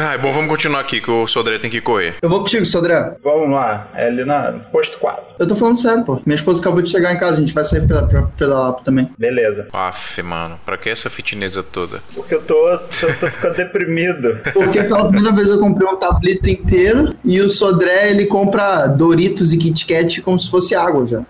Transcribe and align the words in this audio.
Ah, 0.00 0.16
bom, 0.16 0.32
vamos 0.32 0.48
continuar 0.48 0.78
aqui, 0.78 1.00
que 1.00 1.10
o 1.10 1.26
Sodré 1.26 1.58
tem 1.58 1.68
que 1.68 1.80
correr. 1.80 2.14
Eu 2.22 2.28
vou 2.28 2.38
contigo, 2.38 2.64
Sodré. 2.64 3.16
Vamos 3.20 3.50
lá, 3.50 3.88
é 3.96 4.06
ali 4.06 4.24
na 4.24 4.52
posto 4.70 4.96
4. 4.98 5.24
Eu 5.40 5.48
tô 5.48 5.56
falando 5.56 5.76
sério, 5.76 6.04
pô. 6.04 6.22
Minha 6.24 6.36
esposa 6.36 6.60
acabou 6.60 6.80
de 6.80 6.88
chegar 6.88 7.12
em 7.12 7.18
casa, 7.18 7.38
a 7.38 7.40
gente 7.40 7.52
vai 7.52 7.64
sair 7.64 7.84
pra, 7.84 8.02
pra 8.02 8.22
pedalar 8.22 8.74
também. 8.74 9.10
Beleza. 9.18 9.66
Aff, 9.72 10.22
mano, 10.22 10.56
pra 10.64 10.78
que 10.78 10.88
essa 10.88 11.10
fitnesa 11.10 11.64
toda? 11.64 12.00
Porque 12.14 12.32
eu 12.32 12.42
tô, 12.42 12.54
tô, 12.78 13.06
tô 13.06 13.26
ficando 13.26 13.56
deprimido. 13.56 14.38
Porque 14.54 14.84
pela 14.84 15.08
primeira 15.08 15.34
vez 15.34 15.48
eu 15.48 15.58
comprei 15.58 15.88
um 15.88 15.96
tablito 15.96 16.48
inteiro 16.48 17.12
e 17.24 17.40
o 17.40 17.48
Sodré, 17.48 18.12
ele 18.12 18.26
compra 18.26 18.86
Doritos 18.86 19.52
e 19.52 19.58
Kit 19.58 19.84
Kat 19.84 20.22
como 20.22 20.38
se 20.38 20.48
fosse 20.48 20.76
água 20.76 21.04
já. 21.06 21.22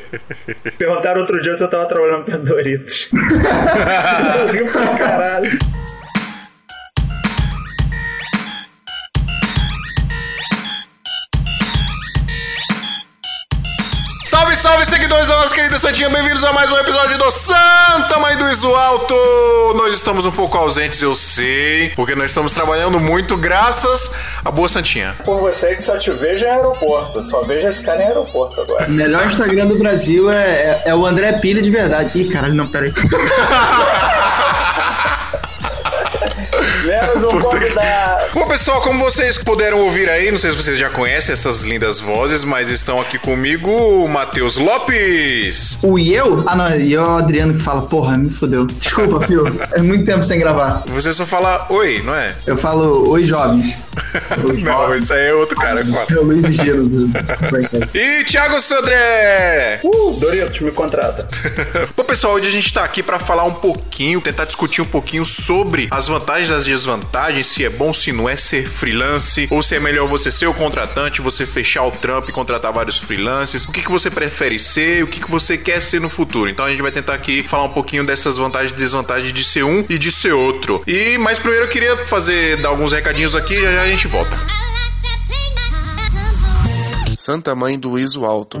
Perguntaram 0.78 1.20
outro 1.20 1.38
dia 1.42 1.54
se 1.54 1.62
eu 1.62 1.68
tava 1.68 1.84
trabalhando 1.84 2.24
com 2.24 2.44
Doritos. 2.44 3.10
eu 3.12 4.52
ri 4.52 4.64
pra 4.64 4.96
caralho. 4.96 5.58
Salve, 14.40 14.56
salve, 14.56 14.86
seguidores 14.86 15.26
da 15.28 15.36
nossa 15.36 15.54
querida 15.54 15.78
Santinha, 15.78 16.08
bem-vindos 16.08 16.42
a 16.42 16.50
mais 16.50 16.72
um 16.72 16.78
episódio 16.78 17.18
do 17.18 17.30
Santa 17.30 18.18
Mãe 18.18 18.38
do 18.38 18.48
Iso 18.48 18.74
Alto. 18.74 19.14
Nós 19.76 19.92
estamos 19.92 20.24
um 20.24 20.30
pouco 20.30 20.56
ausentes, 20.56 21.02
eu 21.02 21.14
sei, 21.14 21.90
porque 21.90 22.14
nós 22.14 22.30
estamos 22.30 22.54
trabalhando 22.54 22.98
muito, 22.98 23.36
graças 23.36 24.10
à 24.42 24.50
boa 24.50 24.66
Santinha. 24.66 25.14
Por 25.26 25.40
você 25.40 25.74
que 25.74 25.82
só 25.82 25.98
te 25.98 26.10
vejo 26.12 26.42
em 26.46 26.48
aeroporto. 26.48 27.22
Só 27.22 27.42
vejo 27.42 27.68
esse 27.68 27.82
cara 27.82 28.02
em 28.02 28.06
aeroporto 28.06 28.58
agora. 28.62 28.86
O 28.86 28.90
melhor 28.90 29.26
Instagram 29.26 29.66
do 29.66 29.78
Brasil 29.78 30.30
é, 30.30 30.36
é, 30.36 30.82
é 30.86 30.94
o 30.94 31.04
André 31.04 31.34
Pilha 31.34 31.60
de 31.60 31.70
verdade. 31.70 32.18
Ih, 32.18 32.24
caralho, 32.24 32.54
não, 32.54 32.66
peraí. 32.66 32.94
Menos 37.02 37.24
um 37.24 37.40
convidado. 37.40 38.24
Bom, 38.34 38.46
pessoal, 38.46 38.80
como 38.82 39.02
vocês 39.04 39.38
puderam 39.38 39.78
ouvir 39.80 40.08
aí, 40.08 40.30
não 40.30 40.38
sei 40.38 40.50
se 40.50 40.56
vocês 40.56 40.78
já 40.78 40.88
conhecem 40.90 41.32
essas 41.32 41.62
lindas 41.62 42.00
vozes, 42.00 42.44
mas 42.44 42.70
estão 42.70 43.00
aqui 43.00 43.18
comigo 43.18 43.70
o 43.70 44.08
Matheus 44.08 44.56
Lopes. 44.56 45.78
O 45.82 45.98
e 45.98 46.14
eu? 46.14 46.44
Ah, 46.46 46.56
não, 46.56 46.76
e 46.76 46.92
eu 46.92 47.02
é 47.02 47.08
o 47.08 47.16
Adriano 47.16 47.54
que 47.54 47.62
fala, 47.62 47.82
porra, 47.82 48.16
me 48.16 48.30
fodeu. 48.30 48.66
Desculpa, 48.66 49.26
Pio. 49.26 49.44
É 49.72 49.82
muito 49.82 50.04
tempo 50.04 50.24
sem 50.24 50.38
gravar. 50.38 50.82
Você 50.88 51.12
só 51.12 51.26
fala 51.26 51.66
oi, 51.70 52.02
não 52.04 52.14
é? 52.14 52.34
Eu 52.46 52.56
falo, 52.56 53.08
oi, 53.10 53.24
jovens. 53.24 53.76
Oi, 54.44 54.62
Não, 54.62 54.72
jovens. 54.72 55.04
isso 55.04 55.12
aí 55.14 55.26
é 55.26 55.34
outro 55.34 55.56
cara. 55.56 55.80
É 55.80 56.14
o 56.14 56.22
Luiz 56.24 56.46
Giro 56.54 56.86
do. 56.86 57.10
E 57.92 58.24
Thiago 58.24 58.60
Sandré! 58.60 59.80
Uh, 59.84 60.12
Doritos, 60.12 60.60
me 60.60 60.70
contrata. 60.70 61.26
Bom, 61.96 62.04
pessoal, 62.04 62.34
hoje 62.34 62.48
a 62.48 62.50
gente 62.50 62.72
tá 62.72 62.84
aqui 62.84 63.02
pra 63.02 63.18
falar 63.18 63.44
um 63.44 63.52
pouquinho, 63.52 64.20
tentar 64.20 64.44
discutir 64.44 64.80
um 64.80 64.86
pouquinho 64.86 65.24
sobre 65.24 65.88
as 65.90 66.08
vantagens 66.08 66.48
e 66.50 66.52
as 66.52 66.64
desvantagens, 66.90 67.46
se 67.46 67.64
é 67.64 67.70
bom, 67.70 67.92
se 67.92 68.10
não 68.10 68.28
é 68.28 68.36
ser 68.36 68.68
freelance, 68.68 69.46
ou 69.50 69.62
se 69.62 69.76
é 69.76 69.80
melhor 69.80 70.08
você 70.08 70.30
ser 70.30 70.46
o 70.46 70.54
contratante, 70.54 71.20
você 71.20 71.46
fechar 71.46 71.84
o 71.84 71.90
trampo 71.90 72.30
e 72.30 72.32
contratar 72.32 72.72
vários 72.72 72.98
freelances. 72.98 73.64
O 73.64 73.70
que, 73.70 73.82
que 73.82 73.90
você 73.90 74.10
prefere 74.10 74.58
ser, 74.58 75.04
o 75.04 75.06
que, 75.06 75.20
que 75.20 75.30
você 75.30 75.56
quer 75.56 75.80
ser 75.80 76.00
no 76.00 76.08
futuro. 76.08 76.50
Então 76.50 76.64
a 76.64 76.70
gente 76.70 76.82
vai 76.82 76.90
tentar 76.90 77.14
aqui 77.14 77.42
falar 77.42 77.64
um 77.64 77.72
pouquinho 77.72 78.04
dessas 78.04 78.38
vantagens 78.38 78.72
e 78.72 78.74
desvantagens 78.74 79.32
de 79.32 79.44
ser 79.44 79.62
um 79.62 79.84
e 79.88 79.98
de 79.98 80.10
ser 80.10 80.32
outro. 80.32 80.82
E, 80.86 81.16
mas 81.18 81.38
primeiro 81.38 81.66
eu 81.66 81.70
queria 81.70 81.96
fazer, 82.06 82.60
dar 82.60 82.70
alguns 82.70 82.92
recadinhos 82.92 83.36
aqui, 83.36 83.60
já 83.60 83.70
já 83.72 83.82
a 83.82 83.88
gente 83.88 84.08
volta. 84.08 84.36
Santa 87.14 87.54
Mãe 87.54 87.78
do 87.78 87.98
Iso 87.98 88.24
Alto. 88.24 88.60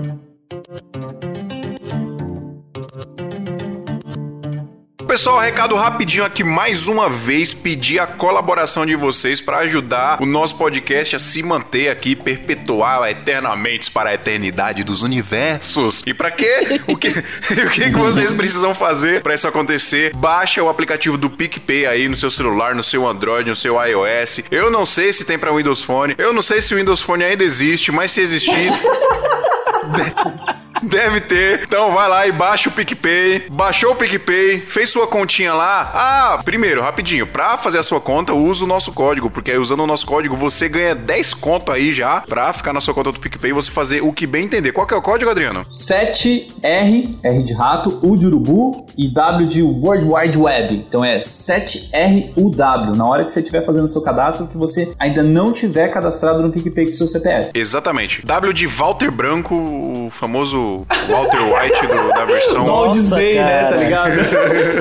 Pessoal, 5.10 5.40
recado 5.40 5.74
rapidinho 5.74 6.24
aqui 6.24 6.44
mais 6.44 6.86
uma 6.86 7.10
vez, 7.10 7.52
pedir 7.52 7.98
a 7.98 8.06
colaboração 8.06 8.86
de 8.86 8.94
vocês 8.94 9.40
para 9.40 9.58
ajudar 9.58 10.22
o 10.22 10.24
nosso 10.24 10.54
podcast 10.54 11.16
a 11.16 11.18
se 11.18 11.42
manter 11.42 11.88
aqui, 11.88 12.14
perpetuar 12.14 13.10
eternamente 13.10 13.90
para 13.90 14.10
a 14.10 14.14
eternidade 14.14 14.84
dos 14.84 15.02
universos. 15.02 16.04
E 16.06 16.14
para 16.14 16.30
quê? 16.30 16.80
O 16.86 16.96
que 16.96 17.08
o 17.10 17.70
que, 17.70 17.90
que 17.90 17.96
vocês 17.96 18.30
precisam 18.30 18.72
fazer 18.72 19.20
para 19.20 19.34
isso 19.34 19.48
acontecer? 19.48 20.14
Baixa 20.14 20.62
o 20.62 20.68
aplicativo 20.68 21.18
do 21.18 21.28
PicPay 21.28 21.86
aí 21.86 22.08
no 22.08 22.14
seu 22.14 22.30
celular, 22.30 22.76
no 22.76 22.82
seu 22.84 23.04
Android, 23.04 23.50
no 23.50 23.56
seu 23.56 23.84
iOS. 23.84 24.42
Eu 24.48 24.70
não 24.70 24.86
sei 24.86 25.12
se 25.12 25.24
tem 25.24 25.36
para 25.36 25.52
Windows 25.52 25.82
Phone. 25.82 26.14
Eu 26.18 26.32
não 26.32 26.40
sei 26.40 26.62
se 26.62 26.72
o 26.72 26.76
Windows 26.76 27.00
Phone 27.00 27.24
ainda 27.24 27.42
existe, 27.42 27.90
mas 27.90 28.12
se 28.12 28.20
existir, 28.20 28.70
Deve 30.90 31.20
ter. 31.20 31.62
Então 31.62 31.92
vai 31.92 32.08
lá 32.08 32.26
e 32.26 32.32
baixa 32.32 32.68
o 32.68 32.72
PicPay. 32.72 33.44
Baixou 33.50 33.92
o 33.92 33.96
PicPay, 33.96 34.60
fez 34.60 34.90
sua 34.90 35.06
continha 35.06 35.52
lá. 35.54 35.90
Ah, 35.94 36.42
primeiro, 36.44 36.82
rapidinho, 36.82 37.26
pra 37.26 37.58
fazer 37.58 37.78
a 37.78 37.82
sua 37.82 38.00
conta, 38.00 38.34
usa 38.34 38.64
o 38.64 38.68
nosso 38.68 38.92
código, 38.92 39.30
porque 39.30 39.50
aí 39.50 39.58
usando 39.58 39.80
o 39.80 39.86
nosso 39.86 40.06
código 40.06 40.36
você 40.36 40.68
ganha 40.68 40.94
10 40.94 41.34
conto 41.34 41.70
aí 41.72 41.92
já 41.92 42.20
pra 42.22 42.52
ficar 42.52 42.72
na 42.72 42.80
sua 42.80 42.94
conta 42.94 43.12
do 43.12 43.20
PicPay 43.20 43.50
e 43.50 43.54
você 43.54 43.70
fazer 43.70 44.02
o 44.02 44.12
que 44.12 44.26
bem 44.26 44.44
entender. 44.44 44.72
Qual 44.72 44.86
que 44.86 44.94
é 44.94 44.96
o 44.96 45.02
código, 45.02 45.30
Adriano? 45.30 45.64
7R, 45.64 47.18
R 47.22 47.42
de 47.42 47.54
rato, 47.54 48.00
U 48.02 48.16
de 48.16 48.26
urubu 48.26 48.86
e 48.96 49.12
W 49.12 49.48
de 49.48 49.62
World 49.62 50.04
Wide 50.04 50.38
Web. 50.38 50.84
Então 50.88 51.04
é 51.04 51.18
7RUW. 51.18 52.96
Na 52.96 53.06
hora 53.06 53.24
que 53.24 53.32
você 53.32 53.40
estiver 53.40 53.64
fazendo 53.64 53.84
o 53.84 53.88
seu 53.88 54.02
cadastro, 54.02 54.48
que 54.48 54.56
você 54.56 54.94
ainda 54.98 55.22
não 55.22 55.52
tiver 55.52 55.88
cadastrado 55.88 56.42
no 56.42 56.50
PicPay 56.50 56.86
com 56.86 56.94
seu 56.94 57.06
CPF. 57.06 57.50
Exatamente. 57.54 58.24
W 58.24 58.52
de 58.52 58.66
Walter 58.66 59.10
Branco, 59.10 59.54
o 59.54 60.10
famoso 60.10 60.69
Walter 61.08 61.42
White 61.42 61.86
do- 61.86 62.08
da 62.14 62.24
versão. 62.24 62.66
Walt 62.66 62.92
Disney, 62.92 63.34
né? 63.34 63.64
Tá 63.70 63.76
ligado? 63.76 64.12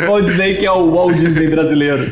Walt 0.07 0.25
Disney 0.25 0.55
que 0.57 0.65
é 0.65 0.71
o 0.71 0.91
Walt 0.93 1.15
Disney 1.15 1.47
brasileiro. 1.47 2.11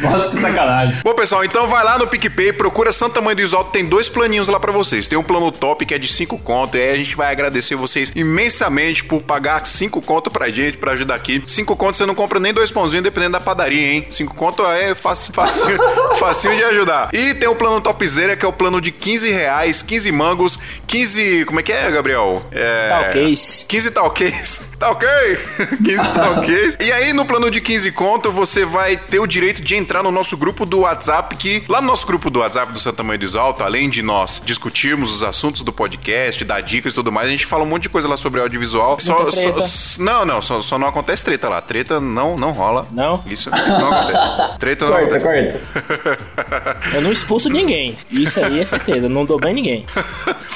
Nossa, 0.00 0.30
que 0.30 0.36
sacanagem. 0.38 0.96
Bom, 1.02 1.14
pessoal, 1.14 1.44
então 1.44 1.66
vai 1.66 1.84
lá 1.84 1.98
no 1.98 2.06
PicPay, 2.06 2.52
procura 2.52 2.92
Santa 2.92 3.20
Mãe 3.20 3.34
do 3.34 3.42
Isolto, 3.42 3.70
tem 3.70 3.84
dois 3.84 4.08
planinhos 4.08 4.48
lá 4.48 4.58
pra 4.60 4.72
vocês. 4.72 5.08
Tem 5.08 5.18
um 5.18 5.22
plano 5.22 5.50
top 5.50 5.84
que 5.86 5.94
é 5.94 5.98
de 5.98 6.08
5 6.08 6.38
conto, 6.38 6.76
e 6.76 6.80
aí 6.80 6.90
a 6.92 6.96
gente 6.96 7.16
vai 7.16 7.30
agradecer 7.30 7.74
vocês 7.74 8.12
imensamente 8.14 9.04
por 9.04 9.22
pagar 9.22 9.66
5 9.66 10.00
conto 10.02 10.30
pra 10.30 10.48
gente, 10.48 10.76
pra 10.78 10.92
ajudar 10.92 11.14
aqui. 11.14 11.42
5 11.46 11.76
conto 11.76 11.96
você 11.96 12.06
não 12.06 12.14
compra 12.14 12.38
nem 12.40 12.52
dois 12.52 12.70
pãozinhos, 12.70 13.04
dependendo 13.04 13.32
da 13.32 13.40
padaria, 13.40 13.92
hein? 13.94 14.06
5 14.10 14.34
conto 14.34 14.64
é 14.66 14.94
facinho, 14.94 15.34
facinho 16.18 16.56
de 16.56 16.64
ajudar. 16.64 17.10
E 17.12 17.34
tem 17.34 17.48
o 17.48 17.54
plano 17.54 17.80
topzera, 17.80 18.36
que 18.36 18.44
é 18.44 18.48
o 18.48 18.52
plano 18.52 18.80
de 18.80 18.90
15 18.90 19.30
reais, 19.30 19.82
15 19.82 20.10
mangos, 20.12 20.58
15... 20.86 21.44
como 21.46 21.60
é 21.60 21.62
que 21.62 21.72
é, 21.72 21.90
Gabriel? 21.90 22.42
É... 22.52 22.73
Talcase. 22.88 23.64
15 23.68 23.90
talquês. 23.90 24.60
Tá 24.84 24.90
ok? 24.90 25.08
15 25.82 26.08
talquês. 26.10 26.76
E 26.84 26.92
aí, 26.92 27.12
no 27.14 27.24
plano 27.24 27.50
de 27.50 27.60
15 27.60 27.90
conto, 27.92 28.30
você 28.30 28.64
vai 28.66 28.96
ter 28.96 29.18
o 29.18 29.26
direito 29.26 29.62
de 29.62 29.74
entrar 29.74 30.02
no 30.02 30.10
nosso 30.10 30.36
grupo 30.36 30.66
do 30.66 30.80
WhatsApp, 30.80 31.34
que 31.36 31.64
lá 31.68 31.80
no 31.80 31.86
nosso 31.86 32.06
grupo 32.06 32.28
do 32.28 32.40
WhatsApp 32.40 32.72
do 32.72 32.78
Santa 32.78 33.02
Mãe 33.02 33.18
do 33.18 33.24
Isalto, 33.24 33.62
além 33.62 33.88
de 33.88 34.02
nós 34.02 34.42
discutirmos 34.44 35.14
os 35.14 35.22
assuntos 35.22 35.62
do 35.62 35.72
podcast, 35.72 36.44
dar 36.44 36.60
dicas 36.60 36.92
e 36.92 36.94
tudo 36.94 37.10
mais, 37.10 37.28
a 37.28 37.30
gente 37.30 37.46
fala 37.46 37.62
um 37.62 37.66
monte 37.66 37.84
de 37.84 37.88
coisa 37.88 38.06
lá 38.08 38.16
sobre 38.18 38.40
audiovisual. 38.40 38.98
Só, 39.00 39.30
só- 39.30 40.02
não, 40.02 40.24
não, 40.26 40.42
só, 40.42 40.60
só 40.60 40.76
não 40.78 40.88
acontece 40.88 41.24
treta 41.24 41.48
lá. 41.48 41.60
Treta 41.62 41.98
não, 42.00 42.36
não 42.36 42.50
rola. 42.52 42.86
Não? 42.92 43.22
Isso, 43.26 43.48
isso 43.48 43.78
não 43.80 43.92
acontece. 43.94 44.58
Treta 44.58 44.84
não 44.86 44.92
Corta, 44.92 45.16
acontece. 45.16 45.58
corta. 45.86 46.78
Eu 46.92 47.00
não 47.00 47.12
expulso 47.12 47.48
ninguém. 47.48 47.96
Isso 48.10 48.38
aí 48.44 48.60
é 48.60 48.66
certeza. 48.66 49.08
Não 49.08 49.24
dou 49.24 49.38
bem 49.40 49.54
ninguém. 49.54 49.86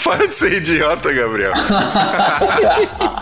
Para 0.05 0.27
de 0.29 0.37
ser 0.37 0.53
idiota, 0.53 1.13
Gabriel. 1.13 1.53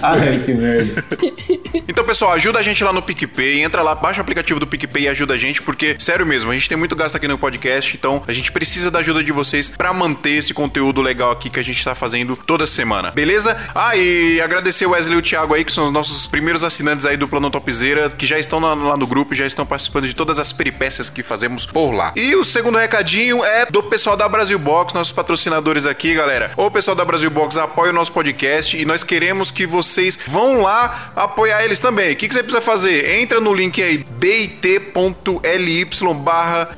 Ai, 0.03 0.43
que 0.45 0.53
merda. 0.55 0.96
Então, 1.89 2.05
pessoal, 2.05 2.33
ajuda 2.33 2.59
a 2.59 2.62
gente 2.62 2.83
lá 2.83 2.93
no 2.93 3.01
PicPay. 3.01 3.62
Entra 3.62 3.83
lá, 3.83 3.95
baixa 3.95 4.19
o 4.19 4.23
aplicativo 4.23 4.59
do 4.59 4.67
PicPay 4.67 5.05
e 5.05 5.09
ajuda 5.09 5.34
a 5.34 5.37
gente, 5.37 5.62
porque, 5.62 5.97
sério 5.99 6.27
mesmo, 6.27 6.51
a 6.51 6.55
gente 6.55 6.69
tem 6.69 6.77
muito 6.77 6.97
gasto 6.97 7.17
aqui 7.17 7.29
no 7.29 7.39
podcast, 7.39 7.97
então 7.97 8.23
a 8.27 8.33
gente 8.33 8.51
precisa 8.51 8.91
da 8.91 8.99
ajuda 8.99 9.23
de 9.23 9.33
vocês 9.33 9.71
pra 9.71 9.93
manter 9.93 10.31
esse 10.31 10.53
conteúdo 10.53 11.01
legal 11.01 11.31
aqui 11.31 11.49
que 11.49 11.61
a 11.61 11.62
gente 11.62 11.83
tá 11.83 11.95
fazendo 11.95 12.37
toda 12.37 12.67
semana, 12.67 13.12
beleza? 13.12 13.57
Ah, 13.75 13.97
e 13.97 14.41
agradecer 14.41 14.84
o 14.84 14.91
Wesley 14.91 15.17
e 15.17 15.19
o 15.19 15.23
Thiago 15.23 15.55
aí, 15.55 15.65
que 15.65 15.73
são 15.73 15.87
os 15.87 15.93
nossos 15.93 16.27
primeiros 16.27 16.65
assinantes 16.65 17.07
aí 17.07 17.17
do 17.17 17.28
Plano 17.28 17.51
Topzera, 17.51 18.11
que 18.11 18.27
já 18.27 18.39
estão 18.39 18.59
lá 18.59 18.97
no 18.97 19.07
grupo, 19.07 19.34
já 19.34 19.47
estão 19.47 19.65
participando 19.65 20.07
de 20.07 20.15
todas 20.15 20.39
as 20.39 20.53
peripécias 20.53 21.09
que 21.09 21.23
fazemos 21.23 21.67
por 21.67 21.93
lá. 21.93 22.13
E 22.17 22.34
o 22.34 22.45
segundo 22.45 22.78
recadinho 22.78 23.45
é 23.45 23.66
do 23.66 23.83
pessoal 23.83 24.16
da 24.16 24.28
Brasil 24.28 24.59
Box, 24.59 24.95
nossos 24.95 25.13
patrocinadores 25.13 25.87
aqui, 25.87 26.15
galera. 26.15 26.51
O 26.57 26.71
pessoal 26.71 26.95
da 26.95 27.04
Brasil 27.04 27.31
Box 27.31 27.57
apoia 27.57 27.91
o 27.91 27.95
nosso 27.95 28.13
podcast 28.13 28.77
e 28.77 28.84
nós 28.84 29.03
queremos 29.03 29.51
que 29.51 29.66
vocês 29.66 30.19
vão 30.27 30.63
lá 30.63 30.85
apoiar 31.15 31.65
eles 31.65 31.80
também. 31.80 32.12
O 32.12 32.16
que, 32.16 32.28
que 32.28 32.34
você 32.34 32.42
precisa 32.42 32.60
fazer? 32.60 33.21
Entra 33.21 33.41
no 33.41 33.53
link 33.53 33.83
aí 33.83 33.98
bit.ly 33.98 35.86
barra. 36.15 36.68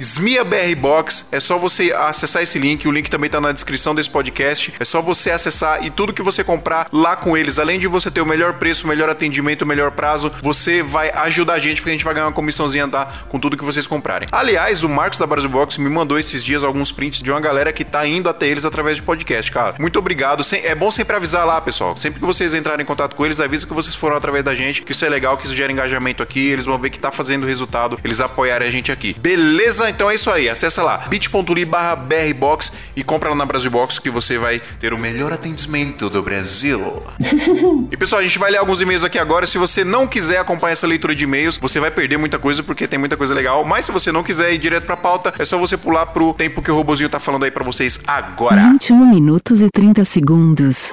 É 1.32 1.40
só 1.40 1.58
você 1.58 1.92
acessar 1.92 2.42
esse 2.42 2.58
link. 2.58 2.86
O 2.86 2.90
link 2.90 3.08
também 3.10 3.30
tá 3.30 3.40
na 3.40 3.52
descrição 3.52 3.94
desse 3.94 4.10
podcast. 4.10 4.72
É 4.78 4.84
só 4.84 5.00
você 5.00 5.30
acessar 5.30 5.84
e 5.84 5.90
tudo 5.90 6.12
que 6.12 6.22
você 6.22 6.42
comprar 6.44 6.88
lá 6.92 7.16
com 7.16 7.36
eles, 7.36 7.58
além 7.58 7.78
de 7.78 7.86
você 7.86 8.10
ter 8.10 8.20
o 8.20 8.26
melhor 8.26 8.54
preço, 8.54 8.84
o 8.84 8.88
melhor 8.88 9.08
atendimento, 9.08 9.62
o 9.62 9.66
melhor 9.66 9.90
prazo, 9.90 10.32
você 10.42 10.82
vai 10.82 11.10
ajudar 11.10 11.54
a 11.54 11.58
gente 11.58 11.80
porque 11.80 11.90
a 11.90 11.92
gente 11.92 12.04
vai 12.04 12.14
ganhar 12.14 12.26
uma 12.26 12.32
comissãozinha 12.32 12.88
tá, 12.88 13.06
com 13.28 13.38
tudo 13.38 13.56
que 13.56 13.64
vocês 13.64 13.86
comprarem. 13.86 14.28
Aliás, 14.32 14.82
o 14.82 14.88
Marcos 14.88 15.18
da 15.18 15.26
Brasil 15.26 15.50
Box 15.50 15.78
me 15.78 15.88
mandou 15.88 16.18
esses 16.18 16.44
dias 16.44 16.62
alguns 16.62 16.92
prints 16.92 17.22
de 17.22 17.30
uma 17.30 17.40
galera 17.40 17.72
que 17.72 17.84
tá 17.84 18.06
indo 18.06 18.28
até 18.28 18.46
eles 18.46 18.64
através 18.64 18.96
de 18.96 19.02
podcast, 19.02 19.50
cara. 19.50 19.74
Muito 19.78 19.98
obrigado. 19.98 20.44
É 20.62 20.74
bom 20.74 20.90
sempre 20.90 21.16
avisar 21.16 21.46
lá, 21.46 21.60
pessoal. 21.60 21.96
Sempre 21.96 22.20
que 22.20 22.26
vocês 22.26 22.54
entrarem 22.54 22.82
em 22.82 22.86
contato 22.86 23.14
com 23.14 23.24
eles, 23.24 23.40
avisa 23.40 23.66
que 23.66 23.72
vocês 23.72 23.87
foram 23.94 24.16
através 24.16 24.44
da 24.44 24.54
gente, 24.54 24.82
que 24.82 24.92
isso 24.92 25.04
é 25.04 25.08
legal, 25.08 25.36
que 25.36 25.46
isso 25.46 25.54
gera 25.54 25.72
engajamento 25.72 26.22
aqui, 26.22 26.40
eles 26.40 26.64
vão 26.64 26.78
ver 26.78 26.90
que 26.90 26.98
tá 26.98 27.10
fazendo 27.10 27.46
resultado, 27.46 27.98
eles 28.04 28.20
apoiarem 28.20 28.68
a 28.68 28.70
gente 28.70 28.90
aqui. 28.92 29.14
Beleza? 29.18 29.88
Então 29.88 30.10
é 30.10 30.14
isso 30.14 30.30
aí. 30.30 30.48
Acessa 30.48 30.82
lá, 30.82 30.98
bit.ly 31.08 31.64
barra 31.64 31.96
brbox 31.96 32.72
e 32.96 33.02
compra 33.02 33.30
lá 33.30 33.34
na 33.34 33.44
Brasil 33.44 33.70
Box 33.70 33.98
que 33.98 34.10
você 34.10 34.38
vai 34.38 34.60
ter 34.80 34.92
o 34.92 34.98
melhor 34.98 35.32
atendimento 35.32 36.08
do 36.08 36.22
Brasil. 36.22 37.02
E 37.90 37.96
pessoal, 37.96 38.20
a 38.20 38.24
gente 38.24 38.38
vai 38.38 38.50
ler 38.50 38.58
alguns 38.58 38.80
e-mails 38.80 39.04
aqui 39.04 39.18
agora. 39.18 39.46
Se 39.46 39.56
você 39.56 39.84
não 39.84 40.06
quiser 40.06 40.38
acompanhar 40.38 40.72
essa 40.72 40.86
leitura 40.86 41.14
de 41.14 41.24
e-mails, 41.24 41.56
você 41.56 41.80
vai 41.80 41.90
perder 41.90 42.16
muita 42.16 42.38
coisa 42.38 42.62
porque 42.62 42.86
tem 42.86 42.98
muita 42.98 43.16
coisa 43.16 43.34
legal. 43.34 43.64
Mas 43.64 43.86
se 43.86 43.92
você 43.92 44.12
não 44.12 44.22
quiser 44.22 44.52
ir 44.52 44.58
direto 44.58 44.84
pra 44.84 44.96
pauta, 44.96 45.32
é 45.38 45.44
só 45.44 45.56
você 45.58 45.76
pular 45.76 46.06
pro 46.06 46.34
tempo 46.34 46.60
que 46.60 46.70
o 46.70 46.74
robozinho 46.74 47.08
tá 47.08 47.18
falando 47.18 47.44
aí 47.44 47.50
pra 47.50 47.64
vocês 47.64 48.00
agora. 48.06 48.56
21 48.56 49.06
minutos 49.06 49.62
e 49.62 49.68
30 49.70 50.04
segundos. 50.04 50.90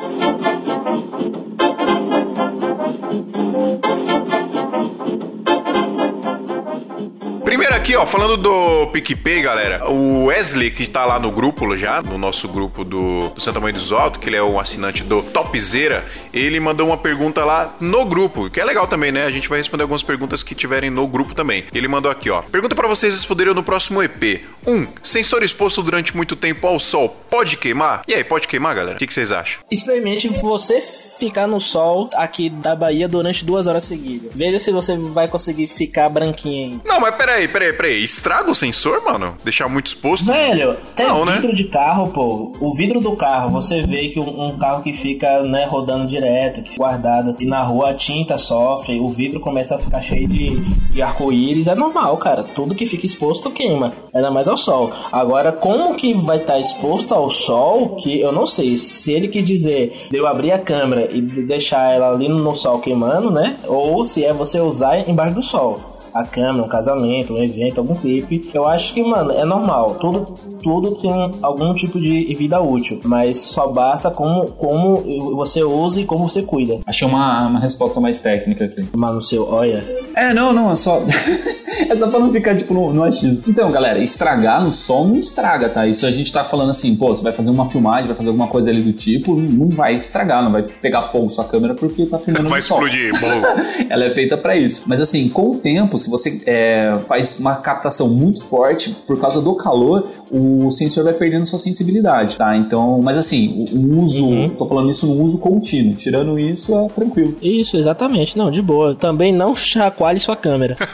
Aqui, 7.85 7.95
ó, 7.95 8.03
falando 8.03 8.35
do 8.35 8.87
PicPay, 8.87 9.43
galera, 9.43 9.87
o 9.87 10.25
Wesley, 10.25 10.71
que 10.71 10.89
tá 10.89 11.05
lá 11.05 11.19
no 11.19 11.31
grupo 11.31 11.77
já, 11.77 12.01
no 12.01 12.17
nosso 12.17 12.47
grupo 12.47 12.83
do, 12.83 13.29
do 13.29 13.39
Santa 13.39 13.59
Mãe 13.59 13.71
do 13.71 13.95
Alto, 13.95 14.17
que 14.17 14.27
ele 14.27 14.35
é 14.35 14.41
um 14.41 14.59
assinante 14.59 15.03
do 15.03 15.21
Topzera, 15.21 16.03
ele 16.33 16.59
mandou 16.59 16.87
uma 16.87 16.97
pergunta 16.97 17.45
lá 17.45 17.75
no 17.79 18.03
grupo, 18.03 18.49
que 18.49 18.59
é 18.59 18.65
legal 18.65 18.87
também, 18.87 19.11
né? 19.11 19.25
A 19.25 19.29
gente 19.29 19.47
vai 19.47 19.59
responder 19.59 19.83
algumas 19.83 20.01
perguntas 20.01 20.41
que 20.41 20.55
tiverem 20.55 20.89
no 20.89 21.07
grupo 21.07 21.35
também. 21.35 21.63
Ele 21.71 21.87
mandou 21.87 22.09
aqui, 22.09 22.27
ó. 22.27 22.41
Pergunta 22.41 22.73
pra 22.73 22.87
vocês 22.87 23.13
responderem 23.13 23.53
no 23.53 23.61
próximo 23.61 24.01
EP. 24.01 24.41
1. 24.65 24.73
Um, 24.73 24.87
sensor 25.03 25.43
exposto 25.43 25.83
durante 25.83 26.15
muito 26.15 26.35
tempo 26.35 26.65
ao 26.65 26.79
sol 26.79 27.09
pode 27.29 27.55
queimar? 27.55 28.01
E 28.07 28.15
aí, 28.15 28.23
pode 28.23 28.47
queimar, 28.47 28.73
galera? 28.73 28.95
O 28.95 28.99
que, 28.99 29.05
que 29.05 29.13
vocês 29.13 29.31
acham? 29.31 29.61
Experimente 29.69 30.27
você 30.27 30.81
ficar 31.17 31.47
no 31.47 31.59
sol 31.59 32.09
aqui 32.13 32.49
da 32.49 32.75
Bahia 32.75 33.07
durante 33.07 33.45
duas 33.45 33.67
horas 33.67 33.83
seguidas. 33.83 34.31
Veja 34.33 34.59
se 34.59 34.71
você 34.71 34.95
vai 34.97 35.27
conseguir 35.27 35.67
ficar 35.67 36.09
branquinho 36.09 36.73
aí. 36.73 36.79
Não, 36.85 36.99
mas 36.99 37.15
peraí, 37.15 37.47
peraí, 37.47 37.73
peraí. 37.73 38.03
Estraga 38.03 38.49
o 38.51 38.55
sensor, 38.55 39.03
mano? 39.03 39.35
Deixar 39.43 39.67
muito 39.69 39.87
exposto? 39.87 40.25
Velho, 40.25 40.75
tem 40.95 41.05
Não, 41.07 41.25
né? 41.25 41.33
vidro 41.33 41.55
de 41.55 41.65
carro, 41.65 42.09
pô. 42.11 42.53
O 42.59 42.75
vidro 42.75 42.99
do 42.99 43.15
carro, 43.15 43.51
você 43.51 43.81
vê 43.81 44.09
que 44.09 44.19
um, 44.19 44.45
um 44.45 44.57
carro 44.57 44.83
que 44.83 44.93
fica, 44.93 45.41
né, 45.43 45.65
rodando 45.65 46.05
direto, 46.05 46.61
que 46.61 46.75
guardado, 46.77 47.35
e 47.39 47.45
na 47.45 47.61
rua 47.61 47.91
a 47.91 47.93
tinta 47.93 48.37
sofre, 48.37 48.99
o 48.99 49.07
vidro 49.07 49.39
começa 49.39 49.75
a 49.75 49.79
ficar 49.79 50.01
cheio 50.01 50.27
de, 50.27 50.59
de 50.91 51.01
arco-íris. 51.01 51.67
É 51.67 51.75
normal, 51.75 52.17
cara. 52.17 52.43
Tudo 52.43 52.75
que 52.75 52.85
fica 52.85 53.05
exposto 53.05 53.51
queima. 53.51 53.93
Ainda 54.13 54.31
mais 54.31 54.47
ao 54.47 54.57
sol. 54.57 54.91
Agora, 55.11 55.51
como 55.51 55.95
que 55.95 56.13
vai 56.13 56.37
estar 56.37 56.59
exposto 56.59 57.13
ao 57.13 57.29
sol, 57.29 57.95
que 57.95 58.19
eu 58.19 58.31
não 58.31 58.45
sei. 58.45 58.77
Se 58.77 59.11
ele 59.11 59.27
quis 59.27 59.43
dizer 59.43 60.07
de 60.09 60.17
eu 60.17 60.27
abrir 60.27 60.51
a 60.51 60.59
câmera 60.59 61.04
e 61.11 61.21
de- 61.21 61.43
deixar 61.43 61.91
ela 61.93 62.09
ali 62.11 62.27
no 62.29 62.55
sol 62.55 62.79
queimando, 62.79 63.31
né? 63.31 63.55
Ou 63.67 64.05
se 64.05 64.23
é 64.23 64.33
você 64.33 64.59
usar 64.59 65.07
embaixo 65.09 65.35
do 65.35 65.43
sol 65.43 65.79
a 66.15 66.23
câmera, 66.23 66.63
um 66.63 66.69
casamento, 66.69 67.33
um 67.33 67.43
evento, 67.43 67.79
algum 67.81 67.93
clipe. 67.93 68.49
Eu 68.53 68.65
acho 68.65 68.93
que, 68.93 69.03
mano, 69.03 69.31
é 69.31 69.43
normal. 69.43 69.95
Tudo, 69.95 70.33
tudo 70.63 70.95
tem 70.95 71.11
algum 71.41 71.73
tipo 71.75 71.99
de 71.99 72.33
vida 72.35 72.61
útil. 72.61 73.01
Mas 73.03 73.37
só 73.37 73.67
basta 73.67 74.09
como, 74.09 74.45
como 74.51 75.03
você 75.35 75.61
usa 75.61 75.99
e 75.99 76.05
como 76.05 76.29
você 76.29 76.41
cuida. 76.41 76.79
Achei 76.85 77.05
uma, 77.05 77.47
uma 77.47 77.59
resposta 77.59 77.99
mais 77.99 78.21
técnica 78.21 78.63
aqui. 78.63 78.87
Mano, 78.95 79.21
seu, 79.21 79.45
olha. 79.45 79.83
É, 80.15 80.33
não, 80.33 80.53
não, 80.53 80.71
é 80.71 80.75
só. 80.75 81.01
é 81.89 81.95
só 81.97 82.09
pra 82.09 82.19
não 82.19 82.31
ficar, 82.31 82.55
tipo, 82.55 82.73
no, 82.73 82.93
no 82.93 83.03
achismo. 83.03 83.43
Então, 83.47 83.69
galera, 83.69 83.99
estragar 83.99 84.63
no 84.63 84.71
sol 84.71 85.05
não 85.05 85.17
estraga, 85.17 85.67
tá? 85.67 85.85
Isso 85.85 86.05
a 86.05 86.11
gente 86.11 86.31
tá 86.31 86.45
falando 86.45 86.69
assim, 86.69 86.95
pô, 86.95 87.09
você 87.09 87.23
vai 87.23 87.33
fazer 87.33 87.49
uma 87.49 87.69
filmagem, 87.69 88.07
vai 88.07 88.15
fazer 88.15 88.29
alguma 88.29 88.47
coisa 88.47 88.69
ali 88.69 88.81
do 88.81 88.93
tipo, 88.93 89.35
não 89.35 89.67
vai 89.67 89.95
estragar, 89.95 90.41
não 90.41 90.51
vai 90.51 90.63
pegar 90.63 91.01
fogo 91.03 91.29
sua 91.29 91.43
câmera 91.43 91.73
porque 91.73 92.05
tá 92.05 92.17
filmando 92.17 92.47
Vai 92.47 92.59
no 92.59 92.65
sol. 92.65 92.87
explodir, 92.87 93.19
bom. 93.19 93.27
Ela 93.89 94.05
é 94.05 94.09
feita 94.11 94.37
pra 94.37 94.55
isso. 94.55 94.85
Mas 94.87 95.01
assim, 95.01 95.27
com 95.27 95.51
o 95.51 95.57
tempo, 95.57 95.97
se 96.05 96.09
você 96.11 96.41
é, 96.45 96.97
faz 97.07 97.39
uma 97.39 97.55
captação 97.55 98.07
muito 98.09 98.41
forte, 98.43 98.91
por 99.05 99.19
causa 99.19 99.41
do 99.41 99.55
calor, 99.55 100.07
o 100.31 100.69
sensor 100.71 101.03
vai 101.03 101.13
perdendo 101.13 101.45
sua 101.45 101.59
sensibilidade, 101.59 102.37
tá? 102.37 102.55
Então, 102.55 103.01
mas 103.01 103.17
assim, 103.17 103.65
o, 103.73 103.77
o 103.77 104.03
uso, 104.03 104.25
Uhum. 104.25 104.49
tô 104.49 104.65
falando 104.65 104.89
isso 104.89 105.05
no 105.07 105.21
uso 105.23 105.39
contínuo. 105.39 105.95
Tirando 105.95 106.37
isso, 106.39 106.75
é 106.77 106.87
tranquilo. 106.89 107.35
Isso, 107.41 107.77
exatamente. 107.77 108.37
Não, 108.37 108.49
de 108.51 108.61
boa. 108.61 108.95
Também 108.95 109.33
não 109.33 109.55
chacoalhe 109.55 110.19
sua 110.19 110.35
câmera. 110.35 110.77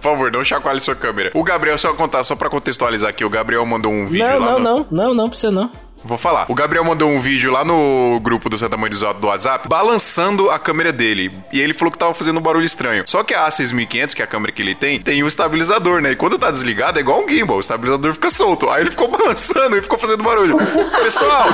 Por 0.00 0.10
favor, 0.10 0.30
não 0.32 0.44
chacoalhe 0.44 0.80
sua 0.80 0.94
câmera. 0.94 1.30
O 1.34 1.42
Gabriel, 1.42 1.78
só 1.78 1.92
contar, 1.94 2.22
só 2.24 2.36
pra 2.36 2.50
contextualizar 2.50 3.10
aqui, 3.10 3.24
o 3.24 3.30
Gabriel 3.30 3.64
mandou 3.64 3.90
um 3.90 4.06
vídeo 4.06 4.26
não, 4.28 4.38
lá 4.38 4.52
não, 4.52 4.58
no... 4.58 4.64
não, 4.64 4.86
não, 4.90 5.14
não, 5.14 5.28
precisa 5.30 5.50
não. 5.50 5.70
Vou 6.04 6.18
falar. 6.18 6.44
O 6.48 6.54
Gabriel 6.54 6.84
mandou 6.84 7.10
um 7.10 7.20
vídeo 7.20 7.50
lá 7.50 7.64
no 7.64 8.20
grupo 8.20 8.50
do 8.50 8.58
Santa 8.58 8.76
Mãe 8.76 8.90
do 8.90 9.26
WhatsApp, 9.26 9.66
balançando 9.68 10.50
a 10.50 10.58
câmera 10.58 10.92
dele. 10.92 11.32
E 11.50 11.60
ele 11.60 11.72
falou 11.72 11.90
que 11.90 11.98
tava 11.98 12.12
fazendo 12.12 12.38
um 12.38 12.42
barulho 12.42 12.66
estranho. 12.66 13.04
Só 13.06 13.22
que 13.24 13.32
a 13.32 13.48
A6500, 13.48 14.14
que 14.14 14.20
é 14.20 14.24
a 14.24 14.28
câmera 14.28 14.52
que 14.52 14.60
ele 14.60 14.74
tem, 14.74 15.00
tem 15.00 15.22
o 15.22 15.28
estabilizador, 15.28 16.02
né? 16.02 16.12
E 16.12 16.16
quando 16.16 16.38
tá 16.38 16.50
desligado 16.50 16.98
é 16.98 17.00
igual 17.00 17.24
um 17.24 17.28
gimbal, 17.28 17.56
o 17.56 17.60
estabilizador 17.60 18.12
fica 18.12 18.28
solto. 18.28 18.68
Aí 18.68 18.82
ele 18.82 18.90
ficou 18.90 19.08
balançando 19.16 19.76
e 19.76 19.82
ficou 19.82 19.98
fazendo 19.98 20.22
barulho. 20.22 20.56
Pessoal, 21.02 21.46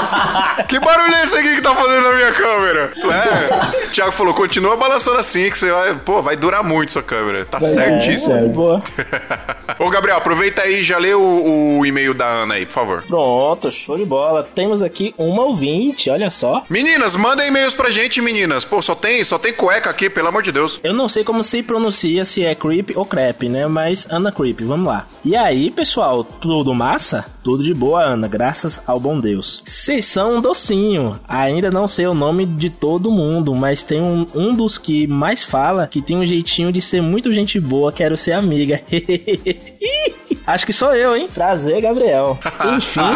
que 0.69 0.81
barulho 0.81 1.14
é 1.14 1.25
esse 1.25 1.37
aqui 1.38 1.55
que 1.56 1.62
tá 1.62 1.75
fazendo 1.75 2.08
na 2.08 2.14
minha 2.14 2.32
câmera? 2.32 2.93
É. 2.97 3.87
O 3.87 3.91
Thiago 3.91 4.12
falou, 4.12 4.35
continua 4.35 4.76
balançando 4.76 5.19
assim, 5.19 5.49
que 5.49 5.58
você 5.58 5.70
vai... 5.70 5.94
Pô, 5.94 6.23
vai 6.23 6.37
durar 6.37 6.64
muito 6.64 6.93
sua 6.93 7.02
câmera. 7.02 7.44
Tá 7.44 7.61
certíssimo. 7.61 8.35
É, 8.35 8.49
boa. 8.49 8.82
Ô, 9.79 9.88
Gabriel, 9.88 10.17
aproveita 10.17 10.62
aí 10.62 10.81
e 10.81 10.82
já 10.82 10.99
lê 10.99 11.14
o, 11.14 11.79
o 11.79 11.87
e-mail 11.87 12.14
da 12.14 12.26
Ana 12.26 12.55
aí, 12.55 12.67
por 12.67 12.73
favor. 12.73 13.05
Pronto, 13.06 13.70
show 13.70 13.97
de 13.97 14.05
bola. 14.05 14.39
Temos 14.42 14.82
aqui 14.82 15.14
uma 15.16 15.44
ouvinte, 15.44 16.10
olha 16.10 16.31
só. 16.31 16.64
Meninas, 16.69 17.16
mandem 17.16 17.48
e-mails 17.48 17.75
pra 17.75 17.90
gente, 17.90 18.20
meninas. 18.20 18.64
Pô, 18.64 18.81
só 18.82 18.94
tem, 18.94 19.22
só 19.25 19.38
tem 19.38 19.52
cueca 19.52 19.90
aqui, 19.90 20.08
pelo 20.10 20.28
amor 20.28 20.42
de 20.42 20.52
Deus. 20.52 20.81
Eu 20.82 20.94
não 20.94 21.08
sei 21.08 21.25
como 21.25 21.42
se 21.44 21.62
pronuncia, 21.62 22.25
se 22.25 22.44
é 22.44 22.54
creep 22.54 22.90
ou 22.96 23.04
crepe, 23.04 23.48
né? 23.48 23.66
Mas 23.66 24.06
Ana 24.10 24.32
Creep, 24.32 24.60
vamos 24.60 24.87
lá. 24.87 25.06
E 25.25 25.37
aí, 25.37 25.70
pessoal, 25.70 26.25
tudo 26.25 26.75
massa? 26.75 27.25
Tudo 27.42 27.62
de 27.62 27.72
boa, 27.72 28.02
Ana, 28.02 28.28
graças 28.28 28.81
ao 28.87 29.00
bom 29.00 29.19
Deus. 29.19 29.62
Vocês 29.64 30.04
são 30.04 30.37
um 30.37 30.40
docinho. 30.40 31.19
Ainda 31.26 31.70
não 31.70 31.87
sei 31.87 32.06
o 32.06 32.14
nome 32.14 32.44
de 32.44 32.70
todo 32.70 33.10
mundo, 33.10 33.54
mas 33.54 33.82
tem 33.82 34.00
um, 34.00 34.26
um 34.34 34.54
dos 34.54 34.78
que 34.78 35.06
mais 35.06 35.42
fala 35.42 35.87
que 35.87 36.02
tem 36.02 36.16
um 36.16 36.26
jeitinho 36.26 36.72
de 36.72 36.81
ser 36.81 37.00
muito 37.00 37.32
gente 37.32 37.58
boa, 37.58 37.92
quero 37.92 38.16
ser 38.16 38.32
amiga. 38.32 38.81
Acho 40.52 40.67
que 40.67 40.73
sou 40.73 40.94
eu, 40.94 41.17
hein? 41.17 41.29
Prazer, 41.32 41.81
Gabriel. 41.81 42.38
Enfim. 42.76 43.00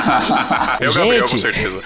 É 0.80 0.88
o 0.88 0.92
Gabriel, 0.92 1.28
com 1.28 1.38
certeza. 1.38 1.80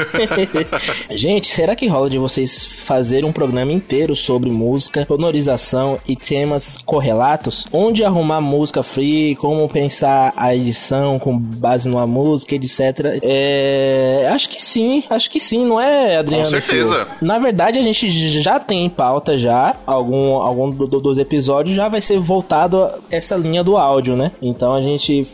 Gente, 1.11 1.47
será 1.49 1.75
que 1.77 1.87
rola 1.87 2.09
de 2.09 2.19
vocês 2.19 2.65
fazer 2.65 3.25
um 3.25 3.33
programa 3.33 3.73
inteiro 3.73 4.15
sobre 4.17 4.51
música, 4.51 5.05
sonorização 5.07 5.99
e 6.07 6.17
temas 6.17 6.77
correlatos? 6.85 7.67
Onde 7.73 8.05
arrumar 8.05 8.41
música 8.41 8.83
free, 8.83 9.37
como 9.37 9.69
pensar 9.69 10.33
a 10.37 10.55
edição 10.55 11.19
com 11.19 11.37
base 11.39 11.89
numa 11.89 12.07
música, 12.07 12.55
etc. 12.55 13.19
É, 13.23 14.29
acho 14.33 14.49
que 14.49 14.61
sim, 14.63 15.03
acho 15.11 15.31
que 15.31 15.39
sim, 15.41 15.65
não 15.65 15.81
é, 15.81 16.17
Adriano? 16.17 16.45
Com 16.45 16.51
certeza. 16.51 17.05
Fio? 17.05 17.17
Na 17.21 17.39
verdade, 17.39 17.79
a 17.79 17.83
gente 17.83 18.09
já 18.41 18.59
tem 18.59 18.85
em 18.87 18.91
pauta 18.91 19.37
já, 19.37 19.75
algum, 19.87 20.35
algum 20.37 20.71
do- 20.71 20.87
do- 20.87 21.01
dos 21.01 21.19
episódios 21.19 21.77
já 21.77 21.89
vai 21.89 22.01
ser 22.01 22.19
voltado 22.19 22.83
a 22.83 22.95
essa 23.11 23.37
linha 23.37 23.63
do 23.63 23.77
áudio, 23.77 24.17
né? 24.17 24.33
Então 24.43 24.75
a 24.75 24.81
gente 24.81 25.27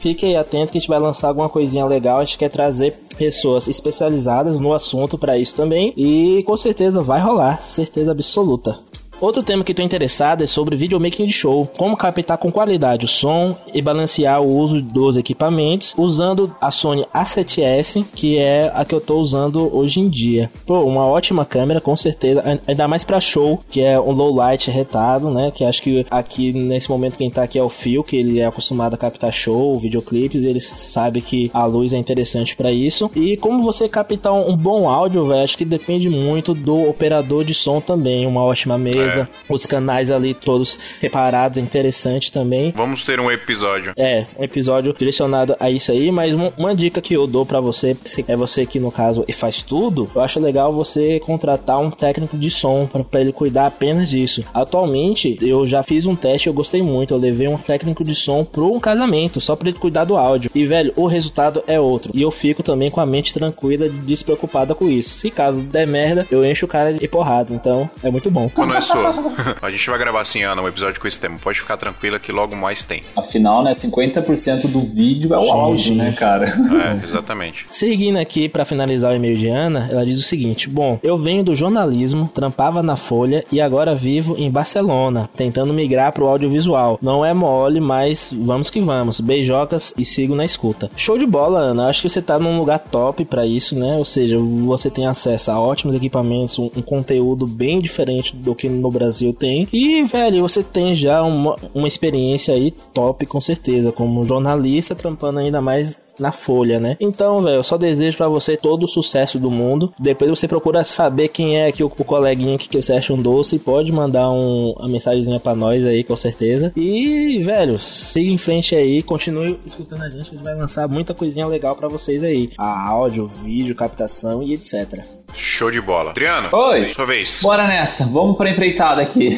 Fique 0.00 0.34
atento 0.34 0.72
que 0.72 0.78
a 0.78 0.80
gente 0.80 0.88
vai 0.88 0.98
lançar 0.98 1.28
alguma 1.28 1.50
coisinha 1.50 1.84
legal. 1.84 2.18
A 2.18 2.24
gente 2.24 2.38
quer 2.38 2.48
trazer 2.48 2.98
pessoas 3.18 3.68
especializadas 3.68 4.58
no 4.58 4.72
assunto 4.72 5.18
para 5.18 5.36
isso 5.36 5.54
também. 5.54 5.92
E 5.94 6.42
com 6.46 6.56
certeza 6.56 7.02
vai 7.02 7.20
rolar, 7.20 7.60
certeza 7.60 8.10
absoluta. 8.10 8.78
Outro 9.20 9.42
tema 9.42 9.62
que 9.62 9.72
estou 9.72 9.84
interessado 9.84 10.42
é 10.42 10.46
sobre 10.46 10.76
videomaking 10.76 11.26
de 11.26 11.32
show. 11.32 11.68
Como 11.76 11.94
captar 11.94 12.38
com 12.38 12.50
qualidade 12.50 13.04
o 13.04 13.08
som 13.08 13.54
e 13.74 13.82
balancear 13.82 14.40
o 14.40 14.56
uso 14.56 14.80
dos 14.80 15.14
equipamentos 15.14 15.94
usando 15.98 16.56
a 16.58 16.70
Sony 16.70 17.04
A7S, 17.14 18.02
que 18.14 18.38
é 18.38 18.72
a 18.74 18.82
que 18.82 18.94
eu 18.94 18.98
estou 18.98 19.20
usando 19.20 19.70
hoje 19.76 20.00
em 20.00 20.08
dia. 20.08 20.50
Pô, 20.64 20.80
uma 20.80 21.06
ótima 21.06 21.44
câmera, 21.44 21.82
com 21.82 21.94
certeza. 21.94 22.42
Ainda 22.66 22.88
mais 22.88 23.04
para 23.04 23.20
show, 23.20 23.58
que 23.68 23.82
é 23.82 24.00
um 24.00 24.12
low 24.12 24.34
light 24.34 24.70
retado, 24.70 25.30
né? 25.30 25.50
Que 25.50 25.64
acho 25.64 25.82
que 25.82 26.06
aqui 26.10 26.54
nesse 26.54 26.88
momento 26.88 27.18
quem 27.18 27.30
tá 27.30 27.42
aqui 27.42 27.58
é 27.58 27.62
o 27.62 27.68
Phil, 27.68 28.02
que 28.02 28.16
ele 28.16 28.40
é 28.40 28.46
acostumado 28.46 28.94
a 28.94 28.96
captar 28.96 29.32
show, 29.32 29.78
videoclipes, 29.78 30.42
ele 30.42 30.60
sabe 30.60 31.20
que 31.20 31.50
a 31.52 31.66
luz 31.66 31.92
é 31.92 31.98
interessante 31.98 32.56
para 32.56 32.72
isso. 32.72 33.10
E 33.14 33.36
como 33.36 33.62
você 33.62 33.86
captar 33.86 34.32
um 34.32 34.56
bom 34.56 34.88
áudio, 34.88 35.26
velho, 35.26 35.44
acho 35.44 35.58
que 35.58 35.64
depende 35.66 36.08
muito 36.08 36.54
do 36.54 36.88
operador 36.88 37.44
de 37.44 37.52
som 37.52 37.82
também. 37.82 38.26
Uma 38.26 38.42
ótima 38.42 38.78
mesa 38.78 39.09
beleza. 39.10 39.28
Os 39.48 39.66
canais 39.66 40.10
ali 40.10 40.34
todos 40.34 40.78
separados, 41.00 41.58
é 41.58 41.60
interessante 41.60 42.32
também. 42.32 42.72
Vamos 42.74 43.02
ter 43.02 43.20
um 43.20 43.30
episódio. 43.30 43.92
É, 43.96 44.26
um 44.38 44.44
episódio 44.44 44.94
direcionado 44.96 45.56
a 45.58 45.70
isso 45.70 45.92
aí, 45.92 46.10
mas 46.10 46.34
uma, 46.34 46.52
uma 46.56 46.74
dica 46.74 47.00
que 47.00 47.14
eu 47.14 47.26
dou 47.26 47.44
pra 47.44 47.60
você, 47.60 47.96
se 48.04 48.24
é 48.26 48.36
você 48.36 48.64
que 48.64 48.78
no 48.78 48.90
caso 48.90 49.24
faz 49.32 49.62
tudo, 49.62 50.10
eu 50.14 50.20
acho 50.20 50.38
legal 50.38 50.72
você 50.72 51.18
contratar 51.20 51.78
um 51.78 51.90
técnico 51.90 52.36
de 52.36 52.50
som 52.50 52.86
pra 52.86 53.02
pra 53.02 53.20
ele 53.20 53.32
cuidar 53.32 53.66
apenas 53.66 54.08
disso. 54.08 54.44
Atualmente, 54.52 55.38
eu 55.40 55.66
já 55.66 55.82
fiz 55.82 56.06
um 56.06 56.14
teste, 56.14 56.46
eu 56.46 56.52
gostei 56.52 56.82
muito, 56.82 57.12
eu 57.12 57.18
levei 57.18 57.48
um 57.48 57.56
técnico 57.56 58.04
de 58.04 58.14
som 58.14 58.44
pro 58.44 58.72
um 58.72 58.78
casamento, 58.78 59.40
só 59.40 59.56
pra 59.56 59.68
ele 59.68 59.78
cuidar 59.78 60.04
do 60.04 60.16
áudio. 60.16 60.50
E 60.54 60.64
velho, 60.64 60.92
o 60.96 61.06
resultado 61.06 61.62
é 61.66 61.78
outro. 61.78 62.10
E 62.14 62.22
eu 62.22 62.30
fico 62.30 62.62
também 62.62 62.90
com 62.90 63.00
a 63.00 63.06
mente 63.06 63.34
tranquila, 63.34 63.88
despreocupada 63.88 64.74
com 64.74 64.88
isso. 64.88 65.10
Se 65.14 65.30
caso 65.30 65.60
der 65.62 65.86
merda, 65.86 66.26
eu 66.30 66.44
encho 66.44 66.66
o 66.66 66.68
cara 66.68 66.92
de 66.92 67.08
porrada, 67.08 67.54
então 67.54 67.90
é 68.02 68.10
muito 68.10 68.30
bom. 68.30 68.50
Quando 68.54 68.74
é 68.74 68.80
sua? 68.80 68.99
a 69.60 69.70
gente 69.70 69.88
vai 69.88 69.98
gravar 69.98 70.20
assim, 70.20 70.42
Ana, 70.42 70.62
um 70.62 70.68
episódio 70.68 71.00
com 71.00 71.06
esse 71.06 71.18
tema. 71.18 71.38
Pode 71.38 71.60
ficar 71.60 71.76
tranquila 71.76 72.18
que 72.18 72.32
logo 72.32 72.54
mais 72.56 72.84
tem. 72.84 73.02
Afinal, 73.16 73.62
né, 73.62 73.70
50% 73.70 74.66
do 74.68 74.80
vídeo 74.80 75.32
é 75.34 75.38
o 75.38 75.44
Sim, 75.44 75.50
áudio, 75.50 75.84
sim. 75.84 75.94
né, 75.96 76.12
cara? 76.12 76.54
É, 77.00 77.04
exatamente. 77.04 77.66
Seguindo 77.70 78.18
aqui 78.18 78.48
pra 78.48 78.64
finalizar 78.64 79.12
o 79.12 79.16
e-mail 79.16 79.36
de 79.36 79.48
Ana, 79.48 79.88
ela 79.90 80.04
diz 80.04 80.18
o 80.18 80.22
seguinte: 80.22 80.68
Bom, 80.68 80.98
eu 81.02 81.18
venho 81.18 81.42
do 81.42 81.54
jornalismo, 81.54 82.30
trampava 82.32 82.82
na 82.82 82.96
Folha 82.96 83.44
e 83.50 83.60
agora 83.60 83.94
vivo 83.94 84.34
em 84.38 84.50
Barcelona, 84.50 85.28
tentando 85.36 85.72
migrar 85.72 86.12
pro 86.12 86.28
audiovisual. 86.28 86.98
Não 87.02 87.24
é 87.24 87.32
mole, 87.32 87.80
mas 87.80 88.30
vamos 88.32 88.70
que 88.70 88.80
vamos. 88.80 89.20
Beijocas 89.20 89.92
e 89.96 90.04
sigo 90.04 90.34
na 90.34 90.44
escuta. 90.44 90.90
Show 90.96 91.18
de 91.18 91.26
bola, 91.26 91.60
Ana. 91.60 91.88
Acho 91.88 92.02
que 92.02 92.08
você 92.08 92.22
tá 92.22 92.38
num 92.38 92.58
lugar 92.58 92.78
top 92.78 93.24
pra 93.24 93.46
isso, 93.46 93.78
né? 93.78 93.96
Ou 93.96 94.04
seja, 94.04 94.38
você 94.38 94.90
tem 94.90 95.06
acesso 95.06 95.50
a 95.50 95.60
ótimos 95.60 95.94
equipamentos, 95.94 96.58
um, 96.58 96.70
um 96.76 96.82
conteúdo 96.82 97.46
bem 97.46 97.80
diferente 97.80 98.34
do 98.36 98.54
que 98.54 98.68
no 98.68 98.89
Brasil 98.90 99.32
tem. 99.32 99.68
E, 99.72 100.02
velho, 100.04 100.42
você 100.42 100.62
tem 100.62 100.94
já 100.94 101.22
uma, 101.22 101.56
uma 101.74 101.88
experiência 101.88 102.54
aí 102.54 102.70
top, 102.70 103.26
com 103.26 103.40
certeza, 103.40 103.92
como 103.92 104.24
jornalista, 104.24 104.94
trampando 104.94 105.38
ainda 105.38 105.60
mais 105.60 105.98
na 106.20 106.32
Folha, 106.32 106.78
né? 106.78 106.96
Então, 107.00 107.42
velho, 107.42 107.56
eu 107.56 107.62
só 107.62 107.76
desejo 107.76 108.16
pra 108.16 108.28
você 108.28 108.56
todo 108.56 108.84
o 108.84 108.88
sucesso 108.88 109.38
do 109.38 109.50
mundo. 109.50 109.92
Depois 109.98 110.30
você 110.30 110.46
procura 110.46 110.84
saber 110.84 111.28
quem 111.28 111.58
é 111.58 111.66
aqui 111.66 111.82
o, 111.82 111.86
o 111.86 112.04
coleguinha 112.04 112.58
que, 112.58 112.68
que 112.68 112.80
você 112.80 112.92
acha 112.92 113.12
um 113.12 113.20
doce. 113.20 113.58
Pode 113.58 113.90
mandar 113.92 114.30
um, 114.30 114.72
uma 114.78 114.88
mensagenzinha 114.88 115.40
pra 115.40 115.54
nós 115.54 115.84
aí, 115.84 116.04
com 116.04 116.16
certeza. 116.16 116.72
E, 116.76 117.42
velho, 117.42 117.78
siga 117.78 118.30
em 118.30 118.38
frente 118.38 118.74
aí. 118.74 119.02
Continue 119.02 119.58
escutando 119.66 120.02
a 120.02 120.08
gente. 120.08 120.20
A 120.20 120.24
gente 120.24 120.44
vai 120.44 120.54
lançar 120.54 120.86
muita 120.88 121.14
coisinha 121.14 121.46
legal 121.46 121.74
pra 121.74 121.88
vocês 121.88 122.22
aí. 122.22 122.50
A 122.58 122.88
áudio, 122.88 123.30
vídeo, 123.42 123.74
captação 123.74 124.42
e 124.42 124.54
etc. 124.54 125.04
Show 125.34 125.70
de 125.70 125.80
bola. 125.80 126.10
Adriano, 126.10 126.48
Oi. 126.52 126.88
sua 126.88 127.06
vez. 127.06 127.40
Bora 127.42 127.66
nessa, 127.66 128.04
vamos 128.06 128.36
pra 128.36 128.50
empreitada 128.50 129.00
aqui. 129.00 129.30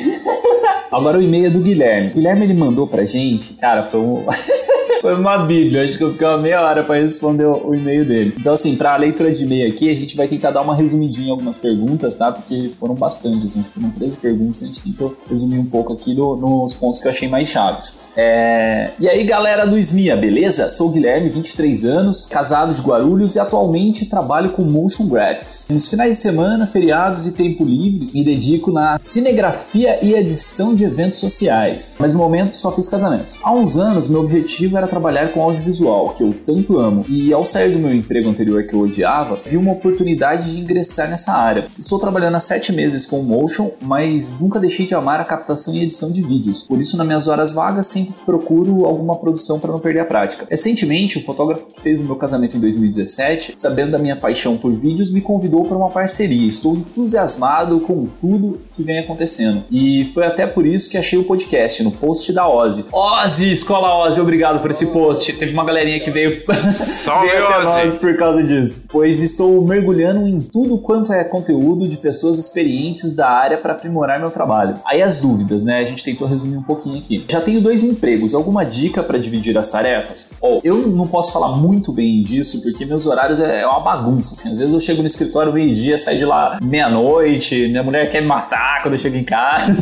Agora 0.91 1.19
o 1.19 1.23
e-mail 1.23 1.47
é 1.47 1.51
do 1.51 1.61
Guilherme. 1.61 2.11
O 2.11 2.15
Guilherme 2.15 2.45
ele 2.45 2.55
mandou 2.55 2.87
pra 2.87 3.05
gente, 3.05 3.55
cara, 3.55 3.85
foi 3.85 4.01
um. 4.01 4.27
Foi 5.03 5.17
uma 5.17 5.37
bíblia, 5.39 5.83
acho 5.85 5.99
que 5.99 6.05
eu 6.05 6.13
fiquei 6.13 6.25
uma 6.27 6.39
meia 6.39 6.63
hora 6.63 6.85
pra 6.85 6.95
responder 6.95 7.45
o 7.45 7.63
o 7.73 7.75
e-mail 7.75 8.05
dele. 8.07 8.35
Então, 8.39 8.53
assim, 8.53 8.77
pra 8.77 8.97
leitura 8.97 9.33
de 9.33 9.43
e-mail 9.45 9.69
aqui, 9.73 9.91
a 9.91 9.95
gente 9.95 10.17
vai 10.17 10.27
tentar 10.29 10.51
dar 10.53 10.63
uma 10.63 10.75
resumidinha 10.77 11.29
em 11.29 11.31
algumas 11.31 11.59
perguntas, 11.59 12.15
tá? 12.17 12.31
Porque 12.31 12.69
foram 12.71 12.95
bastantes, 12.95 13.53
a 13.53 13.55
gente 13.57 13.69
foram 13.69 13.91
13 13.91 14.17
perguntas, 14.19 14.63
a 14.63 14.67
gente 14.67 14.81
tentou 14.83 15.17
resumir 15.29 15.59
um 15.59 15.65
pouco 15.67 15.93
aqui 15.93 16.15
no- 16.15 16.37
nos 16.37 16.75
pontos 16.75 16.99
que 17.01 17.07
eu 17.07 17.11
achei 17.11 17.29
mais 17.29 17.49
chaves. 17.49 18.11
É... 18.17 18.93
E 19.01 19.09
aí, 19.09 19.25
galera 19.25 19.67
do 19.67 19.77
SMIA, 19.79 20.17
beleza? 20.17 20.69
Sou 20.69 20.89
o 20.89 20.91
Guilherme, 20.93 21.29
23 21.31 21.85
anos, 21.85 22.27
casado 22.27 22.73
de 22.75 22.81
Guarulhos 22.83 23.35
e 23.37 23.41
atualmente 23.41 24.07
trabalho 24.07 24.51
com 24.51 24.63
motion 24.63 25.09
graphics. 25.09 25.67
Nos 25.71 25.89
finais 25.89 26.17
de 26.17 26.23
semana, 26.23 26.67
feriados 26.67 27.27
e 27.27 27.33
tempo 27.33 27.65
livres, 27.65 28.15
me 28.15 28.23
dedico 28.25 28.71
na 28.71 28.97
cinegrafia 28.99 29.99
e 30.05 30.15
edição 30.15 30.75
de 30.75 30.85
eventos 30.85 31.19
sociais. 31.19 31.97
Mas 31.99 32.13
no 32.13 32.19
momento 32.19 32.55
só 32.55 32.71
fiz 32.73 32.89
casamentos. 32.89 33.37
Há 33.43 33.53
uns 33.53 33.77
anos, 33.79 34.07
meu 34.09 34.21
objetivo 34.21 34.77
era 34.77 34.87
trabalhar 34.93 35.33
com 35.33 35.43
audiovisual, 35.43 36.11
que 36.11 36.23
eu 36.23 36.35
tanto 36.45 36.79
amo. 36.79 37.03
E 37.09 37.33
ao 37.33 37.47
sair 37.47 37.73
do 37.73 37.79
meu 37.79 37.95
emprego 37.95 38.29
anterior 38.29 38.63
que 38.65 38.75
eu 38.75 38.81
odiava, 38.81 39.41
vi 39.47 39.57
uma 39.57 39.73
oportunidade 39.73 40.53
de 40.53 40.61
ingressar 40.61 41.09
nessa 41.09 41.33
área. 41.33 41.65
Estou 41.79 41.99
trabalhando 41.99 42.35
há 42.35 42.41
sete 42.41 42.75
meses 42.75 43.07
com 43.07 43.23
motion, 43.23 43.71
mas 43.81 44.39
nunca 44.39 44.61
deixei 44.61 44.85
de 44.85 44.95
amar 44.95 45.19
a 45.19 45.25
captação 45.25 45.75
e 45.75 45.83
edição 45.83 46.13
de 46.13 46.21
vídeos. 46.21 46.63
Por 46.63 46.79
isso, 46.79 46.99
nas 46.99 47.07
minhas 47.07 47.27
horas 47.27 47.53
vagas, 47.53 47.87
sempre 47.87 48.13
procuro 48.27 48.85
alguma 48.85 49.17
produção 49.17 49.59
para 49.59 49.73
não 49.73 49.81
perder 49.81 50.01
a 50.01 50.05
prática. 50.05 50.47
Recentemente, 50.51 51.17
o 51.17 51.25
fotógrafo 51.25 51.65
que 51.75 51.81
fez 51.81 51.99
o 51.99 52.05
meu 52.05 52.17
casamento 52.17 52.59
em 52.59 52.61
2017, 52.61 53.55
sabendo 53.57 53.93
da 53.93 53.99
minha 53.99 54.17
paixão 54.17 54.59
por 54.59 54.75
vídeos, 54.75 55.11
me 55.11 55.23
convidou 55.23 55.65
para 55.65 55.77
uma 55.77 55.89
parceria. 55.89 56.47
Estou 56.47 56.77
entusiasmado 56.77 57.81
com 57.81 58.07
tudo 58.21 58.61
que 58.75 58.83
vem 58.83 58.99
acontecendo. 58.99 59.65
E 59.71 60.05
foi 60.13 60.27
até 60.27 60.47
por 60.47 60.67
isso 60.67 60.91
que 60.91 60.99
achei 60.99 61.19
o 61.19 61.25
podcast 61.25 61.83
no 61.83 61.91
post 61.91 62.31
da 62.31 62.47
Ozzy. 62.47 62.85
Ozzy, 62.93 63.53
Escola 63.53 64.07
Ozzy, 64.07 64.21
obrigado 64.21 64.61
por 64.61 64.71
esse 64.71 64.82
post. 64.87 65.33
Teve 65.35 65.53
uma 65.53 65.65
galerinha 65.65 66.01
que 66.01 66.11
veio, 66.11 66.43
veio 66.47 67.47
até 67.47 67.63
nós 67.65 67.97
por 67.97 68.17
causa 68.17 68.43
disso. 68.43 68.87
Pois 68.91 69.23
estou 69.23 69.65
mergulhando 69.65 70.27
em 70.27 70.41
tudo 70.41 70.79
quanto 70.79 71.13
é 71.13 71.25
conteúdo 71.25 71.87
de 71.89 71.97
pessoas 71.97 72.39
experientes 72.39 73.15
da 73.15 73.29
área 73.29 73.57
para 73.57 73.73
aprimorar 73.73 74.19
meu 74.21 74.31
trabalho. 74.31 74.75
Aí 74.85 75.03
as 75.03 75.21
dúvidas, 75.21 75.63
né? 75.63 75.79
A 75.79 75.85
gente 75.85 76.05
tentou 76.05 76.27
resumir 76.27 76.57
um 76.57 76.63
pouquinho 76.63 76.99
aqui. 76.99 77.25
Já 77.29 77.41
tenho 77.41 77.61
dois 77.61 77.85
empregos. 77.85 78.35
Alguma 78.35 78.65
dica 78.65 79.03
para 79.03 79.19
dividir 79.19 79.57
as 79.57 79.69
tarefas? 79.71 80.33
Ó, 80.41 80.61
eu 80.65 80.89
não 80.89 81.07
posso 81.07 81.33
falar 81.33 81.57
muito 81.57 81.93
bem 81.93 82.23
disso 82.23 82.61
porque 82.63 82.85
meus 82.85 83.07
horários 83.07 83.41
é 83.41 83.53
é 83.61 83.67
uma 83.67 83.81
bagunça. 83.81 84.35
assim. 84.35 84.51
Às 84.51 84.59
vezes 84.59 84.75
eu 84.75 84.81
chego 84.81 85.01
no 85.01 85.07
escritório 85.07 85.53
meio-dia, 85.53 85.97
saio 85.97 86.19
de 86.19 86.25
lá 86.25 86.59
meia-noite, 86.63 87.69
minha 87.69 87.83
mulher 87.83 88.11
quer 88.11 88.21
me 88.21 88.27
matar 88.27 88.83
quando 88.83 88.95
eu 88.95 88.99
chego 88.99 89.17
em 89.17 89.25
casa. 89.25 89.73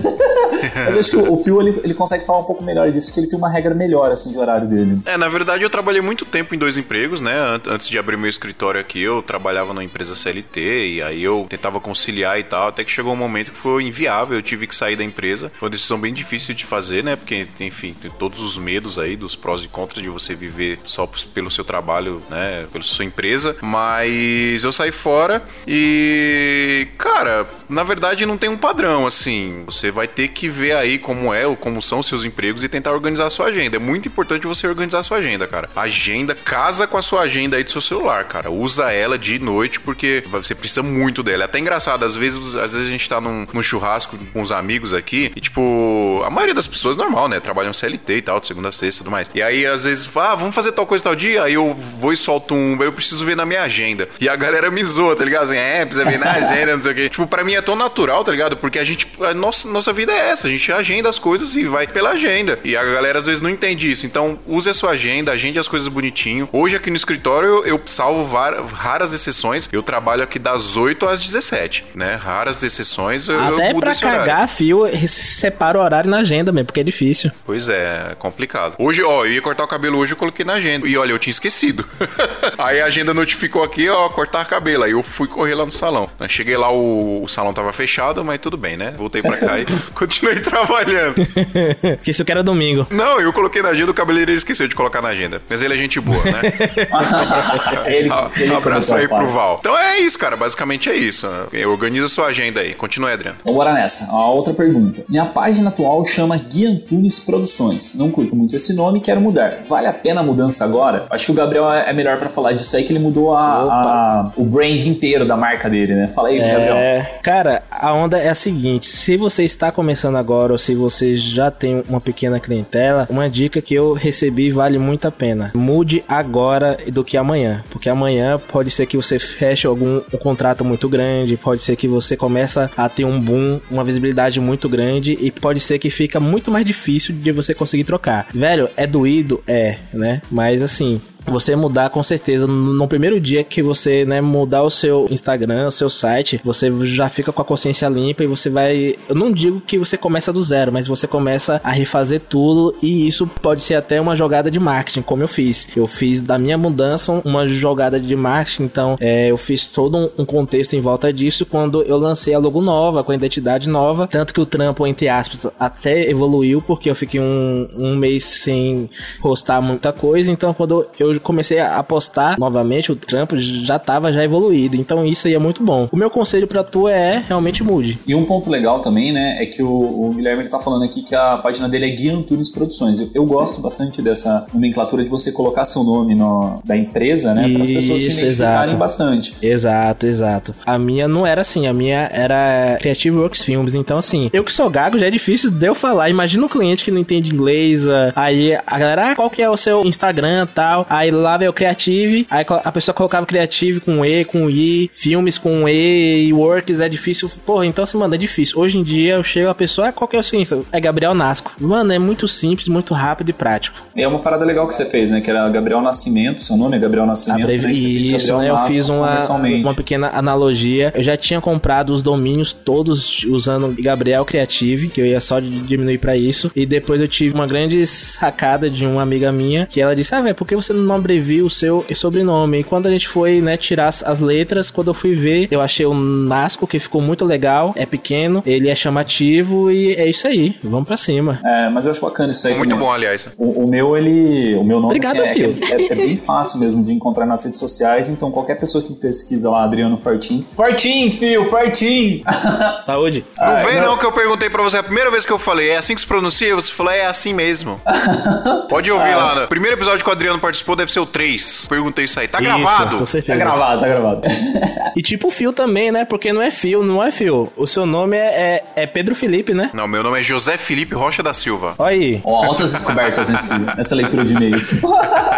Mas 0.75 0.99
acho 0.99 1.11
que 1.11 1.16
o 1.16 1.30
o 1.30 1.42
Phil 1.42 1.61
ele, 1.61 1.80
ele 1.83 1.95
consegue 1.95 2.25
falar 2.25 2.40
um 2.40 2.45
pouco 2.45 2.62
melhor 2.62 2.90
disso, 2.90 3.12
que 3.12 3.21
ele 3.21 3.26
tem 3.26 3.38
uma 3.38 3.49
regra 3.49 3.75
melhor 3.75 4.11
assim 4.11 4.30
de 4.30 4.38
horário 4.38 4.69
dele. 4.69 4.89
É, 5.04 5.16
na 5.16 5.28
verdade 5.28 5.62
eu 5.64 5.70
trabalhei 5.70 6.00
muito 6.00 6.25
tempo 6.25 6.54
em 6.54 6.59
dois 6.59 6.76
empregos, 6.76 7.20
né? 7.20 7.32
An- 7.38 7.61
Antes 7.68 7.88
de 7.88 7.99
abrir 7.99 8.16
meu 8.16 8.28
escritório 8.30 8.80
aqui, 8.80 9.00
eu 9.00 9.23
trabalhava 9.23 9.73
numa 9.73 9.85
empresa 9.85 10.14
CLT 10.14 10.61
e 10.97 11.02
aí 11.02 11.23
eu 11.23 11.47
tentava 11.49 11.80
conciliar 11.80 12.38
e 12.38 12.42
tal, 12.42 12.68
até 12.68 12.85
que 12.85 12.90
chegou 12.90 13.12
um 13.12 13.16
momento 13.16 13.52
que 13.52 13.56
foi 13.59 13.82
inviável, 13.85 14.37
eu 14.37 14.42
tive 14.42 14.66
que 14.66 14.75
sair 14.75 14.97
da 14.97 15.04
empresa. 15.04 15.50
Foi 15.59 15.66
uma 15.66 15.70
decisão 15.70 15.99
bem 16.00 16.12
difícil 16.12 16.54
de 16.54 16.64
fazer, 16.64 17.02
né? 17.04 17.16
Porque, 17.16 17.47
enfim, 17.61 17.94
tem 18.00 18.11
todos 18.11 18.40
os 18.40 18.56
medos 18.59 18.99
aí, 18.99 19.16
dos 19.16 19.35
prós 19.37 19.62
e 19.64 19.68
contras 19.68 20.02
de 20.02 20.09
você 20.09 20.35
viver 20.35 20.78
só 20.85 21.06
pelo 21.35 21.50
seu 21.50 21.64
trabalho, 21.64 22.23
né? 22.30 22.66
Pela 22.73 22.85
sua 22.85 23.04
empresa. 23.04 23.56
Mas 23.62 24.64
eu 24.64 24.73
saí 24.73 24.92
fora 24.92 25.42
e, 25.66 26.88
cara, 26.99 27.49
na 27.68 27.82
verdade 27.82 28.26
não 28.26 28.37
tem 28.37 28.49
um 28.49 28.56
padrão, 28.56 29.06
assim. 29.06 29.62
Você 29.66 29.90
vai 29.90 30.06
ter 30.09 30.28
que 30.28 30.49
ver 30.49 30.73
aí 30.75 30.99
como 30.99 31.32
é 31.32 31.47
ou 31.47 31.56
como 31.56 31.80
são 31.80 32.02
seus 32.02 32.25
empregos 32.25 32.64
e 32.64 32.68
tentar 32.68 32.92
organizar 32.92 33.26
a 33.26 33.30
sua 33.30 33.47
agenda. 33.47 33.76
É 33.76 33.78
muito 33.80 34.09
importante 34.09 34.47
você 34.47 34.66
organizar 34.66 34.79
a 34.94 35.02
sua 35.02 35.18
agenda, 35.18 35.46
cara. 35.46 35.68
Agenda 35.75 36.34
casa 36.34 36.87
com 36.87 36.96
a 36.96 37.02
sua 37.02 37.22
agenda 37.22 37.56
aí 37.56 37.64
do 37.64 37.70
seu 37.70 37.80
celular, 37.80 38.25
cara. 38.25 38.50
Usa 38.50 38.92
ela 38.92 39.18
de 39.18 39.38
noite 39.38 39.80
porque 39.80 40.25
você 40.30 40.54
precisa 40.54 40.82
muito 40.82 41.22
dela. 41.22 41.44
É 41.44 41.46
até 41.46 41.58
engraçado, 41.58 42.04
às 42.04 42.16
vezes, 42.16 42.56
às 42.56 42.72
vezes 42.72 42.88
a 42.88 42.90
gente 42.90 43.08
tá 43.08 43.20
num, 43.20 43.46
num 43.52 43.62
churrasco 43.62 44.18
com 44.32 44.42
os 44.42 44.52
amigos 44.52 44.92
aqui 44.92 45.32
e, 45.34 45.40
tipo, 45.40 46.22
a 46.25 46.30
maioria 46.30 46.54
das 46.54 46.66
pessoas 46.66 46.96
normal, 46.96 47.28
né? 47.28 47.40
Trabalham 47.40 47.72
CLT 47.72 48.16
e 48.16 48.22
tal, 48.22 48.40
de 48.40 48.46
segunda 48.46 48.68
a 48.68 48.72
sexta 48.72 49.00
e 49.00 49.04
tudo 49.04 49.10
mais. 49.10 49.30
E 49.34 49.42
aí, 49.42 49.66
às 49.66 49.84
vezes, 49.84 50.04
fala, 50.04 50.32
ah, 50.32 50.34
vamos 50.34 50.54
fazer 50.54 50.72
tal 50.72 50.87
coisa 50.87 51.04
tal 51.04 51.14
dia. 51.14 51.42
Aí 51.42 51.54
eu 51.54 51.75
vou 51.99 52.12
e 52.12 52.16
solto 52.16 52.54
um, 52.54 52.80
eu 52.82 52.92
preciso 52.92 53.25
ver 53.25 53.37
na 53.37 53.44
minha 53.44 53.62
agenda. 53.62 54.08
E 54.20 54.28
a 54.28 54.37
galera 54.37 54.70
me 54.70 54.82
zoa, 54.84 55.14
tá 55.16 55.25
ligado? 55.25 55.52
É, 55.52 55.84
precisa 55.84 56.08
ver 56.08 56.18
na 56.18 56.30
agenda, 56.32 56.76
não 56.76 56.82
sei 56.82 56.92
o 56.92 56.94
quê. 56.94 57.08
Tipo, 57.08 57.26
pra 57.26 57.44
mim 57.44 57.54
é 57.54 57.60
tão 57.60 57.76
natural, 57.76 58.25
tá 58.25 58.32
ligado? 58.32 58.56
Porque 58.56 58.78
a 58.78 58.84
gente, 58.84 59.08
a 59.20 59.34
nossa, 59.34 59.68
nossa 59.68 59.92
vida 59.92 60.12
é 60.12 60.30
essa. 60.30 60.46
A 60.46 60.50
gente 60.50 60.72
agenda 60.72 61.08
as 61.08 61.18
coisas 61.18 61.56
e 61.56 61.64
vai 61.64 61.87
pela 61.87 62.10
agenda. 62.10 62.58
E 62.64 62.76
a 62.76 62.84
galera 62.84 63.18
às 63.18 63.26
vezes 63.26 63.42
não 63.42 63.50
entende 63.50 63.90
isso. 63.90 64.06
Então, 64.06 64.38
use 64.46 64.68
a 64.70 64.74
sua 64.74 64.90
agenda, 64.90 65.32
agende 65.32 65.58
as 65.58 65.68
coisas 65.68 65.88
bonitinho. 65.88 66.48
Hoje 66.52 66.76
aqui 66.76 66.90
no 66.90 66.96
escritório 66.96 67.48
eu, 67.48 67.66
eu 67.66 67.80
salvo 67.86 68.36
raras 68.72 69.12
exceções. 69.12 69.68
Eu 69.72 69.82
trabalho 69.82 70.22
aqui 70.22 70.38
das 70.38 70.76
8 70.76 71.06
às 71.06 71.20
17, 71.20 71.86
né? 71.94 72.14
Raras 72.14 72.62
exceções 72.62 73.28
eu, 73.28 73.34
eu 73.36 73.54
Até 73.54 73.72
mudo 73.72 73.80
pra 73.80 73.90
horário. 73.90 74.18
cagar 74.20 74.48
fio, 74.48 74.86
separa 75.08 75.78
o 75.78 75.82
horário 75.82 76.10
na 76.10 76.18
agenda 76.18 76.52
mesmo, 76.52 76.66
porque 76.66 76.80
é 76.80 76.84
difícil. 76.84 77.30
Pois 77.44 77.68
é, 77.68 78.10
é 78.12 78.14
complicado. 78.14 78.74
Hoje, 78.78 79.02
ó, 79.02 79.24
eu 79.24 79.32
ia 79.32 79.42
cortar 79.42 79.64
o 79.64 79.68
cabelo 79.68 79.98
hoje, 79.98 80.12
eu 80.12 80.16
coloquei 80.16 80.44
na 80.44 80.54
agenda. 80.54 80.86
E 80.86 80.96
olha, 80.96 81.12
eu 81.12 81.18
tinha 81.18 81.32
esquecido. 81.32 81.84
Aí 82.58 82.80
a 82.80 82.86
agenda 82.86 83.12
notificou 83.12 83.62
aqui, 83.62 83.88
ó, 83.88 84.08
cortar 84.08 84.44
cabelo. 84.44 84.84
Aí 84.84 84.92
eu 84.92 85.02
fui 85.02 85.26
correr 85.28 85.54
lá 85.54 85.66
no 85.66 85.72
salão. 85.72 86.08
Aí 86.18 86.28
Cheguei 86.28 86.56
lá, 86.56 86.72
o, 86.72 87.22
o 87.22 87.28
salão 87.28 87.52
tava 87.52 87.72
fechado, 87.72 88.24
mas 88.24 88.40
tudo 88.40 88.56
bem, 88.56 88.76
né? 88.76 88.94
Voltei 88.96 89.20
pra 89.20 89.36
cá 89.36 89.58
e 89.58 89.64
continuei 89.94 90.40
trabalhando. 90.40 91.16
isso 92.06 92.24
que 92.24 92.32
era 92.32 92.42
domingo. 92.42 92.86
Não, 92.90 93.20
eu 93.20 93.32
coloquei 93.32 93.62
na 93.62 93.70
agenda, 93.70 93.90
o 93.90 93.94
cabeleireiro 93.94 94.38
esqueceu 94.38 94.50
de 94.59 94.75
colocar 94.75 95.00
na 95.02 95.09
agenda. 95.09 95.40
Mas 95.49 95.62
ele 95.62 95.75
é 95.75 95.76
gente 95.76 96.00
boa, 96.00 96.23
né? 96.25 96.40
ele, 97.87 98.11
Ah, 98.11 98.30
ele 98.37 98.54
Abraço 98.54 98.95
aí 98.95 99.09
pro. 99.09 99.28
Val. 99.28 99.59
Então 99.61 99.76
é 99.78 99.99
isso, 100.00 100.19
cara. 100.19 100.37
Basicamente 100.37 100.88
é 100.88 100.97
isso. 100.97 101.26
Organiza 101.69 102.09
sua 102.09 102.26
agenda 102.26 102.61
aí. 102.61 102.75
Continua, 102.75 103.12
Adriano. 103.12 103.38
Então 103.42 103.54
bora 103.54 103.73
nessa. 103.73 104.11
A 104.11 104.30
outra 104.30 104.52
pergunta. 104.54 105.02
Minha 105.09 105.26
página 105.26 105.69
atual 105.71 106.04
chama 106.04 106.37
Gui 106.37 106.66
Antunes 106.66 107.21
Produções. 107.21 107.95
Não 107.95 108.11
curto 108.11 108.35
muito 108.35 108.54
esse 108.57 108.73
nome 108.75 108.99
e 108.99 109.02
quero 109.02 109.21
mudar. 109.21 109.64
Vale 109.69 109.87
a 109.87 109.92
pena 109.92 110.21
a 110.21 110.25
mudança 110.25 110.64
agora? 110.64 111.07
Acho 111.11 111.26
que 111.26 111.33
o 111.33 111.35
Gabriel 111.35 111.71
é 111.73 111.90
é 111.90 111.92
melhor 111.92 112.19
pra 112.19 112.28
falar 112.28 112.52
disso 112.52 112.76
aí, 112.76 112.85
que 112.85 112.92
ele 112.92 112.99
mudou 112.99 113.35
a, 113.35 113.40
a- 113.42 114.33
o 114.37 114.45
brand 114.45 114.80
inteiro 114.87 115.25
da 115.26 115.37
marca 115.37 115.69
dele, 115.69 115.95
né? 115.95 116.09
Fala 116.14 116.28
aí, 116.28 116.38
Gabriel. 116.38 116.76
É, 116.76 117.19
cara, 117.23 117.62
a 117.71 117.92
onda 117.92 118.19
é 118.19 118.28
a 118.28 118.35
seguinte: 118.35 118.87
se 118.87 119.16
você 119.16 119.42
está 119.45 119.73
começando 119.73 120.16
agora 120.16 120.52
ou 120.52 120.59
se 120.59 120.75
você 120.75 121.16
já 121.16 121.50
tem 121.50 121.83
uma 121.88 122.00
pequena 122.00 122.38
clientela, 122.38 123.07
uma 123.11 123.28
dica 123.28 123.61
que 123.61 123.75
eu 123.75 123.92
recebi 123.92 124.39
vale 124.49 124.78
muito 124.78 125.09
a 125.09 125.11
pena. 125.11 125.50
Mude 125.56 126.04
agora 126.06 126.78
do 126.92 127.02
que 127.02 127.16
amanhã, 127.16 127.64
porque 127.68 127.88
amanhã 127.88 128.38
pode 128.38 128.70
ser 128.70 128.87
que 128.87 128.97
você 128.97 129.18
feche 129.18 129.66
algum 129.66 130.00
um 130.12 130.18
contrato 130.18 130.64
muito 130.64 130.88
grande, 130.88 131.37
pode 131.37 131.62
ser 131.62 131.75
que 131.75 131.88
você 131.88 132.16
começa 132.16 132.70
a 132.76 132.88
ter 132.88 133.04
um 133.04 133.20
boom, 133.20 133.61
uma 133.68 133.82
visibilidade 133.82 134.40
muito 134.40 134.68
grande 134.68 135.18
e 135.20 135.32
pode 135.32 135.59
ser 135.59 135.80
que 135.80 135.90
fica 135.90 136.20
muito 136.20 136.50
mais 136.50 136.64
difícil 136.64 137.14
de 137.14 137.32
você 137.32 137.52
conseguir 137.52 137.85
trocar. 137.85 138.28
Velho, 138.32 138.68
é 138.76 138.87
doído, 138.87 139.42
é, 139.47 139.76
né? 139.92 140.23
Mas 140.30 140.62
assim, 140.62 141.00
você 141.26 141.54
mudar 141.54 141.90
com 141.90 142.02
certeza 142.02 142.46
no 142.46 142.88
primeiro 142.88 143.20
dia 143.20 143.44
que 143.44 143.62
você 143.62 144.04
né, 144.04 144.20
mudar 144.20 144.62
o 144.62 144.70
seu 144.70 145.06
Instagram, 145.10 145.68
o 145.68 145.72
seu 145.72 145.90
site, 145.90 146.40
você 146.44 146.70
já 146.86 147.08
fica 147.08 147.32
com 147.32 147.42
a 147.42 147.44
consciência 147.44 147.88
limpa 147.88 148.24
e 148.24 148.26
você 148.26 148.48
vai. 148.48 148.96
Eu 149.08 149.14
não 149.14 149.32
digo 149.32 149.60
que 149.60 149.78
você 149.78 149.96
começa 149.96 150.32
do 150.32 150.42
zero, 150.42 150.72
mas 150.72 150.86
você 150.86 151.06
começa 151.06 151.60
a 151.62 151.70
refazer 151.70 152.20
tudo 152.28 152.74
e 152.82 153.06
isso 153.06 153.26
pode 153.26 153.62
ser 153.62 153.74
até 153.74 154.00
uma 154.00 154.16
jogada 154.16 154.50
de 154.50 154.58
marketing, 154.58 155.02
como 155.02 155.22
eu 155.22 155.28
fiz. 155.28 155.68
Eu 155.76 155.86
fiz 155.86 156.20
da 156.20 156.38
minha 156.38 156.58
mudança 156.58 157.12
uma 157.24 157.48
jogada 157.48 157.98
de 158.00 158.16
marketing, 158.16 158.64
então 158.64 158.96
é, 159.00 159.30
eu 159.30 159.36
fiz 159.36 159.64
todo 159.66 159.96
um, 159.96 160.10
um 160.18 160.24
contexto 160.24 160.74
em 160.74 160.80
volta 160.80 161.12
disso 161.12 161.44
quando 161.46 161.82
eu 161.82 161.96
lancei 161.96 162.34
a 162.34 162.38
logo 162.38 162.60
nova, 162.60 163.02
com 163.04 163.12
a 163.12 163.14
identidade 163.14 163.68
nova. 163.68 164.06
Tanto 164.06 164.32
que 164.32 164.40
o 164.40 164.46
trampo, 164.46 164.86
entre 164.86 165.08
aspas, 165.08 165.46
até 165.58 166.08
evoluiu, 166.08 166.62
porque 166.62 166.90
eu 166.90 166.94
fiquei 166.94 167.20
um, 167.20 167.68
um 167.76 167.96
mês 167.96 168.24
sem 168.24 168.88
postar 169.20 169.60
muita 169.60 169.92
coisa. 169.92 170.30
Então, 170.30 170.54
quando 170.54 170.86
eu 170.98 171.10
comecei 171.19 171.59
a 171.59 171.83
postar 171.83 172.38
novamente, 172.38 172.93
o 172.93 172.97
trampo 172.97 173.38
já 173.38 173.79
tava 173.79 174.12
já 174.12 174.23
evoluído. 174.23 174.76
Então, 174.76 175.05
isso 175.05 175.26
aí 175.26 175.35
é 175.35 175.38
muito 175.38 175.62
bom. 175.62 175.88
O 175.90 175.97
meu 175.97 176.11
conselho 176.11 176.47
pra 176.47 176.62
tu 176.62 176.87
é 176.87 177.25
realmente 177.26 177.62
mude. 177.64 177.99
E 178.07 178.14
um 178.14 178.25
ponto 178.25 178.50
legal 178.50 178.81
também, 178.81 179.12
né, 179.12 179.38
é 179.40 179.47
que 179.47 179.62
o, 179.62 179.71
o 179.71 180.11
Guilherme 180.14 180.43
ele 180.43 180.49
tá 180.49 180.59
falando 180.59 180.85
aqui 180.85 181.02
que 181.02 181.14
a 181.14 181.38
página 181.38 181.69
dele 181.69 181.87
é 181.87 181.90
Gui 181.90 182.11
Antunes 182.11 182.50
Produções. 182.50 183.00
Eu, 183.00 183.11
eu 183.14 183.25
gosto 183.25 183.61
bastante 183.61 184.02
dessa 184.02 184.47
nomenclatura 184.52 185.02
de 185.02 185.11
você 185.11 185.33
colocar 185.33 185.64
seu 185.64 185.83
nome 185.83 186.14
no, 186.14 186.61
da 186.64 186.76
empresa, 186.76 187.35
né, 187.35 187.49
para 187.52 187.62
as 187.62 187.71
pessoas 187.71 188.00
se 188.00 188.07
identificarem 188.07 188.29
exato. 188.29 188.76
bastante. 188.76 189.35
Exato, 189.43 190.07
exato. 190.07 190.55
A 190.64 190.79
minha 190.79 191.09
não 191.09 191.26
era 191.26 191.40
assim, 191.40 191.67
a 191.67 191.73
minha 191.73 192.09
era 192.12 192.76
Creative 192.81 193.17
Works 193.17 193.43
Films. 193.43 193.75
Então, 193.75 193.99
assim, 193.99 194.31
eu 194.33 194.45
que 194.45 194.52
sou 194.52 194.69
gago 194.69 194.99
já 194.99 195.07
é 195.07 195.11
difícil 195.11 195.50
de 195.50 195.67
eu 195.67 195.75
falar. 195.75 196.11
Imagina 196.11 196.45
um 196.45 196.49
cliente 196.49 196.85
que 196.85 196.90
não 196.90 196.99
entende 196.99 197.33
inglês. 197.33 197.88
ah, 197.88 198.12
Aí 198.14 198.55
a 198.55 198.79
galera, 198.79 199.12
ah, 199.12 199.17
qual 199.17 199.31
que 199.31 199.43
é 199.43 199.49
o 199.49 199.57
seu 199.57 199.85
Instagram 199.85 200.47
tal? 200.55 200.87
Aí 200.88 201.00
lá 201.09 201.38
veio 201.38 201.52
o 201.52 201.54
Creative. 201.54 202.26
Aí 202.28 202.45
a 202.64 202.73
pessoa 202.73 202.92
colocava 202.92 203.25
Creative 203.25 203.78
com 203.78 204.04
E, 204.04 204.25
com 204.25 204.50
I, 204.50 204.90
filmes 204.92 205.38
com 205.38 205.69
E 205.69 206.26
e 206.26 206.33
Works 206.33 206.80
é 206.80 206.88
difícil. 206.88 207.30
Porra, 207.47 207.64
então 207.64 207.85
assim, 207.85 207.97
mano, 207.97 208.14
é 208.14 208.19
difícil. 208.19 208.59
Hoje 208.59 208.76
em 208.76 208.83
dia 208.83 209.14
eu 209.14 209.23
chego 209.23 209.49
a 209.49 209.54
pessoa, 209.54 209.88
ah, 209.88 209.92
qual 209.92 210.09
que 210.09 210.16
é 210.16 210.19
o 210.19 210.23
seu 210.25 210.40
Insta? 210.40 210.61
É 210.73 210.80
Gabriel 210.80 211.14
Nasco. 211.14 211.52
Mano, 211.61 211.92
é 211.92 211.99
muito 211.99 212.26
simples, 212.26 212.66
muito 212.66 212.92
rápido 212.92 213.28
e 213.30 213.33
prático. 213.33 213.78
E 213.95 214.02
é 214.02 214.09
uma 214.09 214.19
parada 214.19 214.45
legal 214.45 214.66
que 214.66 214.75
você 214.75 214.85
fez, 214.85 215.11
né, 215.11 215.21
que 215.21 215.30
era 215.30 215.49
Gabriel 215.49 215.80
Nascimento, 215.80 216.42
seu 216.45 216.57
nome 216.57 216.76
é 216.76 216.80
Gabriel 216.80 217.07
Nascimento. 217.07 217.42
Abrevi- 217.45 217.66
né, 217.66 217.73
Isso, 218.16 218.28
Gabriel 218.28 218.38
né? 218.38 218.49
Eu 218.50 218.54
Nasco 218.54 218.73
fiz 218.73 218.88
uma, 218.88 219.19
uma 219.61 219.75
pequena 219.75 220.11
analogia. 220.12 220.92
Eu 220.97 221.02
já 221.02 221.16
tinha 221.16 221.40
comprado 221.40 221.90
os 221.90 222.02
domínios 222.02 222.52
todos 222.52 223.25
usando 223.25 223.75
Gabriel 223.80 224.25
Creative, 224.25 224.88
que 224.88 225.00
eu 225.00 225.07
ia 225.07 225.21
só 225.21 225.38
diminuir 225.38 225.99
pra 225.99 226.16
isso. 226.16 226.50
E 226.57 226.66
depois 226.66 227.00
eu 227.00 227.07
tive 227.09 227.35
uma 227.35 227.47
grande 227.47 227.87
sacada 227.87 228.69
de 228.71 228.85
uma 228.87 229.02
amiga 229.02 229.30
minha, 229.30 229.66
que 229.66 229.80
ela 229.80 229.95
disse: 229.95 230.14
Ah, 230.14 230.21
velho, 230.21 230.35
por 230.35 230.47
que 230.47 230.57
você 230.57 230.73
não 230.73 230.85
abrevia 230.94 231.44
o 231.44 231.50
seu 231.50 231.85
sobrenome? 231.94 232.61
E 232.61 232.64
quando 232.64 232.87
a 232.87 232.90
gente 232.90 233.09
foi, 233.09 233.40
né, 233.40 233.56
tirar 233.56 233.88
as, 233.88 234.02
as 234.02 234.20
letras, 234.20 234.70
quando 234.70 234.88
eu 234.88 234.94
fui 234.94 235.14
ver, 235.14 235.49
eu 235.50 235.61
achei 235.61 235.87
o 235.87 235.94
Nasco, 235.94 236.66
que 236.66 236.78
ficou 236.78 237.00
muito 237.00 237.25
legal. 237.25 237.73
É 237.76 237.87
pequeno, 237.87 238.42
ele 238.47 238.68
é 238.68 238.75
chamativo 238.75 239.70
e 239.70 239.94
é 239.94 240.09
isso 240.09 240.26
aí. 240.26 240.56
Vamos 240.62 240.87
pra 240.87 240.97
cima. 240.97 241.40
É, 241.44 241.68
mas 241.68 241.85
eu 241.85 241.92
acho 241.92 242.00
bacana 242.00 242.32
isso 242.32 242.47
aí 242.47 242.54
Muito 242.56 242.70
também. 242.70 242.85
bom, 242.85 242.92
aliás. 242.92 243.28
O, 243.37 243.64
o 243.64 243.70
meu, 243.70 243.97
ele. 243.97 244.54
O 244.56 244.64
meu 244.64 244.80
nome 244.80 244.97
Obrigado, 244.97 245.20
assim, 245.20 245.42
é, 245.42 245.73
é, 245.73 245.92
é 245.92 245.94
bem 245.94 246.16
fácil 246.18 246.59
mesmo 246.59 246.82
de 246.85 246.92
encontrar 246.92 247.26
nas 247.26 247.44
redes 247.44 247.59
sociais, 247.59 248.09
então 248.09 248.30
qualquer 248.30 248.56
pessoa 248.56 248.82
que 248.82 248.92
pesquisa 248.94 249.50
lá, 249.50 249.64
Adriano 249.64 249.97
Fortin. 249.97 250.44
Fortin, 250.54 251.11
Fio, 251.11 251.49
Fortin! 251.50 252.23
Saúde. 252.80 253.25
Não 253.38 253.64
vem 253.64 253.80
não 253.80 253.97
que 253.97 254.06
eu 254.06 254.12
perguntei 254.12 254.49
pra 254.49 254.62
você 254.62 254.76
a 254.76 254.82
primeira 254.82 255.11
vez 255.11 255.25
que 255.25 255.32
eu 255.32 255.38
falei, 255.38 255.70
é 255.70 255.76
assim 255.76 255.94
que 255.94 256.00
se 256.00 256.06
pronuncia? 256.06 256.54
Você 256.54 256.73
falou, 256.73 256.92
é 256.92 257.06
assim 257.06 257.35
mesmo. 257.35 257.80
Pode 258.68 258.90
ouvir 258.90 259.14
lá. 259.14 259.42
No 259.42 259.49
primeiro 259.49 259.76
episódio 259.76 260.04
que 260.04 260.09
o 260.09 260.12
Adriano 260.12 260.38
participou 260.38 260.76
deve 260.80 260.92
ser 260.92 261.00
o 261.00 261.06
3. 261.06 261.66
Perguntei 261.68 262.04
isso 262.04 262.18
aí. 262.18 262.26
Tá 262.28 262.38
Isso, 262.40 262.46
gravado? 262.49 262.90
com 262.99 262.99
Tá 263.00 263.06
certeza. 263.06 263.38
gravado, 263.38 263.80
tá 263.80 263.88
gravado. 263.88 264.20
E 264.96 265.02
tipo 265.02 265.30
fio 265.30 265.52
também, 265.52 265.92
né? 265.92 266.04
Porque 266.04 266.32
não 266.32 266.42
é 266.42 266.50
fio, 266.50 266.82
não 266.82 267.02
é 267.02 267.12
fio. 267.12 267.50
O 267.56 267.64
seu 267.64 267.87
nome 267.87 268.16
é, 268.16 268.64
é, 268.76 268.82
é 268.82 268.87
Pedro 268.88 269.14
Felipe, 269.14 269.54
né? 269.54 269.70
Não, 269.72 269.87
meu 269.87 270.02
nome 270.02 270.18
é 270.18 270.22
José 270.22 270.58
Felipe 270.58 270.94
Rocha 270.96 271.22
da 271.22 271.32
Silva. 271.32 271.75
Olha 271.78 271.90
aí. 271.94 272.20
Ó, 272.25 272.44
altas 272.44 272.72
descobertas 272.72 273.28
nesse, 273.28 273.56
nessa 273.56 273.94
leitura 273.94 274.25
de 274.25 274.34
e-mails. 274.34 274.80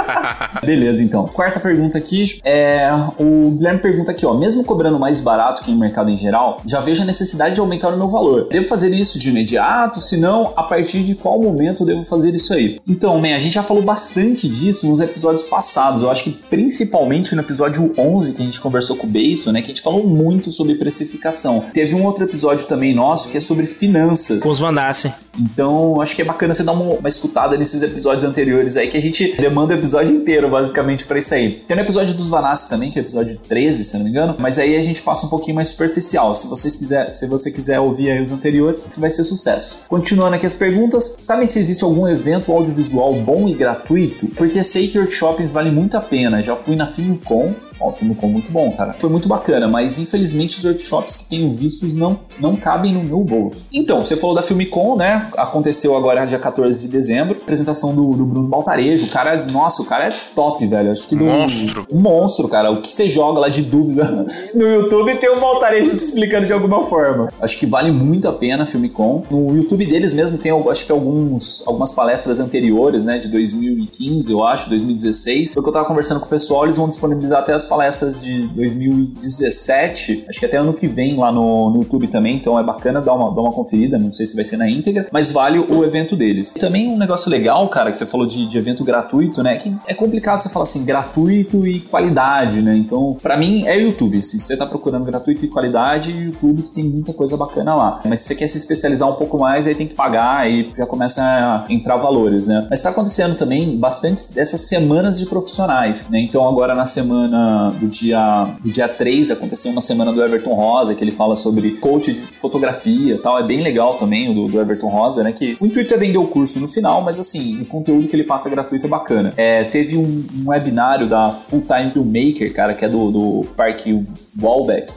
Beleza, 0.64 1.02
então. 1.02 1.26
Quarta 1.26 1.60
pergunta 1.60 1.98
aqui. 1.98 2.24
É, 2.44 2.90
o 3.18 3.50
Guilherme 3.52 3.80
pergunta 3.80 4.10
aqui, 4.10 4.24
ó. 4.24 4.34
Mesmo 4.34 4.64
cobrando 4.64 4.98
mais 4.98 5.20
barato 5.20 5.62
que 5.62 5.70
no 5.70 5.78
mercado 5.78 6.10
em 6.10 6.16
geral, 6.16 6.60
já 6.66 6.80
vejo 6.80 7.02
a 7.02 7.06
necessidade 7.06 7.54
de 7.54 7.60
aumentar 7.60 7.88
o 7.88 7.96
meu 7.96 8.08
valor. 8.08 8.48
Devo 8.48 8.66
fazer 8.66 8.90
isso 8.90 9.18
de 9.18 9.28
imediato? 9.30 10.00
Se 10.00 10.16
não, 10.16 10.52
a 10.56 10.62
partir 10.62 11.02
de 11.02 11.14
qual 11.14 11.40
momento 11.40 11.82
eu 11.82 11.86
devo 11.86 12.04
fazer 12.04 12.34
isso 12.34 12.54
aí? 12.54 12.80
Então, 12.86 13.18
man, 13.20 13.34
a 13.34 13.38
gente 13.38 13.54
já 13.54 13.62
falou 13.62 13.82
bastante 13.82 14.48
disso 14.48 14.86
nos 14.88 15.00
episódios 15.00 15.31
passados. 15.44 16.02
Eu 16.02 16.10
acho 16.10 16.24
que 16.24 16.30
principalmente 16.30 17.34
no 17.34 17.42
episódio 17.42 17.92
11, 17.96 18.32
que 18.32 18.42
a 18.42 18.44
gente 18.44 18.60
conversou 18.60 18.96
com 18.96 19.06
o 19.06 19.10
Beiso, 19.10 19.50
né? 19.52 19.60
Que 19.60 19.66
a 19.66 19.74
gente 19.74 19.82
falou 19.82 20.06
muito 20.06 20.52
sobre 20.52 20.74
precificação. 20.74 21.64
Teve 21.72 21.94
um 21.94 22.04
outro 22.04 22.24
episódio 22.24 22.66
também 22.66 22.94
nosso 22.94 23.30
que 23.30 23.36
é 23.36 23.40
sobre 23.40 23.66
finanças. 23.66 24.42
Com 24.42 24.50
os 24.50 24.58
Vanassi. 24.58 25.12
Então, 25.38 26.00
acho 26.00 26.14
que 26.14 26.22
é 26.22 26.24
bacana 26.24 26.52
você 26.52 26.62
dar 26.62 26.72
uma, 26.72 26.96
uma 26.96 27.08
escutada 27.08 27.56
nesses 27.56 27.82
episódios 27.82 28.24
anteriores 28.24 28.76
aí, 28.76 28.88
que 28.88 28.96
a 28.96 29.00
gente 29.00 29.34
demanda 29.36 29.74
o 29.74 29.78
episódio 29.78 30.14
inteiro, 30.14 30.50
basicamente, 30.50 31.04
pra 31.04 31.18
isso 31.18 31.34
aí. 31.34 31.52
Tem 31.66 31.76
no 31.76 31.82
episódio 31.82 32.14
dos 32.14 32.28
Vanassi 32.28 32.68
também, 32.68 32.90
que 32.90 32.98
é 32.98 33.02
o 33.02 33.04
episódio 33.04 33.38
13, 33.48 33.84
se 33.84 33.96
não 33.96 34.04
me 34.04 34.10
engano, 34.10 34.36
mas 34.38 34.58
aí 34.58 34.76
a 34.76 34.82
gente 34.82 35.00
passa 35.00 35.26
um 35.26 35.30
pouquinho 35.30 35.56
mais 35.56 35.70
superficial. 35.70 36.34
Se, 36.34 36.46
vocês 36.46 36.76
quiser, 36.76 37.12
se 37.12 37.26
você 37.26 37.50
quiser 37.50 37.80
ouvir 37.80 38.10
aí 38.10 38.20
os 38.20 38.30
anteriores, 38.30 38.84
vai 38.96 39.08
ser 39.08 39.24
sucesso. 39.24 39.84
Continuando 39.88 40.36
aqui 40.36 40.46
as 40.46 40.54
perguntas, 40.54 41.16
sabem 41.18 41.46
se 41.46 41.58
existe 41.58 41.82
algum 41.82 42.06
evento 42.06 42.52
audiovisual 42.52 43.14
bom 43.14 43.48
e 43.48 43.54
gratuito? 43.54 44.26
Porque 44.28 44.62
sei 44.62 44.88
que 44.88 44.98
workshops 45.22 45.52
valem 45.52 45.72
muito 45.72 45.96
a 45.96 46.00
pena. 46.00 46.42
Já 46.42 46.56
fui 46.56 46.74
na 46.74 46.86
Filmcom, 46.86 47.54
Ó, 47.82 47.90
o 47.90 47.92
filme 47.92 48.14
ficou 48.14 48.28
muito 48.28 48.50
bom, 48.52 48.70
cara. 48.76 48.92
Foi 48.92 49.10
muito 49.10 49.28
bacana, 49.28 49.66
mas 49.66 49.98
infelizmente 49.98 50.58
os 50.58 50.64
workshops 50.64 51.16
que 51.16 51.30
tenho 51.30 51.52
vistos 51.52 51.94
não, 51.94 52.20
não 52.38 52.56
cabem 52.56 52.94
no 52.94 53.04
meu 53.04 53.20
bolso. 53.24 53.66
Então, 53.72 54.04
você 54.04 54.16
falou 54.16 54.36
da 54.36 54.42
Filmicon, 54.42 54.96
né? 54.96 55.28
Aconteceu 55.36 55.96
agora 55.96 56.24
dia 56.24 56.38
14 56.38 56.80
de 56.80 56.88
dezembro. 56.88 57.36
Apresentação 57.40 57.94
do, 57.94 58.14
do 58.14 58.24
Bruno 58.24 58.48
Baltarejo. 58.48 59.06
O 59.06 59.08
cara, 59.08 59.46
nossa, 59.50 59.82
o 59.82 59.86
cara 59.86 60.06
é 60.06 60.12
top, 60.34 60.64
velho. 60.66 60.90
Acho 60.90 61.08
que 61.08 61.16
do, 61.16 61.24
Monstro. 61.24 61.86
Um 61.92 62.00
monstro, 62.00 62.48
cara. 62.48 62.70
O 62.70 62.80
que 62.80 62.92
você 62.92 63.08
joga 63.08 63.40
lá 63.40 63.48
de 63.48 63.62
dúvida 63.62 64.26
no 64.54 64.66
YouTube 64.66 65.16
tem 65.16 65.30
um 65.30 65.40
Baltarejo 65.40 65.90
te 65.90 65.96
explicando 65.96 66.46
de 66.46 66.52
alguma 66.52 66.84
forma. 66.84 67.28
Acho 67.40 67.58
que 67.58 67.66
vale 67.66 67.90
muito 67.90 68.28
a 68.28 68.32
pena 68.32 68.62
a 68.62 68.66
Filmicon. 68.66 69.24
No 69.30 69.56
YouTube 69.56 69.86
deles 69.86 70.14
mesmo 70.14 70.38
tem, 70.38 70.52
acho 70.70 70.86
que 70.86 70.92
alguns, 70.92 71.66
algumas 71.66 71.92
palestras 71.92 72.38
anteriores, 72.38 73.04
né? 73.04 73.18
De 73.18 73.28
2015, 73.28 74.30
eu 74.30 74.44
acho, 74.44 74.68
2016. 74.68 75.54
Foi 75.54 75.62
que 75.62 75.68
eu 75.68 75.72
tava 75.72 75.86
conversando 75.86 76.20
com 76.20 76.26
o 76.26 76.28
pessoal, 76.28 76.64
eles 76.64 76.76
vão 76.76 76.88
disponibilizar 76.88 77.40
até 77.40 77.52
as 77.52 77.64
palestras 77.72 78.20
de 78.20 78.48
2017, 78.48 80.26
acho 80.28 80.38
que 80.38 80.44
até 80.44 80.58
ano 80.58 80.74
que 80.74 80.86
vem 80.86 81.16
lá 81.16 81.32
no, 81.32 81.70
no 81.70 81.78
YouTube 81.78 82.06
também, 82.06 82.36
então 82.36 82.58
é 82.58 82.62
bacana 82.62 83.00
dar 83.00 83.14
uma, 83.14 83.34
dar 83.34 83.40
uma 83.40 83.50
conferida, 83.50 83.98
não 83.98 84.12
sei 84.12 84.26
se 84.26 84.36
vai 84.36 84.44
ser 84.44 84.58
na 84.58 84.68
íntegra, 84.68 85.08
mas 85.10 85.30
vale 85.30 85.58
o 85.58 85.82
evento 85.82 86.14
deles. 86.14 86.54
E 86.54 86.58
também 86.58 86.92
um 86.92 86.98
negócio 86.98 87.30
legal, 87.30 87.66
cara, 87.68 87.90
que 87.90 87.96
você 87.96 88.04
falou 88.04 88.26
de, 88.26 88.46
de 88.46 88.58
evento 88.58 88.84
gratuito, 88.84 89.42
né, 89.42 89.56
que 89.56 89.74
é 89.88 89.94
complicado 89.94 90.40
você 90.40 90.50
falar 90.50 90.64
assim, 90.64 90.84
gratuito 90.84 91.66
e 91.66 91.80
qualidade, 91.80 92.60
né, 92.60 92.76
então 92.76 93.16
pra 93.22 93.38
mim 93.38 93.66
é 93.66 93.80
YouTube, 93.80 94.20
se 94.20 94.38
você 94.38 94.54
tá 94.54 94.66
procurando 94.66 95.06
gratuito 95.06 95.42
e 95.46 95.48
qualidade, 95.48 96.10
YouTube 96.10 96.64
que 96.64 96.72
tem 96.72 96.84
muita 96.84 97.14
coisa 97.14 97.38
bacana 97.38 97.74
lá, 97.74 98.00
mas 98.04 98.20
se 98.20 98.26
você 98.26 98.34
quer 98.34 98.48
se 98.48 98.58
especializar 98.58 99.08
um 99.08 99.14
pouco 99.14 99.38
mais, 99.38 99.66
aí 99.66 99.74
tem 99.74 99.86
que 99.86 99.94
pagar, 99.94 100.40
aí 100.40 100.70
já 100.76 100.84
começa 100.84 101.22
a 101.22 101.64
entrar 101.72 101.96
valores, 101.96 102.46
né, 102.46 102.66
mas 102.68 102.82
tá 102.82 102.90
acontecendo 102.90 103.34
também 103.34 103.78
bastante 103.78 104.30
dessas 104.34 104.60
semanas 104.60 105.18
de 105.18 105.24
profissionais, 105.24 106.06
né, 106.10 106.20
então 106.20 106.46
agora 106.46 106.74
na 106.74 106.84
semana 106.84 107.61
do 107.70 107.86
dia 107.86 108.56
do 108.60 108.70
dia 108.70 108.88
3, 108.88 109.30
aconteceu 109.30 109.70
uma 109.72 109.80
semana 109.80 110.12
do 110.12 110.22
Everton 110.22 110.54
Rosa, 110.54 110.94
que 110.94 111.02
ele 111.02 111.12
fala 111.12 111.34
sobre 111.34 111.76
coach 111.76 112.12
de 112.12 112.20
fotografia 112.36 113.20
tal. 113.20 113.38
É 113.38 113.46
bem 113.46 113.62
legal 113.62 113.98
também 113.98 114.30
o 114.30 114.34
do, 114.34 114.48
do 114.48 114.60
Everton 114.60 114.88
Rosa, 114.88 115.22
né? 115.22 115.32
Que 115.32 115.56
o 115.60 115.66
intuito 115.66 115.94
é 115.94 115.96
vender 115.96 116.18
o 116.18 116.26
curso 116.26 116.60
no 116.60 116.68
final, 116.68 117.02
mas 117.02 117.18
assim, 117.18 117.60
o 117.60 117.66
conteúdo 117.66 118.08
que 118.08 118.16
ele 118.16 118.24
passa 118.24 118.50
gratuito 118.50 118.86
é 118.86 118.88
bacana. 118.88 119.32
É, 119.36 119.64
teve 119.64 119.96
um, 119.96 120.24
um 120.34 120.48
webinário 120.48 121.08
da 121.08 121.30
Full 121.48 121.62
Time 121.62 121.90
Filmmaker, 121.90 122.52
cara, 122.52 122.74
que 122.74 122.84
é 122.84 122.88
do, 122.88 123.10
do 123.10 123.46
Parque 123.56 124.04
Wallback. 124.40 124.92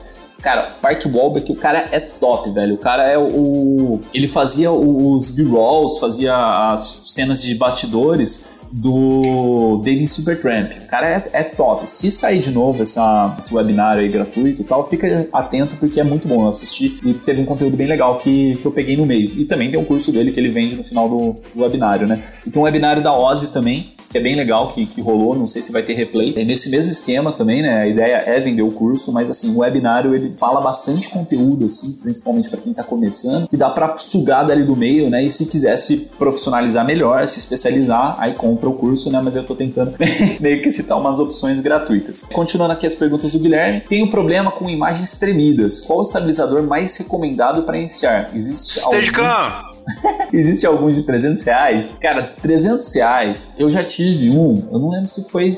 Cara, 0.45 0.62
Park 0.80 1.04
Wahlberg, 1.08 1.51
o 1.51 1.56
cara 1.56 1.88
é 1.91 1.99
top, 1.99 2.51
velho. 2.51 2.75
O 2.75 2.78
cara 2.78 3.08
é 3.08 3.17
o. 3.17 3.99
Ele 4.13 4.28
fazia 4.28 4.71
os 4.71 5.32
B-rolls, 5.32 5.99
fazia 5.99 6.36
as 6.36 7.01
cenas 7.08 7.41
de 7.41 7.56
bastidores 7.56 8.55
do 8.76 9.78
David 9.82 10.06
Supertramp. 10.06 10.72
O 10.84 10.88
cara 10.88 11.08
é, 11.08 11.30
é, 11.32 11.44
top. 11.44 11.90
Se 11.90 12.12
sair 12.12 12.40
de 12.40 12.52
novo 12.52 12.84
essa, 12.84 13.34
esse 13.40 13.56
webinário 13.56 14.02
aí 14.02 14.10
gratuito 14.10 14.62
e 14.62 14.66
tal, 14.66 14.90
fica 14.90 15.28
atento 15.32 15.78
porque 15.78 16.00
é 16.00 16.04
muito 16.04 16.28
bom. 16.28 16.44
Eu 16.44 16.50
assisti 16.50 17.00
e 17.04 17.14
teve 17.14 17.42
um 17.42 17.46
conteúdo 17.46 17.78
bem 17.78 17.88
legal 17.88 18.20
que, 18.20 18.58
que 18.58 18.66
eu 18.66 18.72
peguei 18.72 18.98
no 18.98 19.06
meio. 19.06 19.32
E 19.40 19.46
também 19.46 19.72
tem 19.72 19.80
um 19.80 19.86
curso 19.86 20.12
dele 20.12 20.32
que 20.32 20.40
ele 20.40 20.50
vende 20.50 20.76
no 20.76 20.84
final 20.84 21.08
do, 21.08 21.36
do 21.54 21.62
webinário, 21.62 22.06
né? 22.06 22.26
E 22.46 22.50
tem 22.50 22.62
um 22.62 22.66
webinário 22.66 23.02
da 23.02 23.18
Ozzy 23.18 23.54
também, 23.54 23.94
que 24.15 24.19
é 24.19 24.21
bem 24.21 24.36
legal, 24.36 24.69
que, 24.69 24.86
que 24.86 25.01
rolou, 25.01 25.36
não 25.36 25.45
sei 25.45 25.62
se 25.62 25.73
vai 25.73 25.84
ter 25.84 25.93
replay. 25.93 26.34
É 26.38 26.45
nesse 26.45 26.69
mesmo 26.69 26.89
esquema 26.89 27.34
também, 27.34 27.62
né? 27.62 27.82
A 27.82 27.88
ideia 27.88 28.23
é 28.25 28.39
vender 28.39 28.62
o 28.62 28.71
curso, 28.71 29.12
mas 29.12 29.30
assim, 29.30 29.54
o 29.54 29.58
webinário 29.58 30.15
ele 30.15 30.34
fala 30.38 30.62
bastante 30.62 31.10
conteúdo, 31.10 31.65
assim, 31.65 31.91
principalmente 32.01 32.49
para 32.49 32.62
quem 32.62 32.73
tá 32.73 32.82
começando, 32.82 33.49
que 33.49 33.58
dá 33.58 33.69
para 33.69 33.97
sugar 33.97 34.47
dali 34.47 34.63
do 34.63 34.73
meio, 34.73 35.10
né? 35.10 35.21
E 35.21 35.30
se 35.30 35.47
quiser 35.47 35.75
se 35.78 35.97
profissionalizar 36.17 36.86
melhor, 36.86 37.28
se 37.28 37.39
especializar, 37.39 38.15
aí 38.17 38.36
compra 38.36 38.69
o 38.69 38.73
curso, 38.73 39.12
né? 39.12 39.19
Mas 39.21 39.36
eu 39.36 39.43
tô 39.43 39.54
tentando 39.54 39.93
meio 40.39 40.62
que 40.62 40.71
citar 40.71 40.97
umas 40.97 41.19
opções 41.19 41.60
gratuitas. 41.60 42.23
Continuando 42.34 42.71
aqui 42.71 42.88
as 42.88 42.95
perguntas 42.95 43.34
do 43.34 43.39
Guilherme, 43.39 43.82
tenho 43.82 44.10
problema 44.10 44.49
com 44.49 44.69
imagens 44.69 45.17
tremidas. 45.17 45.82
Qual 45.82 45.99
o 45.99 46.04
estabilizador 46.04 46.63
mais 46.63 46.95
recomendado 46.95 47.63
para 47.63 47.78
iniciar? 47.78 48.32
Existe 48.34 48.80
Steadicam! 48.80 49.25
algum... 49.25 49.75
Existe 50.34 50.65
algum 50.65 50.89
de 50.89 51.04
300 51.04 51.43
reais? 51.43 51.95
Cara, 52.00 52.34
300 52.41 52.93
reais, 52.95 53.54
eu 53.58 53.69
já 53.69 53.84
tive 53.84 54.30
um, 54.30 54.63
eu 54.71 54.80
não 54.80 54.89
lembro 54.89 55.08
se 55.08 55.30
foi 55.30 55.56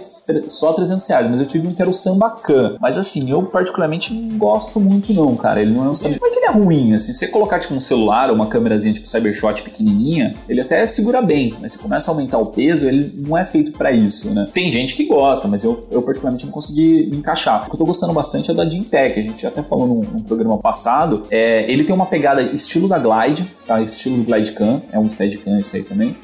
só 0.48 0.74
300 0.74 1.08
reais, 1.08 1.28
mas 1.28 1.40
eu 1.40 1.46
tive 1.46 1.68
um 1.68 1.74
que 1.74 1.82
era 1.82 1.90
o 1.90 1.94
Sambacan. 1.94 2.78
Mas 2.80 2.98
assim, 2.98 3.30
eu 3.30 3.44
particularmente 3.44 4.14
não 4.14 4.38
gosto 4.38 4.80
muito 4.80 5.14
não, 5.14 5.36
cara. 5.36 5.62
Ele 5.62 5.74
não 5.74 5.86
é 5.86 5.90
um 5.90 5.96
Sambacan. 5.96 6.20
Não 6.22 6.28
é 6.28 6.32
que 6.32 6.40
ele 6.40 6.46
é 6.46 6.52
ruim, 6.52 6.94
assim. 6.94 7.12
Se 7.12 7.20
você 7.20 7.28
colocar 7.28 7.60
tipo 7.60 7.74
um 7.74 7.80
celular 7.80 8.30
ou 8.30 8.36
uma 8.36 8.48
câmerazinha 8.48 8.94
tipo 8.94 9.08
Cybershot 9.08 9.64
pequenininha, 9.64 10.36
ele 10.48 10.62
até 10.62 10.86
segura 10.88 11.22
bem. 11.22 11.56
Mas 11.60 11.74
se 11.74 11.80
começa 11.80 12.12
a 12.12 12.14
aumentar 12.14 12.38
o 12.38 12.48
peso, 12.48 12.88
ele 12.88 13.14
não 13.26 13.38
é 13.38 13.46
feito 13.46 13.72
para 13.72 13.92
isso, 13.92 14.34
né? 14.34 14.48
Tem 14.54 14.72
gente 14.72 14.96
que 14.96 15.06
gosta, 15.06 15.48
mas 15.48 15.64
eu, 15.64 15.88
eu 15.92 16.02
particularmente 16.02 16.46
não 16.46 16.52
consegui 16.52 17.08
me 17.10 17.18
encaixar. 17.18 17.64
O 17.64 17.70
que 17.70 17.76
eu 17.76 17.80
tô 17.80 17.86
gostando 17.86 18.14
bastante 18.14 18.52
é 18.52 18.54
da 18.54 18.68
Gintec. 18.68 19.20
A 19.20 19.24
gente 19.24 19.46
até 19.48 19.64
falou 19.64 19.88
num, 19.88 20.02
num 20.02 20.24
programa 20.24 20.58
passado. 20.58 21.24
É, 21.32 21.70
ele 21.72 21.84
tem 21.84 21.96
uma 21.96 22.06
pegada 22.06 22.42
estilo 22.42 22.88
da 22.88 23.00
Glide, 23.00 23.52
tá? 23.66 23.82
Estilo 23.82 24.17
do 24.18 24.24
Glidecam, 24.24 24.84
é 24.92 25.00
um 25.00 25.08
Steadicam 25.08 25.60
esse 25.60 25.78
aí 25.78 25.84
também. 25.84 26.18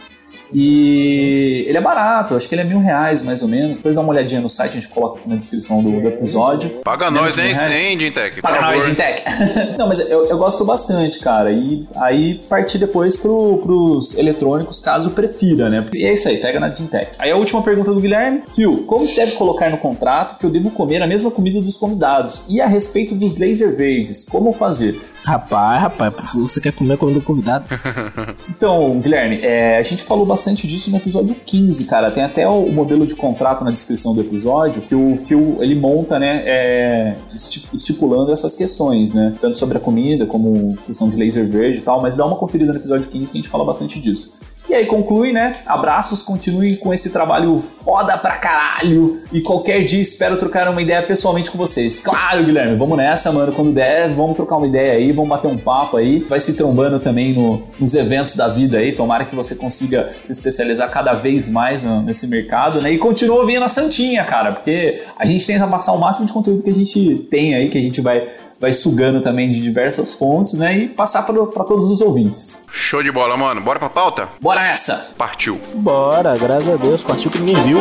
E 0.53 1.65
ele 1.67 1.77
é 1.77 1.81
barato, 1.81 2.35
acho 2.35 2.47
que 2.47 2.53
ele 2.53 2.61
é 2.61 2.65
mil 2.65 2.79
reais 2.79 3.23
mais 3.23 3.41
ou 3.41 3.47
menos. 3.47 3.77
Depois 3.77 3.95
dá 3.95 4.01
uma 4.01 4.11
olhadinha 4.11 4.39
no 4.39 4.49
site, 4.49 4.77
a 4.77 4.81
gente 4.81 4.87
coloca 4.89 5.19
aqui 5.19 5.27
na 5.27 5.35
descrição 5.35 5.81
do, 5.81 5.99
do 5.99 6.07
episódio. 6.07 6.69
Paga 6.83 7.09
nós, 7.09 7.37
hein, 7.39 7.53
Gintec? 7.99 8.41
Paga 8.41 8.61
nós, 8.61 8.85
Gintec. 8.85 9.23
Não, 9.77 9.87
mas 9.87 9.99
eu, 9.99 10.27
eu, 10.27 10.37
gosto 10.37 10.63
bastante, 10.63 11.19
cara. 11.19 11.51
E 11.51 11.87
aí 11.95 12.35
partir 12.47 12.77
depois 12.77 13.17
pro, 13.17 13.57
pros 13.57 14.15
eletrônicos, 14.15 14.79
caso 14.79 15.11
prefira, 15.11 15.69
né? 15.69 15.85
E 15.93 16.05
é 16.05 16.13
isso 16.13 16.27
aí, 16.27 16.37
pega 16.37 16.59
na 16.59 16.73
Gintec. 16.73 17.13
Aí 17.17 17.31
a 17.31 17.35
última 17.35 17.63
pergunta 17.63 17.91
do 17.91 17.99
Guilherme. 17.99 18.43
Phil, 18.53 18.83
como 18.85 19.07
deve 19.07 19.31
colocar 19.33 19.69
no 19.71 19.77
contrato 19.77 20.37
que 20.37 20.45
eu 20.45 20.51
devo 20.51 20.69
comer 20.69 21.01
a 21.01 21.07
mesma 21.07 21.31
comida 21.31 21.59
dos 21.61 21.77
convidados? 21.77 22.45
E 22.49 22.61
a 22.61 22.67
respeito 22.67 23.15
dos 23.15 23.37
laser 23.37 23.75
verdes, 23.75 24.27
como 24.29 24.53
fazer? 24.53 24.99
Rapaz, 25.25 25.81
rapaz, 25.81 26.33
você 26.33 26.59
quer 26.59 26.73
comer 26.73 26.95
a 26.95 26.97
comida 26.97 27.19
do 27.19 27.25
convidado? 27.25 27.65
então, 28.49 28.99
Guilherme, 28.99 29.39
é, 29.41 29.77
a 29.77 29.83
gente 29.83 30.03
falou 30.03 30.25
bastante 30.25 30.67
disso 30.67 30.91
no 30.91 30.97
episódio 30.97 31.33
15, 31.33 31.85
cara. 31.85 32.11
Tem 32.11 32.23
até 32.23 32.47
o 32.47 32.69
modelo 32.69 33.05
de 33.05 33.15
contrato 33.15 33.63
na 33.63 33.71
descrição 33.71 34.13
do 34.13 34.19
episódio 34.19 34.81
que 34.81 34.93
o 34.93 35.17
Phil 35.17 35.57
ele 35.61 35.75
monta, 35.75 36.19
né, 36.19 36.43
é, 36.45 37.15
estipulando 37.73 38.31
essas 38.33 38.53
questões, 38.53 39.13
né, 39.13 39.33
tanto 39.39 39.57
sobre 39.57 39.77
a 39.77 39.81
comida 39.81 40.25
como 40.25 40.75
questão 40.85 41.07
de 41.07 41.15
laser 41.15 41.47
verde 41.47 41.79
e 41.79 41.81
tal. 41.81 42.01
Mas 42.01 42.15
dá 42.17 42.25
uma 42.25 42.35
conferida 42.35 42.73
no 42.73 42.79
episódio 42.79 43.09
15 43.09 43.31
que 43.31 43.37
a 43.37 43.41
gente 43.41 43.49
fala 43.49 43.63
bastante 43.63 44.01
disso. 44.01 44.33
E 44.73 44.75
aí 44.75 44.85
conclui, 44.87 45.31
né? 45.31 45.57
Abraços, 45.67 46.23
continuem 46.23 46.75
com 46.75 46.91
esse 46.91 47.11
trabalho 47.11 47.63
foda 47.83 48.17
pra 48.17 48.37
caralho. 48.37 49.21
E 49.31 49.39
qualquer 49.39 49.83
dia 49.83 50.01
espero 50.01 50.35
trocar 50.35 50.67
uma 50.67 50.81
ideia 50.81 51.03
pessoalmente 51.03 51.51
com 51.51 51.59
vocês. 51.59 51.99
Claro, 51.99 52.43
Guilherme, 52.43 52.75
vamos 52.75 52.97
nessa, 52.97 53.31
mano. 53.31 53.51
Quando 53.51 53.71
der, 53.71 54.09
vamos 54.09 54.35
trocar 54.35 54.57
uma 54.57 54.65
ideia 54.65 54.93
aí, 54.93 55.11
vamos 55.11 55.29
bater 55.29 55.47
um 55.47 55.59
papo 55.59 55.95
aí. 55.95 56.21
Vai 56.27 56.39
se 56.39 56.53
trombando 56.53 56.99
também 56.99 57.35
no, 57.35 57.61
nos 57.79 57.93
eventos 57.93 58.35
da 58.35 58.47
vida 58.47 58.79
aí. 58.79 58.93
Tomara 58.93 59.25
que 59.25 59.35
você 59.35 59.53
consiga 59.53 60.11
se 60.23 60.31
especializar 60.31 60.89
cada 60.89 61.13
vez 61.13 61.51
mais 61.51 61.83
no, 61.83 62.01
nesse 62.01 62.25
mercado, 62.25 62.81
né? 62.81 62.91
E 62.93 62.97
continua 62.97 63.41
ouvindo 63.41 63.63
a 63.63 63.69
Santinha, 63.69 64.23
cara, 64.23 64.53
porque 64.53 65.03
a 65.19 65.23
gente 65.23 65.45
tenta 65.45 65.67
passar 65.67 65.93
o 65.93 65.99
máximo 65.99 66.25
de 66.25 66.33
conteúdo 66.33 66.63
que 66.63 66.71
a 66.71 66.73
gente 66.73 67.27
tem 67.29 67.53
aí, 67.53 67.69
que 67.69 67.77
a 67.77 67.81
gente 67.81 68.01
vai 68.01 68.27
vai 68.59 68.73
sugando 68.73 69.21
também 69.21 69.49
de 69.49 69.61
diversas 69.61 70.15
fontes, 70.15 70.53
né? 70.53 70.77
E 70.77 70.87
passar 70.87 71.23
para 71.23 71.63
todos 71.63 71.89
os 71.89 72.01
ouvintes. 72.01 72.65
Show 72.71 73.03
de 73.03 73.11
bola, 73.11 73.37
mano. 73.37 73.61
Bora 73.61 73.79
pra 73.79 73.89
pauta? 73.89 74.29
Bora 74.41 74.61
nessa! 74.61 75.13
Partiu. 75.17 75.59
Bora, 75.75 76.37
graças 76.37 76.69
a 76.69 76.75
Deus, 76.75 77.03
partiu 77.03 77.29
que 77.29 77.39
ninguém 77.39 77.61
viu. 77.63 77.79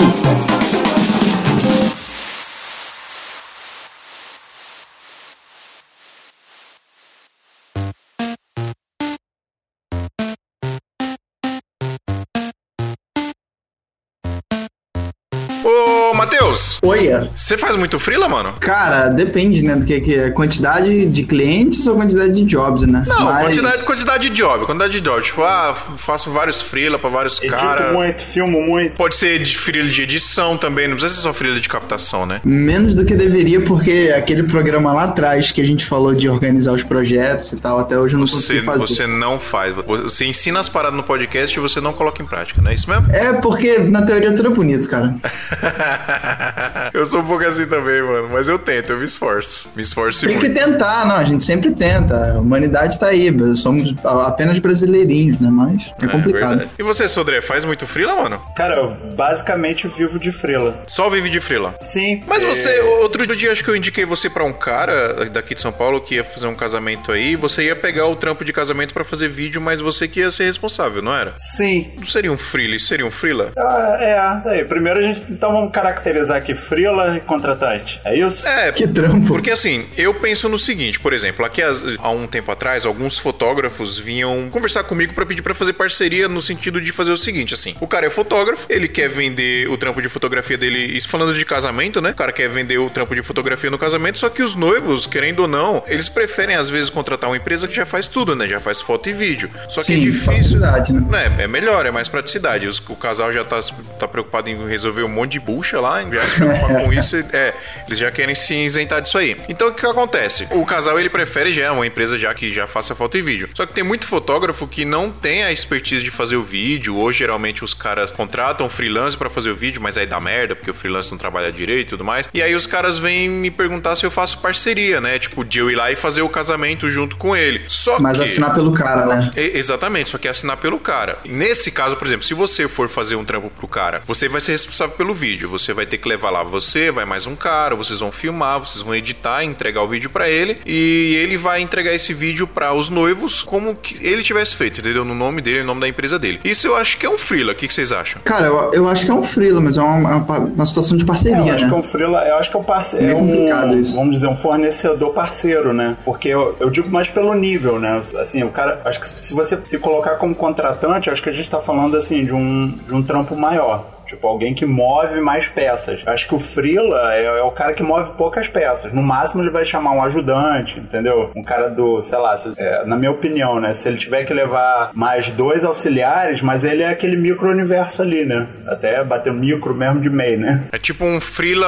Matheus. 16.53 16.79
Oi. 16.83 17.11
Você 17.35 17.57
faz 17.57 17.77
muito 17.77 17.99
freela, 17.99 18.29
mano? 18.29 18.55
Cara, 18.61 19.09
depende, 19.09 19.63
né? 19.63 19.75
Do 19.77 19.85
que, 19.85 20.01
que 20.01 20.15
é 20.15 20.31
quantidade 20.31 21.07
de 21.07 21.25
clientes 21.25 21.87
ou 21.87 21.97
quantidade 21.97 22.33
de 22.33 22.45
jobs, 22.45 22.83
né? 22.83 23.05
Não, 23.07 23.25
Mas... 23.25 23.47
quantidade, 23.47 23.85
quantidade 23.85 24.29
de 24.29 24.35
job. 24.37 24.67
Quantidade 24.67 24.93
de 24.93 25.01
job. 25.01 25.23
Tipo, 25.23 25.43
ah, 25.43 25.75
faço 25.97 26.31
vários 26.31 26.61
freela 26.61 26.99
pra 26.99 27.11
vários 27.11 27.41
caras. 27.41 27.93
muito, 27.93 28.23
filmo 28.23 28.61
muito. 28.63 28.95
Pode 28.95 29.17
ser 29.17 29.39
de 29.43 29.57
freela 29.57 29.89
de 29.89 30.03
edição 30.03 30.57
também, 30.57 30.87
não 30.87 30.97
precisa 30.97 31.15
ser 31.15 31.23
só 31.23 31.33
freela 31.33 31.59
de 31.59 31.69
captação, 31.69 32.27
né? 32.27 32.41
Menos 32.45 32.95
do 32.95 33.05
que 33.05 33.15
deveria, 33.15 33.61
porque 33.61 34.13
aquele 34.17 34.43
programa 34.45 34.93
lá 34.93 35.05
atrás 35.05 35.51
que 35.51 35.61
a 35.61 35.65
gente 35.65 35.85
falou 35.85 36.15
de 36.15 36.29
organizar 36.29 36.73
os 36.73 36.83
projetos 36.83 37.53
e 37.53 37.57
tal, 37.57 37.79
até 37.79 37.99
hoje 37.99 38.15
eu 38.15 38.21
não 38.21 38.27
você, 38.27 38.37
consegui 38.37 38.61
fazer. 38.63 38.95
Você 38.95 39.07
não 39.07 39.39
faz. 39.39 39.75
Você 39.75 40.27
ensina 40.27 40.61
as 40.61 40.69
paradas 40.69 40.97
no 40.97 41.03
podcast 41.03 41.57
e 41.57 41.61
você 41.61 41.81
não 41.81 41.93
coloca 41.93 42.23
em 42.23 42.27
prática, 42.27 42.61
não 42.61 42.71
é 42.71 42.75
isso 42.75 42.89
mesmo? 42.89 43.11
É, 43.11 43.33
porque 43.35 43.79
na 43.79 44.03
teoria 44.03 44.33
tudo 44.33 44.49
é 44.49 44.55
bonito, 44.55 44.89
cara. 44.89 45.15
eu 46.93 47.05
sou 47.07 47.21
um 47.21 47.27
pouco 47.27 47.45
assim 47.45 47.67
também, 47.67 48.03
mano. 48.03 48.29
Mas 48.31 48.49
eu 48.49 48.59
tento, 48.59 48.91
eu 48.91 48.99
me 48.99 49.05
esforço. 49.05 49.73
Me 49.75 49.83
esforço 49.83 50.27
Tem 50.27 50.37
muito. 50.37 50.53
que 50.53 50.59
tentar, 50.59 51.07
não. 51.07 51.17
A 51.17 51.25
gente 51.25 51.45
sempre 51.45 51.71
tenta. 51.71 52.35
A 52.35 52.41
humanidade 52.41 52.99
tá 52.99 53.09
aí. 53.09 53.33
Somos 53.57 53.95
apenas 54.05 54.59
brasileirinhos, 54.59 55.41
né? 55.41 55.49
Mas 55.51 55.93
é, 56.01 56.05
é 56.05 56.09
complicado. 56.09 56.59
Verdade. 56.59 56.71
E 56.79 56.83
você, 56.83 57.09
Sodré, 57.09 57.41
faz 57.41 57.65
muito 57.65 57.87
frila, 57.87 58.15
mano? 58.15 58.41
Cara, 58.57 58.77
eu 58.77 58.97
basicamente 59.15 59.89
vivo 59.89 60.19
de 60.19 60.33
frila. 60.33 60.83
Só 60.87 61.09
vive 61.09 61.29
de 61.29 61.41
frila? 61.41 61.75
Sim. 61.81 62.23
Mas 62.27 62.43
é... 62.43 62.47
você, 62.47 62.81
outro 62.81 63.27
dia, 63.37 63.53
acho 63.53 63.65
que 63.65 63.71
eu 63.71 63.77
indiquei 63.77 64.05
você 64.05 64.29
pra 64.29 64.45
um 64.45 64.53
cara 64.53 65.29
daqui 65.31 65.55
de 65.55 65.61
São 65.61 65.73
Paulo 65.73 66.01
que 66.01 66.17
ia 66.17 66.25
fazer 66.25 66.47
um 66.47 66.55
casamento 66.55 67.13
aí. 67.13 67.37
Você 67.37 67.65
ia 67.65 67.77
pegar 67.77 68.07
o 68.07 68.17
trampo 68.17 68.45
de 68.45 68.53
casamento 68.53 68.93
pra 68.93 69.05
fazer 69.05 69.29
vídeo, 69.29 69.61
mas 69.61 69.81
você 69.81 70.09
que 70.09 70.21
ia 70.21 70.31
ser 70.31 70.45
responsável, 70.45 71.03
não 71.03 71.15
era? 71.15 71.35
Sim. 71.37 71.93
Não 71.99 72.07
seria 72.07 72.33
um 72.33 72.39
frila, 72.39 72.77
isso 72.77 72.87
seria 72.87 73.07
um 73.07 73.11
frila? 73.11 73.53
Ah, 73.57 73.97
é, 73.99 74.19
aí. 74.51 74.65
Primeiro 74.65 75.01
a 75.01 75.03
gente, 75.03 75.25
então 75.31 75.53
vamos 75.53 75.73
caracterizar 75.73 76.32
aqui 76.37 76.55
frila 76.55 77.17
e 77.17 77.21
contratante. 77.21 78.01
É 78.05 78.17
isso? 78.17 78.47
É. 78.47 78.73
Que 78.73 78.87
trampo. 78.87 79.27
Porque 79.27 79.51
assim, 79.51 79.87
eu 79.97 80.13
penso 80.15 80.49
no 80.49 80.59
seguinte, 80.59 80.99
por 80.99 81.13
exemplo, 81.13 81.45
aqui 81.45 81.63
há 81.63 82.11
um 82.11 82.27
tempo 82.27 82.51
atrás, 82.51 82.85
alguns 82.85 83.19
fotógrafos 83.19 83.99
vinham 83.99 84.49
conversar 84.51 84.85
comigo 84.85 85.15
para 85.15 85.25
pedir 85.25 85.43
para 85.43 85.55
fazer 85.55 85.73
parceria 85.73 86.29
no 86.29 86.43
sentido 86.43 86.81
de 86.81 86.91
fazer 86.93 87.13
o 87.13 87.17
seguinte, 87.17 87.55
assim, 87.55 87.75
o 87.81 87.87
cara 87.87 88.07
é 88.07 88.11
fotógrafo, 88.11 88.67
ele 88.69 88.89
quer 88.89 89.09
vender 89.09 89.69
o 89.69 89.77
trampo 89.77 90.03
de 90.03 90.09
fotografia 90.09 90.59
dele, 90.59 90.79
isso 90.79 91.09
falando 91.09 91.35
de 91.35 91.45
casamento, 91.45 92.01
né? 92.01 92.11
O 92.11 92.15
cara 92.15 92.33
quer 92.33 92.49
vender 92.49 92.79
o 92.79 92.91
trampo 92.91 93.15
de 93.15 93.23
fotografia 93.23 93.71
no 93.71 93.79
casamento, 93.79 94.19
só 94.19 94.29
que 94.29 94.43
os 94.43 94.55
noivos, 94.55 95.07
querendo 95.07 95.41
ou 95.41 95.49
não, 95.49 95.83
eles 95.87 96.09
preferem 96.09 96.57
às 96.57 96.69
vezes 96.69 96.91
contratar 96.91 97.31
uma 97.31 97.37
empresa 97.37 97.69
que 97.69 97.75
já 97.75 97.87
faz 97.87 98.09
tudo, 98.09 98.35
né? 98.35 98.47
Já 98.49 98.61
faz 98.61 98.81
foto 98.81 99.09
e 99.09 99.13
vídeo. 99.13 99.51
Só 99.69 99.83
Sim, 99.83 99.95
que 99.95 100.01
é 100.01 100.11
difícil, 100.11 100.59
né? 100.59 100.85
né? 101.09 101.35
É 101.39 101.47
melhor, 101.47 101.87
é 101.87 101.91
mais 101.91 102.09
praticidade. 102.09 102.69
o 102.89 102.97
casal 102.97 103.33
já 103.33 103.45
tá, 103.45 103.61
tá 103.99 104.09
preocupado 104.09 104.49
em 104.49 104.67
resolver 104.67 105.03
um 105.03 105.09
monte 105.09 105.33
de 105.33 105.41
bucha 105.41 105.81
lá 105.81 105.93
lá, 105.93 106.03
já 106.23 106.29
se 106.29 106.35
preocupar 106.37 106.83
com 106.85 106.93
isso, 106.95 107.17
é, 107.33 107.55
eles 107.87 107.99
já 107.99 108.11
querem 108.11 108.35
se 108.35 108.55
isentar 108.55 109.01
disso 109.03 109.19
aí. 109.19 109.37
Então 109.49 109.69
o 109.69 109.73
que, 109.73 109.81
que 109.81 109.87
acontece? 109.87 110.47
O 110.53 110.65
casal 110.65 110.99
ele 110.99 111.09
prefere 111.09 111.53
já 111.53 111.73
uma 111.73 111.87
empresa 111.87 112.19
já 112.19 112.33
que 112.35 112.53
já 112.53 112.67
faça 112.67 112.95
foto 112.95 113.17
e 113.19 113.23
vídeo. 113.23 113.49
Só 113.55 113.67
que 113.67 113.73
tem 113.73 113.85
muito 113.85 114.07
fotógrafo 114.07 114.67
que 114.67 114.85
não 114.85 115.11
tem 115.11 115.43
a 115.45 115.53
expertise 115.53 116.05
de 116.05 116.11
fazer 116.11 116.37
o 116.37 116.43
vídeo, 116.43 116.97
ou 116.97 117.13
geralmente 117.13 117.65
os 117.65 117.75
caras 117.75 118.13
contratam 118.13 118.69
freelance 118.69 119.17
para 119.17 119.29
fazer 119.31 119.51
o 119.51 119.55
vídeo, 119.55 119.81
mas 119.81 119.97
aí 119.97 120.07
dá 120.07 120.21
merda, 120.21 120.55
porque 120.55 120.71
o 120.71 120.75
freelance 120.75 121.11
não 121.11 121.19
trabalha 121.19 121.51
direito 121.53 121.89
e 121.89 121.91
tudo 121.91 122.05
mais. 122.05 122.29
E 122.33 122.43
aí 122.43 122.55
os 122.55 122.67
caras 122.67 122.99
vêm 122.99 123.29
me 123.29 123.51
perguntar 123.51 123.97
se 123.97 124.05
eu 124.07 124.11
faço 124.11 124.39
parceria, 124.39 125.01
né? 125.01 125.19
Tipo, 125.19 125.45
de 125.45 125.59
eu 125.59 125.71
ir 125.71 125.75
lá 125.75 125.91
e 125.91 125.97
fazer 125.97 126.23
o 126.23 126.29
casamento 126.29 126.89
junto 126.89 127.17
com 127.17 127.37
ele. 127.37 127.63
Só 127.69 127.99
Mas 128.01 128.19
que... 128.19 128.25
assinar 128.25 128.55
pelo 128.55 128.73
cara, 128.73 129.07
né? 129.07 129.31
E- 129.37 129.53
Exatamente, 129.63 130.11
só 130.11 130.19
que 130.19 130.27
é 130.27 130.31
assinar 130.31 130.57
pelo 130.57 130.79
cara. 130.79 131.19
Nesse 131.25 131.71
caso, 131.71 131.97
por 131.97 132.07
exemplo, 132.07 132.25
se 132.27 132.35
você 132.35 132.67
for 132.69 132.89
fazer 132.89 133.17
um 133.17 133.25
trampo 133.25 133.51
pro 133.51 133.69
cara, 133.69 134.03
você 134.07 134.29
vai 134.29 134.41
ser 134.41 134.53
responsável 134.53 134.95
pelo 134.97 135.15
vídeo. 135.15 135.49
Você 135.51 135.73
vai 135.73 135.87
ter 135.87 135.99
que 135.99 136.09
levar 136.13 136.31
lá 136.31 136.43
você, 136.43 136.91
vai 136.91 137.05
mais 137.07 137.27
um 137.27 137.35
cara, 137.35 137.75
vocês 137.75 138.01
vão 138.01 138.13
filmar, 138.13 138.61
vocês 138.61 138.83
vão 138.83 138.95
editar, 138.95 139.43
entregar 139.45 139.83
o 139.83 139.89
vídeo 139.89 140.11
pra 140.11 140.29
ele 140.29 140.59
e 140.67 141.17
ele 141.23 141.39
vai 141.39 141.61
entregar 141.61 141.95
esse 141.95 142.13
vídeo 142.13 142.47
pra 142.47 142.75
os 142.75 142.91
noivos 142.91 143.43
como 143.43 143.75
que 143.75 144.07
ele 144.07 144.23
tivesse 144.23 144.55
feito, 144.55 144.81
entendeu? 144.81 145.05
No 145.05 145.15
nome 145.15 145.41
dele, 145.41 145.61
no 145.61 145.69
nome 145.69 145.81
da 145.81 145.89
empresa 145.89 146.19
dele. 146.19 146.39
Isso 146.45 146.67
eu 146.67 146.77
acho 146.77 146.99
que 146.99 147.07
é 147.07 147.11
um 147.11 147.17
freela. 147.17 147.53
O 147.53 147.55
que, 147.55 147.67
que 147.67 147.73
vocês 147.73 147.93
acham? 147.93 148.21
Cara, 148.23 148.47
eu, 148.47 148.71
eu 148.75 148.89
acho 148.89 149.05
que 149.07 149.11
é 149.11 149.15
um 149.15 149.23
freela, 149.23 149.61
mas 149.61 149.79
é 149.79 149.83
uma, 149.83 150.17
uma, 150.17 150.39
uma 150.39 150.67
situação 150.67 150.97
de 150.97 151.03
É, 151.03 151.05
eu 151.05 151.09
parceria, 151.09 151.55
acho 151.55 151.57
que 151.57 151.63
é 151.65 151.67
né? 151.67 151.75
um 151.75 151.83
freela, 151.83 152.29
eu 152.29 152.37
acho 152.37 152.51
que 152.51 152.57
é 152.57 152.61
um 152.61 152.65
parceiro, 152.65 153.07
é 153.07 153.15
um, 153.15 153.19
complicado 153.21 153.79
isso. 153.79 153.97
vamos 153.97 154.15
dizer, 154.15 154.27
um 154.29 154.37
fornecedor 154.37 155.15
parceiro, 155.15 155.73
né? 155.73 155.97
Porque 156.05 156.29
eu, 156.29 156.57
eu 156.61 156.69
digo 156.69 156.91
mais 156.91 157.09
pelo 157.09 157.33
nível, 157.35 157.79
né? 157.81 158.03
Assim, 158.21 158.43
o 158.43 158.51
cara, 158.51 158.83
acho 158.85 159.01
que 159.01 159.09
se 159.09 159.33
você 159.33 159.59
se 159.65 159.79
colocar 159.79 160.17
como 160.17 160.35
contratante, 160.35 161.09
acho 161.09 161.23
que 161.23 161.31
a 161.31 161.33
gente 161.33 161.49
tá 161.49 161.61
falando 161.61 161.97
assim 161.97 162.25
de 162.25 162.33
um, 162.33 162.69
de 162.69 162.95
um 162.95 163.03
trampo 163.03 163.35
maior. 163.35 163.87
Tipo, 164.13 164.29
alguém 164.29 164.53
que 164.53 164.67
move 164.67 165.23
mais 165.23 165.47
peças. 165.47 166.03
Acho 166.07 166.29
que 166.29 166.35
o 166.35 166.39
Freela 166.39 167.15
é, 167.15 167.25
é 167.25 167.43
o 167.43 167.51
cara 167.51 167.73
que 167.73 167.83
move 167.83 168.13
poucas 168.13 168.47
peças. 168.47 168.93
No 168.93 169.03
máximo 169.03 169.43
ele 169.43 169.49
vai 169.49 169.65
chamar 169.65 169.93
um 169.93 170.05
ajudante, 170.05 170.79
entendeu? 170.79 171.31
Um 171.35 171.43
cara 171.43 171.71
do, 171.71 172.03
sei 172.03 172.19
lá, 172.19 172.37
é, 172.59 172.85
na 172.85 172.95
minha 172.97 173.11
opinião, 173.11 173.59
né? 173.59 173.73
Se 173.73 173.89
ele 173.89 173.97
tiver 173.97 174.25
que 174.25 174.35
levar 174.35 174.91
mais 174.93 175.31
dois 175.31 175.65
auxiliares, 175.65 176.43
mas 176.43 176.63
ele 176.63 176.83
é 176.83 176.91
aquele 176.91 177.17
micro-universo 177.17 178.03
ali, 178.03 178.27
né? 178.27 178.49
Até 178.67 179.03
bater 179.03 179.33
micro 179.33 179.75
mesmo 179.75 180.03
de 180.03 180.11
MEI, 180.11 180.37
né? 180.37 180.65
É 180.71 180.79
tipo 180.79 181.07
um 181.07 181.19
freela, 181.19 181.67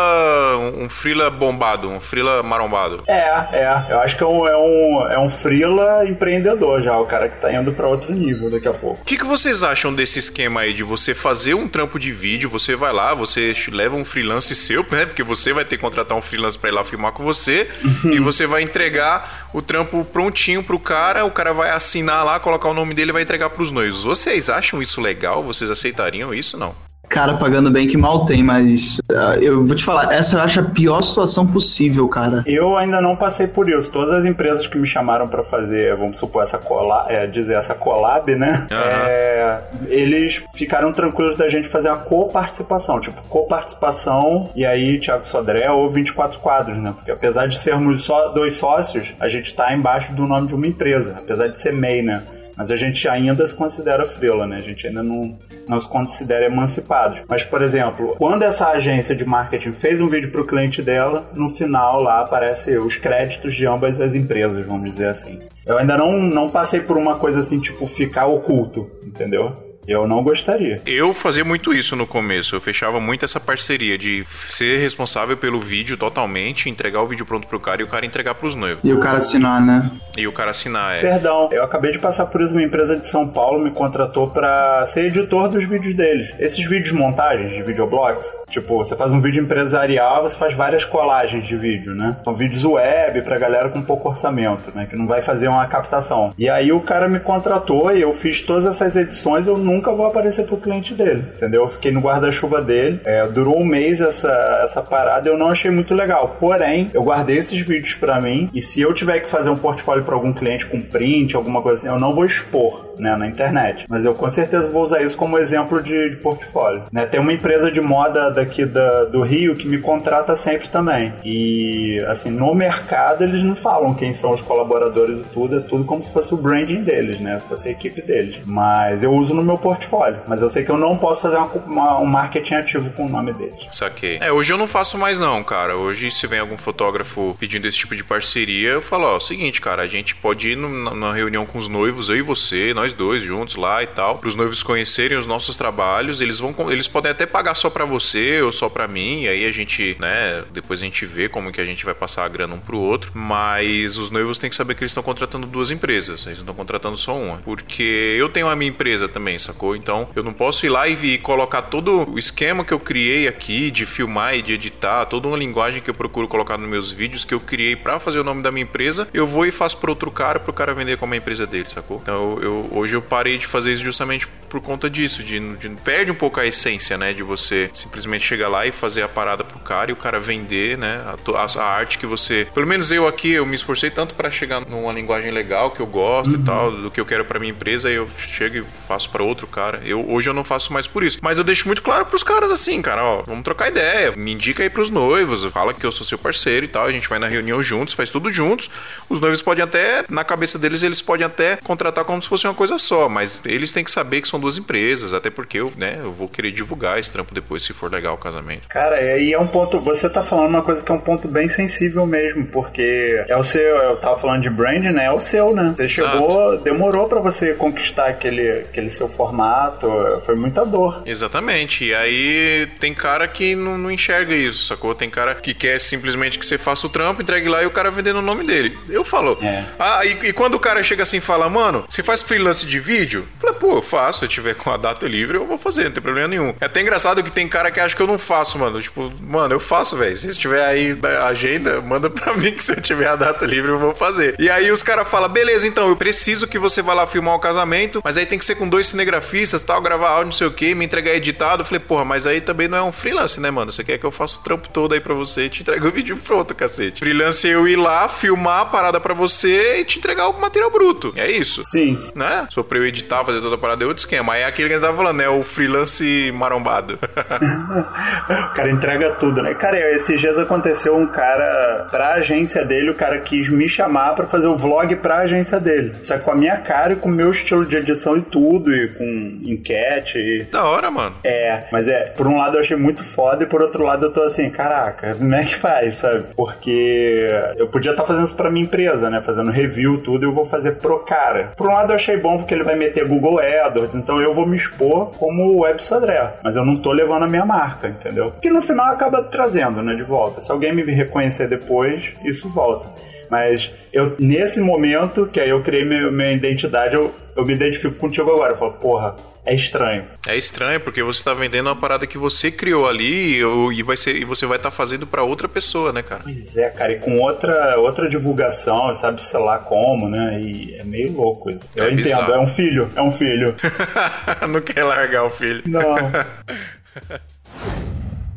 um 0.76 0.90
freela 0.90 1.30
bombado, 1.30 1.88
um 1.88 2.00
freela 2.00 2.42
marombado. 2.42 3.04
É, 3.07 3.22
é. 3.62 3.87
Eu 3.88 4.00
acho 4.00 4.18
que 4.18 4.22
é 4.22 4.26
um, 4.26 4.46
é 4.46 4.57
um, 4.57 5.07
é 5.12 5.18
um 5.18 5.30
freela 5.30 6.07
empreendedor 6.07 6.83
já, 6.83 6.98
o 6.98 7.07
cara 7.07 7.26
que 7.30 7.40
tá 7.40 7.50
indo 7.50 7.72
pra 7.72 7.88
outro 7.88 8.12
nível 8.12 8.50
daqui 8.50 8.68
a 8.68 8.74
pouco. 8.74 9.00
O 9.00 9.04
que, 9.04 9.16
que 9.16 9.24
vocês 9.24 9.64
acham 9.64 9.94
desse 9.94 10.18
esquema 10.18 10.61
aí 10.61 10.74
de 10.74 10.83
você 10.83 11.14
fazer 11.14 11.54
um 11.54 11.66
trampo 11.66 11.98
de 11.98 12.12
vídeo, 12.12 12.33
você 12.46 12.76
vai 12.76 12.92
lá, 12.92 13.14
você 13.14 13.54
leva 13.70 13.96
um 13.96 14.04
freelance 14.04 14.54
seu, 14.54 14.84
né? 14.90 15.06
Porque 15.06 15.22
você 15.22 15.52
vai 15.52 15.64
ter 15.64 15.76
que 15.76 15.82
contratar 15.82 16.16
um 16.16 16.22
freelance 16.22 16.58
pra 16.58 16.70
ir 16.70 16.72
lá 16.72 16.84
filmar 16.84 17.12
com 17.12 17.24
você 17.24 17.68
e 18.04 18.18
você 18.18 18.46
vai 18.46 18.62
entregar 18.62 19.48
o 19.52 19.62
trampo 19.62 20.04
prontinho 20.04 20.62
pro 20.62 20.78
cara, 20.78 21.24
o 21.24 21.30
cara 21.30 21.52
vai 21.52 21.70
assinar 21.70 22.24
lá, 22.24 22.40
colocar 22.40 22.68
o 22.68 22.74
nome 22.74 22.94
dele 22.94 23.10
e 23.10 23.12
vai 23.12 23.22
entregar 23.22 23.50
pros 23.50 23.70
noivos. 23.70 24.04
Vocês 24.04 24.50
acham 24.50 24.82
isso 24.82 25.00
legal? 25.00 25.42
Vocês 25.42 25.70
aceitariam 25.70 26.34
isso 26.34 26.56
não? 26.56 26.83
Cara 27.08 27.34
pagando 27.34 27.70
bem 27.70 27.86
que 27.86 27.96
mal 27.96 28.24
tem, 28.24 28.42
mas 28.42 29.00
ah, 29.10 29.36
eu 29.40 29.64
vou 29.64 29.76
te 29.76 29.84
falar, 29.84 30.12
essa 30.12 30.36
eu 30.36 30.40
acho 30.40 30.60
a 30.60 30.64
pior 30.64 31.02
situação 31.02 31.46
possível, 31.46 32.08
cara. 32.08 32.42
Eu 32.46 32.76
ainda 32.76 33.00
não 33.00 33.16
passei 33.16 33.46
por 33.46 33.68
isso. 33.68 33.90
Todas 33.90 34.12
as 34.14 34.24
empresas 34.24 34.66
que 34.66 34.78
me 34.78 34.86
chamaram 34.86 35.28
pra 35.28 35.44
fazer, 35.44 35.96
vamos 35.96 36.18
supor, 36.18 36.42
essa 36.42 36.58
collab, 36.58 37.12
é, 37.12 37.26
dizer, 37.26 37.54
essa 37.54 37.74
collab, 37.74 38.34
né? 38.34 38.66
Aham. 38.70 39.06
É, 39.06 39.60
eles 39.86 40.42
ficaram 40.54 40.92
tranquilos 40.92 41.36
da 41.36 41.48
gente 41.48 41.68
fazer 41.68 41.88
uma 41.88 41.98
coparticipação. 41.98 43.00
Tipo, 43.00 43.22
coparticipação 43.28 44.50
e 44.54 44.64
aí 44.64 44.98
Thiago 45.00 45.26
Sodré 45.26 45.70
ou 45.70 45.90
24 45.90 46.38
quadros, 46.40 46.76
né? 46.76 46.92
Porque 46.96 47.10
apesar 47.10 47.46
de 47.46 47.58
sermos 47.58 48.04
só 48.04 48.28
dois 48.28 48.54
sócios, 48.54 49.12
a 49.20 49.28
gente 49.28 49.54
tá 49.54 49.74
embaixo 49.74 50.12
do 50.14 50.26
nome 50.26 50.48
de 50.48 50.54
uma 50.54 50.66
empresa. 50.66 51.16
Apesar 51.18 51.48
de 51.48 51.60
ser 51.60 51.72
MEI, 51.72 52.02
né? 52.02 52.22
Mas 52.56 52.70
a 52.70 52.76
gente 52.76 53.08
ainda 53.08 53.46
se 53.46 53.54
considera 53.54 54.06
freela, 54.06 54.46
né? 54.46 54.56
A 54.56 54.60
gente 54.60 54.86
ainda 54.86 55.02
não, 55.02 55.36
não 55.68 55.80
se 55.80 55.88
considera 55.88 56.46
emancipados. 56.46 57.20
Mas, 57.28 57.42
por 57.42 57.62
exemplo, 57.62 58.14
quando 58.18 58.42
essa 58.42 58.68
agência 58.68 59.14
de 59.14 59.24
marketing 59.24 59.72
fez 59.72 60.00
um 60.00 60.08
vídeo 60.08 60.30
para 60.30 60.40
o 60.40 60.46
cliente 60.46 60.82
dela, 60.82 61.30
no 61.34 61.50
final 61.50 62.02
lá 62.02 62.20
aparece 62.20 62.76
os 62.78 62.96
créditos 62.96 63.54
de 63.54 63.66
ambas 63.66 64.00
as 64.00 64.14
empresas, 64.14 64.66
vamos 64.66 64.90
dizer 64.90 65.08
assim. 65.08 65.38
Eu 65.66 65.78
ainda 65.78 65.96
não, 65.96 66.20
não 66.20 66.50
passei 66.50 66.80
por 66.80 66.96
uma 66.96 67.16
coisa 67.16 67.40
assim, 67.40 67.58
tipo, 67.58 67.86
ficar 67.86 68.26
oculto, 68.26 68.90
entendeu? 69.04 69.73
Eu 69.86 70.06
não 70.06 70.22
gostaria. 70.22 70.80
Eu 70.86 71.12
fazia 71.12 71.44
muito 71.44 71.72
isso 71.72 71.96
no 71.96 72.06
começo. 72.06 72.54
Eu 72.54 72.60
fechava 72.60 73.00
muito 73.00 73.24
essa 73.24 73.40
parceria 73.40 73.98
de 73.98 74.24
ser 74.26 74.78
responsável 74.78 75.36
pelo 75.36 75.60
vídeo 75.60 75.96
totalmente, 75.96 76.68
entregar 76.68 77.02
o 77.02 77.06
vídeo 77.06 77.26
pronto 77.26 77.46
pro 77.46 77.60
cara 77.60 77.80
e 77.82 77.84
o 77.84 77.88
cara 77.88 78.06
entregar 78.06 78.34
pros 78.34 78.54
noivos. 78.54 78.80
E 78.82 78.92
o 78.92 78.98
cara 78.98 79.18
assinar, 79.18 79.60
né? 79.60 79.90
E 80.16 80.26
o 80.26 80.32
cara 80.32 80.50
assinar, 80.50 80.96
é. 80.96 81.00
Perdão, 81.00 81.48
eu 81.50 81.62
acabei 81.64 81.92
de 81.92 81.98
passar 81.98 82.26
por 82.26 82.40
isso. 82.40 82.52
Uma 82.52 82.62
empresa 82.62 82.96
de 82.96 83.08
São 83.08 83.26
Paulo 83.26 83.62
me 83.62 83.70
contratou 83.70 84.30
pra 84.30 84.86
ser 84.86 85.06
editor 85.06 85.48
dos 85.48 85.68
vídeos 85.68 85.94
deles. 85.94 86.34
Esses 86.38 86.64
vídeos 86.68 86.92
montagens 86.92 87.54
de 87.54 87.62
videoblogs, 87.62 88.26
tipo, 88.50 88.76
você 88.76 88.96
faz 88.96 89.12
um 89.12 89.20
vídeo 89.20 89.42
empresarial, 89.42 90.22
você 90.22 90.36
faz 90.36 90.54
várias 90.54 90.84
colagens 90.84 91.46
de 91.46 91.56
vídeo, 91.56 91.94
né? 91.94 92.16
São 92.24 92.34
vídeos 92.34 92.64
web 92.64 93.22
pra 93.22 93.38
galera 93.38 93.68
com 93.68 93.82
pouco 93.82 94.08
orçamento, 94.08 94.72
né? 94.74 94.86
Que 94.88 94.96
não 94.96 95.06
vai 95.06 95.22
fazer 95.22 95.48
uma 95.48 95.66
captação. 95.66 96.32
E 96.38 96.48
aí 96.48 96.72
o 96.72 96.80
cara 96.80 97.08
me 97.08 97.20
contratou 97.20 97.94
e 97.94 98.00
eu 98.00 98.14
fiz 98.14 98.42
todas 98.42 98.66
essas 98.66 98.96
edições, 98.96 99.46
eu 99.46 99.56
nunca 99.56 99.73
vou 99.82 100.06
aparecer 100.06 100.44
pro 100.46 100.56
cliente 100.56 100.94
dele, 100.94 101.24
entendeu? 101.37 101.62
Eu 101.62 101.68
fiquei 101.68 101.90
no 101.90 102.00
guarda-chuva 102.00 102.62
dele. 102.62 103.00
É, 103.04 103.26
durou 103.26 103.60
um 103.60 103.64
mês 103.64 104.00
essa, 104.00 104.60
essa 104.64 104.82
parada 104.82 105.28
eu 105.28 105.38
não 105.38 105.48
achei 105.48 105.70
muito 105.70 105.94
legal. 105.94 106.37
Porém, 106.38 106.90
eu 106.92 107.02
guardei 107.02 107.38
esses 107.38 107.58
vídeos 107.60 107.94
pra 107.94 108.20
mim 108.20 108.48
e 108.54 108.60
se 108.60 108.80
eu 108.80 108.92
tiver 108.92 109.20
que 109.20 109.30
fazer 109.30 109.50
um 109.50 109.56
portfólio 109.56 110.04
pra 110.04 110.14
algum 110.14 110.32
cliente 110.32 110.66
com 110.66 110.80
print, 110.80 111.34
alguma 111.34 111.62
coisa 111.62 111.78
assim, 111.78 111.88
eu 111.88 112.00
não 112.00 112.14
vou 112.14 112.24
expor, 112.24 112.94
né, 112.98 113.16
na 113.16 113.26
internet. 113.26 113.87
Mas 113.88 114.04
eu 114.04 114.14
com 114.14 114.28
certeza 114.28 114.68
vou 114.68 114.82
usar 114.82 115.02
isso 115.02 115.16
como 115.16 115.38
exemplo 115.38 115.82
de, 115.82 116.10
de 116.10 116.16
portfólio. 116.16 116.82
Né? 116.92 117.06
Tem 117.06 117.20
uma 117.20 117.32
empresa 117.32 117.70
de 117.70 117.80
moda 117.80 118.30
daqui 118.30 118.64
da, 118.64 119.04
do 119.04 119.22
Rio 119.22 119.54
que 119.54 119.66
me 119.66 119.78
contrata 119.78 120.37
sempre 120.37 120.68
também. 120.68 121.12
E, 121.24 121.98
assim, 122.08 122.30
no 122.30 122.54
mercado 122.54 123.24
eles 123.24 123.42
não 123.42 123.56
falam 123.56 123.94
quem 123.94 124.12
são 124.12 124.30
os 124.30 124.40
colaboradores 124.40 125.18
e 125.18 125.22
tudo, 125.32 125.58
é 125.58 125.60
tudo 125.60 125.84
como 125.84 126.02
se 126.02 126.10
fosse 126.10 126.34
o 126.34 126.37
branding 126.37 126.82
deles, 126.82 127.18
né? 127.20 127.38
Se 127.40 127.46
fosse 127.46 127.68
a 127.68 127.72
equipe 127.72 128.02
deles. 128.02 128.40
Mas 128.46 129.02
eu 129.02 129.12
uso 129.12 129.34
no 129.34 129.42
meu 129.42 129.58
portfólio. 129.64 130.20
Mas 130.29 130.40
eu 130.42 130.50
sei 130.50 130.62
que 130.62 130.70
eu 130.70 130.77
não 130.77 130.96
posso 130.98 131.22
fazer 131.22 131.37
uma, 131.37 131.46
uma- 131.66 131.98
um 132.00 132.05
marketing 132.05 132.55
ativo 132.55 132.90
com 132.90 133.07
o 133.07 133.09
nome 133.09 133.33
deles. 133.33 133.57
Saquei. 133.72 134.18
É, 134.20 134.31
hoje 134.31 134.53
eu 134.53 134.59
não 134.59 134.68
faço 134.68 134.98
mais 134.98 135.18
não, 135.18 135.42
cara. 135.42 135.77
Hoje, 135.77 136.11
se 136.11 136.27
vem 136.27 136.38
algum 136.38 136.59
fotógrafo 136.59 137.35
pedindo 137.40 137.66
esse 137.66 137.79
tipo 137.79 137.96
de 137.96 138.05
parceria, 138.05 138.70
eu 138.72 138.83
falo, 138.83 139.05
ó, 139.05 139.18
seguinte, 139.18 139.61
cara, 139.61 139.83
a 139.83 139.87
gente 139.87 140.14
pode 140.14 140.50
ir 140.50 140.57
na, 140.57 141.12
reunião 141.14 141.46
com 141.46 141.59
os 141.59 141.66
noivos, 141.66 142.09
eu 142.11 142.16
e 142.16 142.22
você, 142.22 142.74
nós 142.74 142.92
dois 142.92 143.22
juntos 143.22 143.55
lá 143.57 143.83
e 143.83 143.87
tal, 143.87 144.18
pros 144.18 144.35
noivos 144.35 144.62
conhecerem 144.62 145.16
os 145.16 145.27
nossos 145.27 145.57
trabalhos, 145.57 146.20
eles 146.20 146.38
vão, 146.38 146.55
eles 146.70 146.87
podem 146.87 147.11
até 147.11 147.24
pagar 147.24 147.55
só 147.55 147.70
pra 147.70 147.85
você 147.87 148.42
ou 148.42 148.53
só 148.53 148.68
pra 148.68 148.87
mim, 148.87 149.22
e 149.22 149.29
aí 149.29 149.46
a 149.46 149.53
gente, 149.53 149.96
né, 149.98 150.44
depois 150.53 150.81
a 150.81 150.85
gente 150.85 151.07
vê 151.07 151.29
como 151.29 151.50
que 151.53 151.61
a 151.61 151.64
gente 151.64 151.85
vai 151.85 151.94
passar 151.94 152.24
a 152.24 152.29
grana 152.29 152.55
um 152.55 152.59
pro 152.59 152.79
outro, 152.79 153.11
mas 153.14 153.96
os 153.96 154.11
noivos 154.11 154.37
têm 154.38 154.50
que 154.50 154.57
saber 154.57 154.74
que 154.74 154.83
eles 154.83 154.90
estão 154.90 155.03
contratando 155.03 155.46
duas 155.46 155.70
empresas, 155.70 156.27
eles 156.27 156.38
não 156.38 156.42
estão 156.44 156.55
contratando 156.55 156.96
só 156.96 157.16
uma, 157.16 157.38
porque 157.38 158.16
eu 158.18 158.29
tenho 158.29 158.48
a 158.48 158.57
minha 158.57 158.68
empresa 158.70 159.09
também, 159.09 159.38
sacou? 159.54 159.76
Então, 159.76 160.08
eu 160.14 160.22
não 160.22 160.32
posso 160.32 160.66
ir 160.66 160.68
lá 160.68 160.86
e, 160.88 161.16
colocar 161.18 161.62
todo 161.62 162.10
o 162.10 162.18
esquema 162.18 162.64
que 162.64 162.72
eu 162.74 162.80
criei 162.80 163.26
aqui 163.28 163.70
de 163.70 163.86
filmar 163.86 164.34
e 164.36 164.42
de 164.42 164.52
editar, 164.54 165.06
toda 165.06 165.28
uma 165.28 165.36
linguagem 165.36 165.80
que 165.80 165.88
eu 165.90 165.94
procuro 165.94 166.28
colocar 166.28 166.58
nos 166.58 166.68
meus 166.68 166.90
vídeos 166.92 167.24
que 167.24 167.32
eu 167.34 167.40
criei 167.40 167.76
pra 167.76 167.98
fazer 167.98 168.18
o 168.18 168.24
nome 168.24 168.42
da 168.42 168.50
minha 168.52 168.64
empresa, 168.64 169.08
eu 169.14 169.26
vou 169.26 169.46
e 169.46 169.50
faço 169.50 169.78
pra 169.78 169.90
outro 169.90 170.10
cara 170.10 170.38
pro 170.40 170.52
cara 170.52 170.74
vender 170.74 170.98
como 170.98 171.14
a 171.14 171.16
empresa 171.16 171.46
dele, 171.46 171.68
sacou? 171.68 172.00
Então, 172.02 172.38
eu, 172.40 172.42
eu- 172.42 172.68
hoje 172.78 172.94
eu 172.96 173.02
parei 173.02 173.38
de 173.38 173.46
fazer 173.46 173.72
isso 173.72 173.82
justamente 173.84 174.26
por 174.54 174.60
conta 174.60 174.88
disso, 174.88 175.20
de, 175.24 175.40
de 175.56 175.68
perde 175.82 176.12
um 176.12 176.14
pouco 176.14 176.38
a 176.38 176.46
essência, 176.46 176.96
né, 176.96 177.12
de 177.12 177.24
você 177.24 177.68
simplesmente 177.74 178.24
chegar 178.24 178.46
lá 178.46 178.64
e 178.64 178.70
fazer 178.70 179.02
a 179.02 179.08
parada 179.08 179.42
pro 179.42 179.58
cara 179.58 179.90
e 179.90 179.92
o 179.92 179.96
cara 179.96 180.20
vender, 180.20 180.78
né, 180.78 181.02
a, 181.04 181.16
a- 181.42 181.60
a 181.60 181.64
arte 181.74 181.98
que 181.98 182.06
você, 182.06 182.46
pelo 182.54 182.64
menos 182.64 182.92
eu 182.92 183.08
aqui, 183.08 183.32
eu 183.32 183.44
me 183.44 183.56
esforcei 183.56 183.90
tanto 183.90 184.14
pra 184.14 184.30
chegar 184.30 184.60
numa 184.64 184.92
linguagem 184.92 185.32
legal 185.32 185.72
que 185.72 185.80
eu 185.80 185.86
gosto 185.88 186.36
e 186.36 186.38
tal, 186.38 186.70
do 186.70 186.88
que 186.88 187.00
eu 187.00 187.04
quero 187.04 187.24
pra 187.24 187.40
minha 187.40 187.50
empresa, 187.50 187.88
aí 187.88 187.96
eu 187.96 188.08
chego 188.16 188.58
e 188.58 188.62
faço 188.86 189.10
pra 189.10 189.24
outro 189.24 189.48
cara. 189.48 189.80
Eu 189.84 190.08
hoje 190.08 190.30
eu 190.30 190.34
não 190.34 190.44
faço 190.44 190.72
mais 190.72 190.86
por 190.86 191.02
isso, 191.02 191.18
mas 191.20 191.36
eu 191.38 191.42
deixo 191.42 191.66
muito 191.66 191.82
claro 191.82 192.06
pros 192.06 192.22
caras 192.22 192.52
assim, 192.52 192.80
cara, 192.80 193.02
ó, 193.02 193.22
vamos 193.26 193.42
trocar 193.42 193.68
ideia, 193.70 194.12
me 194.16 194.30
indica 194.30 194.62
aí 194.62 194.70
pros 194.70 194.88
noivos, 194.88 195.44
fala 195.46 195.74
que 195.74 195.84
eu 195.84 195.90
sou 195.90 196.06
seu 196.06 196.16
parceiro 196.16 196.64
e 196.64 196.68
tal, 196.68 196.86
a 196.86 196.92
gente 196.92 197.08
vai 197.08 197.18
na 197.18 197.26
reunião 197.26 197.60
juntos, 197.60 197.92
faz 197.92 198.08
tudo 198.08 198.30
juntos. 198.30 198.70
Os 199.08 199.18
noivos 199.18 199.42
podem 199.42 199.64
até, 199.64 200.04
na 200.08 200.22
cabeça 200.22 200.60
deles, 200.60 200.84
eles 200.84 201.02
podem 201.02 201.26
até 201.26 201.56
contratar 201.56 202.04
como 202.04 202.22
se 202.22 202.28
fosse 202.28 202.46
uma 202.46 202.54
coisa 202.54 202.78
só, 202.78 203.08
mas 203.08 203.42
eles 203.44 203.72
têm 203.72 203.82
que 203.82 203.90
saber 203.90 204.20
que 204.20 204.28
são 204.28 204.38
duas 204.44 204.59
empresas, 204.59 205.14
até 205.14 205.30
porque 205.30 205.59
eu, 205.59 205.72
né, 205.76 205.98
eu 206.02 206.12
vou 206.12 206.28
querer 206.28 206.50
divulgar 206.50 206.98
esse 206.98 207.11
trampo 207.11 207.35
depois, 207.35 207.62
se 207.62 207.72
for 207.72 207.90
legal 207.90 208.14
o 208.14 208.18
casamento. 208.18 208.68
Cara, 208.68 209.00
e 209.00 209.11
aí 209.11 209.33
é 209.33 209.38
um 209.38 209.46
ponto. 209.46 209.80
Você 209.80 210.09
tá 210.09 210.22
falando 210.22 210.50
uma 210.50 210.62
coisa 210.62 210.85
que 210.85 210.92
é 210.92 210.94
um 210.94 211.00
ponto 211.00 211.26
bem 211.26 211.48
sensível 211.48 212.07
mesmo, 212.07 212.46
porque 212.46 213.24
é 213.26 213.37
o 213.37 213.42
seu. 213.42 213.62
Eu 213.62 213.96
tava 213.96 214.20
falando 214.20 214.42
de 214.42 214.50
brand, 214.50 214.85
né? 214.85 215.07
É 215.07 215.12
o 215.12 215.20
seu, 215.20 215.54
né? 215.54 215.72
Você 215.74 215.85
Exato. 215.85 216.11
chegou, 216.11 216.59
demorou 216.59 217.09
pra 217.09 217.20
você 217.20 217.54
conquistar 217.54 218.09
aquele, 218.09 218.50
aquele 218.50 218.90
seu 218.90 219.09
formato. 219.09 219.88
Foi 220.26 220.35
muita 220.35 220.64
dor. 220.64 221.02
Exatamente. 221.07 221.87
E 221.87 221.94
aí 221.94 222.68
tem 222.78 222.92
cara 222.92 223.26
que 223.26 223.54
não, 223.54 223.78
não 223.78 223.90
enxerga 223.90 224.35
isso, 224.35 224.66
sacou? 224.66 224.94
Tem 224.94 225.09
cara 225.09 225.35
que 225.35 225.54
quer 225.54 225.80
simplesmente 225.80 226.38
que 226.38 226.44
você 226.44 226.59
faça 226.59 226.87
o 226.87 226.90
trampo, 226.90 227.22
entregue 227.22 227.48
lá 227.48 227.62
e 227.62 227.66
o 227.66 227.70
cara 227.70 227.90
vendendo 227.90 228.18
o 228.18 228.22
nome 228.22 228.44
dele. 228.44 228.76
Eu 228.90 229.04
falo. 229.04 229.38
É. 229.40 229.64
Ah, 229.78 230.04
e, 230.04 230.11
e 230.28 230.33
quando 230.33 230.54
o 230.54 230.61
cara 230.61 230.85
chega 230.85 231.02
assim 231.02 231.16
e 231.16 231.20
fala, 231.20 231.48
mano, 231.48 231.85
você 231.88 232.02
faz 232.02 232.22
freelance 232.22 232.66
de 232.66 232.78
vídeo? 232.78 233.26
Eu 233.42 233.48
falo, 233.48 233.54
pô, 233.54 233.78
eu 233.78 233.83
faço. 233.83 234.23
Se 234.24 234.26
eu 234.26 234.28
tiver 234.28 234.54
com 234.54 234.70
a 234.70 234.78
data 234.78 235.06
livre, 235.06 235.37
eu 235.37 235.46
vou 235.46 235.58
fazer, 235.58 235.84
não 235.84 235.90
tem 235.90 236.02
problema 236.02 236.28
nenhum. 236.28 236.54
É 236.58 236.64
até 236.64 236.80
engraçado 236.80 237.22
que 237.22 237.30
tem 237.30 237.46
cara 237.46 237.70
que 237.70 237.78
acha 237.78 237.94
que 237.94 238.00
eu 238.00 238.06
não 238.06 238.18
faço, 238.18 238.58
mano. 238.58 238.80
Tipo, 238.80 239.12
mano, 239.20 239.54
eu 239.54 239.60
faço, 239.60 239.98
velho. 239.98 240.16
Se 240.16 240.32
tiver 240.38 240.64
aí 240.64 240.94
na 240.94 241.26
agenda, 241.26 241.78
manda 241.82 242.08
pra 242.08 242.32
mim 242.38 242.50
que 242.50 242.64
se 242.64 242.72
eu 242.72 242.80
tiver 242.80 243.06
a 243.06 243.16
data 243.16 243.44
livre, 243.44 243.70
eu 243.70 243.78
vou 243.78 243.94
fazer. 243.94 244.34
E 244.38 244.48
aí 244.48 244.70
os 244.70 244.82
caras 244.82 245.06
falam, 245.08 245.28
beleza, 245.28 245.66
então, 245.66 245.88
eu 245.90 245.96
preciso 245.96 246.46
que 246.46 246.58
você 246.58 246.80
vá 246.80 246.94
lá 246.94 247.06
filmar 247.06 247.34
o 247.34 247.38
casamento, 247.38 248.00
mas 248.02 248.16
aí 248.16 248.24
tem 248.24 248.38
que 248.38 248.46
ser 248.46 248.54
com 248.54 248.66
dois 248.66 248.87
cinegrafistas, 248.87 249.62
tal, 249.62 249.82
gravar 249.82 250.08
áudio, 250.08 250.26
não 250.26 250.32
sei 250.32 250.46
o 250.46 250.52
que, 250.52 250.74
me 250.74 250.87
entregar 250.87 251.14
editado. 251.14 251.60
Eu 251.60 251.66
falei, 251.66 251.80
porra, 251.80 252.06
mas 252.06 252.26
aí 252.26 252.40
também 252.40 252.66
não 252.66 252.78
é 252.78 252.82
um 252.82 252.92
freelance, 252.92 253.38
né, 253.38 253.50
mano? 253.50 253.70
Você 253.70 253.84
quer 253.84 253.98
que 253.98 254.06
eu 254.06 254.10
faça 254.10 254.40
o 254.40 254.42
trampo 254.42 254.70
todo 254.70 254.94
aí 254.94 255.00
pra 255.00 255.12
você 255.12 255.44
e 255.44 255.50
te 255.50 255.60
entregue 255.60 255.87
o 255.87 255.92
vídeo 255.92 256.16
pronto, 256.16 256.54
cacete. 256.54 257.00
Freelance 257.00 257.46
é 257.46 257.54
eu 257.54 257.68
ir 257.68 257.76
lá, 257.76 258.08
filmar 258.08 258.62
a 258.62 258.64
parada 258.64 258.98
pra 258.98 259.12
você 259.12 259.80
e 259.80 259.84
te 259.84 259.98
entregar 259.98 260.28
o 260.28 260.40
material 260.40 260.70
bruto. 260.70 261.12
É 261.14 261.30
isso. 261.30 261.62
Sim. 261.66 261.98
Né? 262.14 262.48
Só 262.50 262.62
pra 262.62 262.78
eu 262.78 262.87
editar, 262.87 263.22
fazer 263.22 263.42
toda 263.42 263.56
a 263.56 263.58
parada 263.58 263.84
é 263.84 263.87
outro 263.87 264.00
esquema. 264.00 264.13
Aí 264.31 264.42
é 264.42 264.44
aquele 264.46 264.68
que 264.68 264.74
a 264.74 264.79
gente 264.79 264.87
tava 264.87 264.96
falando, 264.96 265.18
né? 265.18 265.29
O 265.29 265.42
freelance 265.42 266.33
marombado. 266.33 266.98
O 268.24 268.55
cara 268.55 268.70
entrega 268.70 269.11
tudo, 269.12 269.42
né? 269.42 269.55
Cara, 269.55 269.92
esses 269.92 270.20
dias 270.20 270.38
aconteceu 270.38 270.96
um 270.96 271.07
cara, 271.07 271.87
pra 271.90 272.14
agência 272.14 272.64
dele, 272.64 272.90
o 272.90 272.94
cara 272.94 273.20
quis 273.20 273.48
me 273.48 273.68
chamar 273.68 274.14
pra 274.14 274.27
fazer 274.27 274.46
o 274.46 274.57
vlog 274.57 274.94
pra 274.96 275.18
agência 275.18 275.61
dele. 275.61 275.92
Só 276.05 276.16
que 276.16 276.24
com 276.24 276.31
a 276.31 276.35
minha 276.35 276.57
cara 276.59 276.94
e 276.94 276.96
com 276.96 277.09
o 277.09 277.12
meu 277.12 277.31
estilo 277.31 277.66
de 277.66 277.77
edição 277.77 278.16
e 278.16 278.22
tudo, 278.22 278.74
e 278.74 278.88
com 278.88 279.40
enquete 279.44 280.18
e... 280.18 280.44
da 280.44 280.64
hora, 280.64 280.90
mano. 280.90 281.16
É, 281.24 281.64
mas 281.70 281.88
é, 281.88 282.11
por 282.11 282.27
um 282.27 282.37
lado 282.37 282.57
eu 282.57 282.61
achei 282.61 282.77
muito 282.77 283.03
foda 283.03 283.44
e 283.44 283.46
por 283.46 283.61
outro 283.61 283.85
lado 283.85 284.07
eu 284.07 284.12
tô 284.12 284.22
assim, 284.22 284.50
caraca, 284.50 285.14
como 285.14 285.35
é 285.35 285.44
que 285.44 285.57
faz, 285.57 285.96
sabe? 285.96 286.24
Porque 286.37 287.29
eu 287.57 287.66
podia 287.68 287.90
estar 287.90 288.05
fazendo 288.05 288.24
isso 288.24 288.37
pra 288.37 288.50
minha 288.50 288.64
empresa, 288.64 289.11
né? 289.11 289.20
Fazendo 289.24 289.50
review, 289.50 289.98
tudo, 289.98 290.24
e 290.24 290.29
eu 290.29 290.33
vou 290.33 290.46
fazer 290.46 290.77
pro 290.77 291.00
cara. 291.00 291.53
Por 291.57 291.68
um 291.68 291.72
lado 291.72 291.92
eu 291.92 291.96
achei 291.96 292.16
bom 292.16 292.38
porque 292.38 292.55
ele 292.55 292.64
vai 292.64 292.77
meter 292.77 293.07
Google 293.07 293.38
AdWords, 293.38 293.94
então 294.04 294.20
eu 294.20 294.34
vou 294.34 294.46
me 294.46 294.54
expor 294.54 295.12
como 295.18 295.62
Web 295.62 295.82
Sodré, 295.82 296.34
mas 296.44 296.56
eu 296.56 296.64
não 296.64 296.76
tô 296.76 296.92
levando 296.92 297.24
a 297.24 297.26
minha 297.26 297.46
marca, 297.46 297.88
entendeu? 297.88 298.34
Que 298.42 298.50
no 298.50 298.60
final 298.60 298.92
acaba 298.92 299.22
trazendo, 299.22 299.82
né, 299.82 299.94
de 299.94 300.04
volta. 300.04 300.42
Se 300.42 300.52
alguém 300.52 300.74
me 300.74 300.82
reconhecer 300.82 301.48
depois, 301.48 302.12
isso 302.22 302.46
volta. 302.50 302.90
Mas 303.34 303.68
eu, 303.92 304.14
nesse 304.16 304.60
momento, 304.60 305.26
que 305.26 305.40
aí 305.40 305.50
eu 305.50 305.60
criei 305.60 305.84
minha, 305.84 306.08
minha 306.08 306.30
identidade, 306.30 306.94
eu, 306.94 307.12
eu 307.36 307.44
me 307.44 307.52
identifico 307.52 307.96
contigo 307.96 308.30
agora. 308.30 308.52
Eu 308.52 308.56
falo, 308.58 308.72
porra, 308.74 309.16
é 309.44 309.52
estranho. 309.52 310.04
É 310.24 310.36
estranho 310.36 310.78
porque 310.80 311.02
você 311.02 311.24
tá 311.24 311.34
vendendo 311.34 311.66
uma 311.66 311.74
parada 311.74 312.06
que 312.06 312.16
você 312.16 312.48
criou 312.48 312.86
ali 312.86 313.40
e, 313.40 313.82
vai 313.82 313.96
ser, 313.96 314.14
e 314.14 314.24
você 314.24 314.46
vai 314.46 314.56
estar 314.56 314.70
fazendo 314.70 315.04
pra 315.04 315.24
outra 315.24 315.48
pessoa, 315.48 315.92
né, 315.92 316.00
cara? 316.00 316.20
Pois 316.22 316.56
é, 316.56 316.70
cara, 316.70 316.92
e 316.92 317.00
com 317.00 317.18
outra, 317.18 317.76
outra 317.80 318.08
divulgação, 318.08 318.94
sabe, 318.94 319.20
sei 319.20 319.40
lá 319.40 319.58
como, 319.58 320.08
né? 320.08 320.40
E 320.40 320.76
é 320.76 320.84
meio 320.84 321.12
louco 321.12 321.50
isso. 321.50 321.68
Eu 321.74 321.86
É 321.86 321.88
entendo, 321.88 322.04
bizarro. 322.04 322.32
é 322.34 322.38
um 322.38 322.46
filho, 322.46 322.90
é 322.94 323.02
um 323.02 323.10
filho. 323.10 323.56
não 324.48 324.60
quer 324.60 324.84
largar 324.84 325.24
o 325.24 325.30
filho. 325.30 325.60
Não. 325.66 325.82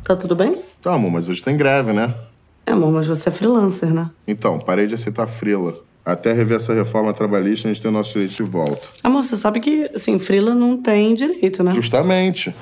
Tá 0.04 0.16
tudo 0.16 0.38
bem? 0.38 0.62
Tá, 0.82 0.94
amor, 0.94 1.12
mas 1.12 1.28
hoje 1.28 1.44
tem 1.44 1.58
greve, 1.58 1.92
né? 1.92 2.14
É, 2.68 2.74
amor, 2.74 2.92
mas 2.92 3.08
você 3.08 3.30
é 3.30 3.32
freelancer, 3.32 3.94
né? 3.94 4.12
Então, 4.28 4.60
parei 4.60 4.88
de 4.88 4.94
aceitar 4.94 5.26
frila. 5.26 5.74
Até 6.04 6.34
rever 6.34 6.58
essa 6.58 6.74
reforma 6.74 7.14
trabalhista, 7.14 7.68
a 7.70 7.74
gente 7.74 7.82
tem 7.82 7.90
o 7.90 7.94
nosso 7.94 8.12
direito 8.12 8.36
de 8.36 8.44
volta. 8.44 8.90
Amor, 9.02 9.24
você 9.24 9.38
sabe 9.38 9.62
que, 9.62 9.90
assim, 9.96 10.20
freela 10.20 10.54
não 10.54 10.76
tem 10.76 11.16
direito, 11.16 11.64
né? 11.64 11.72
Justamente. 11.72 12.54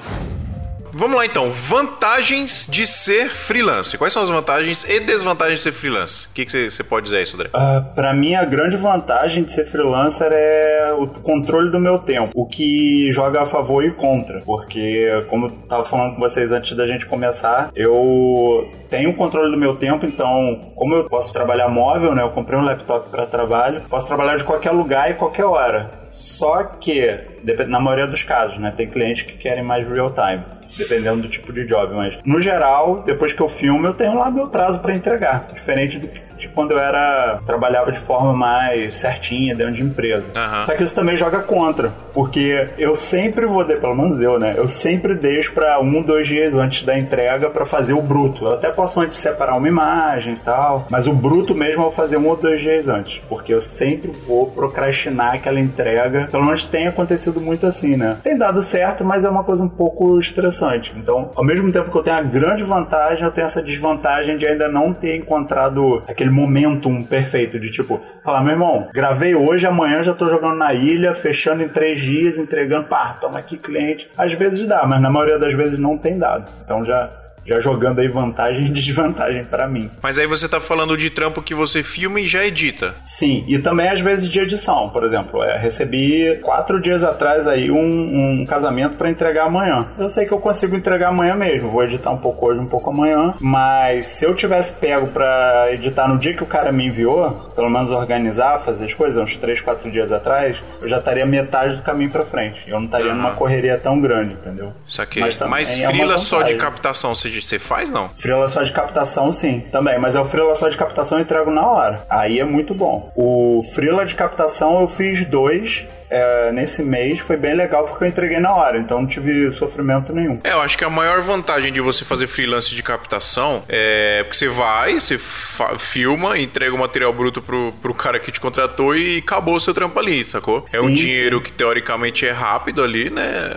Vamos 0.97 1.17
lá 1.17 1.25
então. 1.25 1.51
Vantagens 1.51 2.65
de 2.71 2.87
ser 2.87 3.29
freelance. 3.29 3.97
Quais 3.97 4.13
são 4.13 4.23
as 4.23 4.29
vantagens 4.29 4.87
e 4.87 5.01
desvantagens 5.01 5.59
de 5.59 5.63
ser 5.63 5.73
freelance? 5.73 6.29
O 6.29 6.33
que 6.33 6.45
você 6.49 6.83
pode 6.85 7.03
dizer 7.03 7.17
aí, 7.17 7.25
Sodré? 7.25 7.49
Ah, 7.53 7.81
Pra 7.93 8.13
mim, 8.13 8.33
a 8.33 8.45
grande 8.45 8.77
vantagem 8.77 9.43
de 9.43 9.51
ser 9.51 9.65
freelancer 9.65 10.29
é 10.31 10.93
o 10.93 11.07
controle 11.07 11.69
do 11.69 11.79
meu 11.79 11.99
tempo, 11.99 12.31
o 12.33 12.45
que 12.47 13.09
joga 13.11 13.41
a 13.41 13.45
favor 13.45 13.83
e 13.83 13.91
contra, 13.91 14.39
porque, 14.45 15.09
como 15.29 15.47
eu 15.47 15.51
tava 15.67 15.83
falando 15.85 16.15
com 16.15 16.21
vocês 16.21 16.51
antes 16.51 16.75
da 16.77 16.85
gente 16.87 17.05
começar, 17.07 17.71
eu 17.75 18.69
tenho 18.89 19.09
o 19.09 19.15
controle 19.15 19.51
do 19.51 19.59
meu 19.59 19.75
tempo, 19.75 20.05
então, 20.05 20.61
como 20.75 20.95
eu 20.95 21.05
posso 21.05 21.33
trabalhar 21.33 21.67
móvel, 21.67 22.13
né, 22.15 22.23
eu 22.23 22.29
comprei 22.31 22.57
um 22.57 22.63
laptop 22.63 23.09
para 23.09 23.25
trabalho, 23.25 23.81
posso 23.89 24.07
trabalhar 24.07 24.37
de 24.37 24.43
qualquer 24.43 24.71
lugar 24.71 25.11
e 25.11 25.15
qualquer 25.15 25.45
hora. 25.45 25.91
Só 26.11 26.63
que, 26.63 27.19
na 27.67 27.79
maioria 27.79 28.07
dos 28.07 28.23
casos, 28.23 28.57
né, 28.59 28.73
tem 28.75 28.87
clientes 28.87 29.23
que 29.23 29.37
querem 29.37 29.63
mais 29.63 29.87
real 29.87 30.13
time. 30.13 30.43
Dependendo 30.77 31.21
do 31.21 31.29
tipo 31.29 31.53
de 31.53 31.65
job, 31.65 31.93
mas 31.93 32.17
no 32.25 32.41
geral, 32.41 33.03
depois 33.05 33.33
que 33.33 33.41
eu 33.41 33.47
filmo, 33.47 33.85
eu 33.85 33.93
tenho 33.93 34.15
lá 34.15 34.31
meu 34.31 34.47
prazo 34.47 34.79
para 34.79 34.95
entregar. 34.95 35.49
Diferente 35.53 35.99
do 35.99 36.07
que 36.07 36.19
de 36.37 36.47
quando 36.49 36.71
eu 36.71 36.79
era 36.79 37.39
trabalhava 37.45 37.91
de 37.91 37.99
forma 37.99 38.33
mais 38.33 38.97
certinha 38.97 39.55
dentro 39.55 39.73
de 39.73 39.81
empresa. 39.81 40.25
Aham. 40.35 40.65
Só 40.65 40.75
que 40.75 40.83
isso 40.83 40.95
também 40.95 41.17
joga 41.17 41.39
contra, 41.39 41.91
porque 42.13 42.67
eu 42.77 42.95
sempre 42.95 43.45
vou, 43.45 43.63
de, 43.63 43.75
pelo 43.75 43.95
menos 43.95 44.19
eu, 44.19 44.39
né? 44.39 44.53
Eu 44.57 44.67
sempre 44.67 45.15
deixo 45.15 45.53
para 45.53 45.79
um, 45.79 46.01
dois 46.01 46.27
dias 46.27 46.53
antes 46.55 46.83
da 46.83 46.97
entrega 46.97 47.49
para 47.49 47.65
fazer 47.65 47.93
o 47.93 48.01
bruto. 48.01 48.45
Eu 48.45 48.53
até 48.53 48.69
posso 48.69 48.99
antes 48.99 49.19
separar 49.19 49.55
uma 49.55 49.67
imagem 49.67 50.33
e 50.33 50.37
tal, 50.37 50.87
mas 50.89 51.07
o 51.07 51.13
bruto 51.13 51.55
mesmo 51.55 51.75
eu 51.75 51.81
vou 51.83 51.91
fazer 51.91 52.17
um 52.17 52.27
ou 52.27 52.35
dois 52.35 52.61
dias 52.61 52.87
antes, 52.87 53.21
porque 53.27 53.53
eu 53.53 53.61
sempre 53.61 54.11
vou 54.11 54.51
procrastinar 54.51 55.35
aquela 55.35 55.59
entrega. 55.59 56.27
Pelo 56.31 56.45
menos 56.45 56.65
tem 56.65 56.87
acontecido 56.87 57.39
muito 57.41 57.65
assim, 57.65 57.95
né? 57.95 58.17
Tem 58.23 58.37
dado 58.37 58.61
certo, 58.61 59.03
mas 59.03 59.23
é 59.23 59.29
uma 59.29 59.43
coisa 59.43 59.63
um 59.63 59.69
pouco 59.69 60.19
estressante. 60.19 60.93
Então, 60.95 61.31
ao 61.35 61.43
mesmo 61.43 61.71
tempo 61.71 61.91
que 61.91 61.97
eu 61.97 62.03
tenho 62.03 62.17
a 62.17 62.21
grande 62.21 62.63
vantagem, 62.63 63.23
eu 63.23 63.31
tenho 63.31 63.47
essa 63.47 63.61
desvantagem 63.61 64.37
de 64.37 64.47
ainda 64.47 64.67
não 64.67 64.93
ter 64.93 65.15
encontrado 65.15 66.01
aquele 66.07 66.24
momentum 66.29 67.03
perfeito 67.03 67.59
de 67.59 67.71
tipo, 67.71 68.01
falar, 68.23 68.41
meu 68.41 68.53
irmão, 68.53 68.87
gravei 68.93 69.35
hoje, 69.35 69.65
amanhã 69.65 70.03
já 70.03 70.13
tô 70.13 70.25
jogando 70.25 70.55
na 70.55 70.73
ilha, 70.73 71.13
fechando 71.13 71.63
em 71.63 71.69
três 71.69 72.01
dias, 72.01 72.37
entregando, 72.37 72.85
pá, 72.85 73.17
toma 73.19 73.39
aqui 73.39 73.57
cliente. 73.57 74.09
Às 74.17 74.33
vezes 74.33 74.65
dá, 74.67 74.85
mas 74.85 75.01
na 75.01 75.09
maioria 75.09 75.39
das 75.39 75.53
vezes 75.53 75.79
não 75.79 75.97
tem 75.97 76.17
dado. 76.17 76.49
Então 76.63 76.83
já, 76.83 77.09
já 77.45 77.59
jogando 77.59 77.99
aí 77.99 78.07
vantagem 78.07 78.65
e 78.65 78.69
desvantagem 78.69 79.43
pra 79.45 79.67
mim. 79.67 79.89
Mas 80.01 80.17
aí 80.17 80.25
você 80.27 80.47
tá 80.47 80.59
falando 80.59 80.97
de 80.97 81.09
trampo 81.09 81.41
que 81.41 81.53
você 81.53 81.83
filma 81.83 82.19
e 82.19 82.27
já 82.27 82.45
edita. 82.45 82.95
Sim, 83.03 83.43
e 83.47 83.59
também 83.59 83.89
às 83.89 84.01
vezes 84.01 84.29
de 84.29 84.39
edição, 84.39 84.89
por 84.89 85.05
exemplo. 85.05 85.43
É, 85.43 85.57
recebi 85.57 86.39
quatro 86.41 86.81
dias 86.81 87.03
atrás 87.03 87.47
aí 87.47 87.69
um, 87.71 88.41
um 88.41 88.45
casamento 88.45 88.97
pra 88.97 89.09
entregar 89.09 89.45
amanhã. 89.45 89.87
Eu 89.97 90.09
sei 90.09 90.25
que 90.25 90.31
eu 90.31 90.39
consigo 90.39 90.75
entregar 90.75 91.09
amanhã 91.09 91.35
mesmo. 91.35 91.69
Vou 91.69 91.83
editar 91.83 92.11
um 92.11 92.17
pouco 92.17 92.47
hoje, 92.47 92.59
um 92.59 92.65
pouco 92.65 92.89
amanhã. 92.89 93.33
Mas 93.39 94.07
se 94.07 94.25
eu 94.25 94.33
tivesse 94.35 94.73
pego 94.73 95.07
pra 95.07 95.71
editar 95.71 96.07
no 96.07 96.17
dia 96.17 96.35
que 96.35 96.43
o 96.43 96.47
cara 96.47 96.71
me 96.71 96.87
enviou, 96.87 97.31
pelo 97.55 97.69
menos 97.69 97.89
organizar, 97.89 98.59
fazer 98.59 98.85
as 98.85 98.93
coisas, 98.93 99.21
uns 99.21 99.37
três, 99.37 99.61
quatro 99.61 99.91
dias 99.91 100.11
atrás, 100.11 100.57
eu 100.81 100.89
já 100.89 100.97
estaria 100.97 101.25
metade 101.25 101.75
do 101.75 101.81
caminho 101.83 102.09
pra 102.09 102.25
frente. 102.25 102.59
Eu 102.67 102.77
não 102.77 102.85
estaria 102.85 103.07
Aham. 103.07 103.15
numa 103.15 103.31
correria 103.31 103.77
tão 103.77 103.99
grande, 103.99 104.33
entendeu? 104.33 104.73
Saquei. 104.87 105.21
Mas 105.21 105.37
Mas, 105.37 105.69
também 105.69 105.85
é 105.85 105.89
frila 105.89 106.17
só 106.17 106.41
de 106.41 106.55
captação 106.55 107.13
você, 107.13 107.29
você 107.41 107.59
faz, 107.59 107.89
não? 107.89 108.09
Freela 108.09 108.47
só 108.47 108.63
de 108.63 108.71
captação, 108.71 109.31
sim, 109.31 109.61
também. 109.71 109.99
Mas 109.99 110.15
é 110.15 110.19
o 110.19 110.25
freela 110.25 110.55
só 110.55 110.69
de 110.69 110.77
captação 110.77 111.17
eu 111.17 111.23
entrego 111.23 111.51
na 111.51 111.65
hora. 111.67 112.05
Aí 112.09 112.39
é 112.39 112.45
muito 112.45 112.73
bom. 112.73 113.11
O 113.15 113.63
freela 113.73 114.05
de 114.05 114.15
captação 114.15 114.81
eu 114.81 114.87
fiz 114.87 115.25
dois 115.25 115.85
é, 116.09 116.51
nesse 116.51 116.83
mês. 116.83 117.19
Foi 117.19 117.37
bem 117.37 117.55
legal 117.55 117.87
porque 117.87 118.03
eu 118.03 118.07
entreguei 118.07 118.39
na 118.39 118.53
hora. 118.53 118.77
Então 118.77 119.01
não 119.01 119.07
tive 119.07 119.51
sofrimento 119.53 120.13
nenhum. 120.13 120.39
É, 120.43 120.51
eu 120.51 120.61
acho 120.61 120.77
que 120.77 120.83
a 120.83 120.89
maior 120.89 121.21
vantagem 121.21 121.71
de 121.71 121.81
você 121.81 122.05
fazer 122.05 122.27
freelance 122.27 122.73
de 122.73 122.83
captação 122.83 123.63
é 123.67 124.23
porque 124.23 124.37
você 124.37 124.47
vai, 124.47 124.99
você 124.99 125.17
filma, 125.17 126.37
entrega 126.37 126.73
o 126.73 126.77
material 126.77 127.11
bruto 127.13 127.41
pro, 127.41 127.73
pro 127.81 127.93
cara 127.93 128.19
que 128.19 128.31
te 128.31 128.39
contratou 128.39 128.95
e 128.95 129.17
acabou 129.17 129.55
o 129.55 129.59
seu 129.59 129.73
trampo 129.73 129.97
ali, 129.99 130.23
sacou? 130.23 130.65
É 130.71 130.81
um 130.81 130.87
Sim. 130.87 130.93
dinheiro 130.93 131.41
que 131.41 131.51
teoricamente 131.51 132.25
é 132.25 132.31
rápido 132.31 132.83
ali, 132.83 133.09
né? 133.09 133.51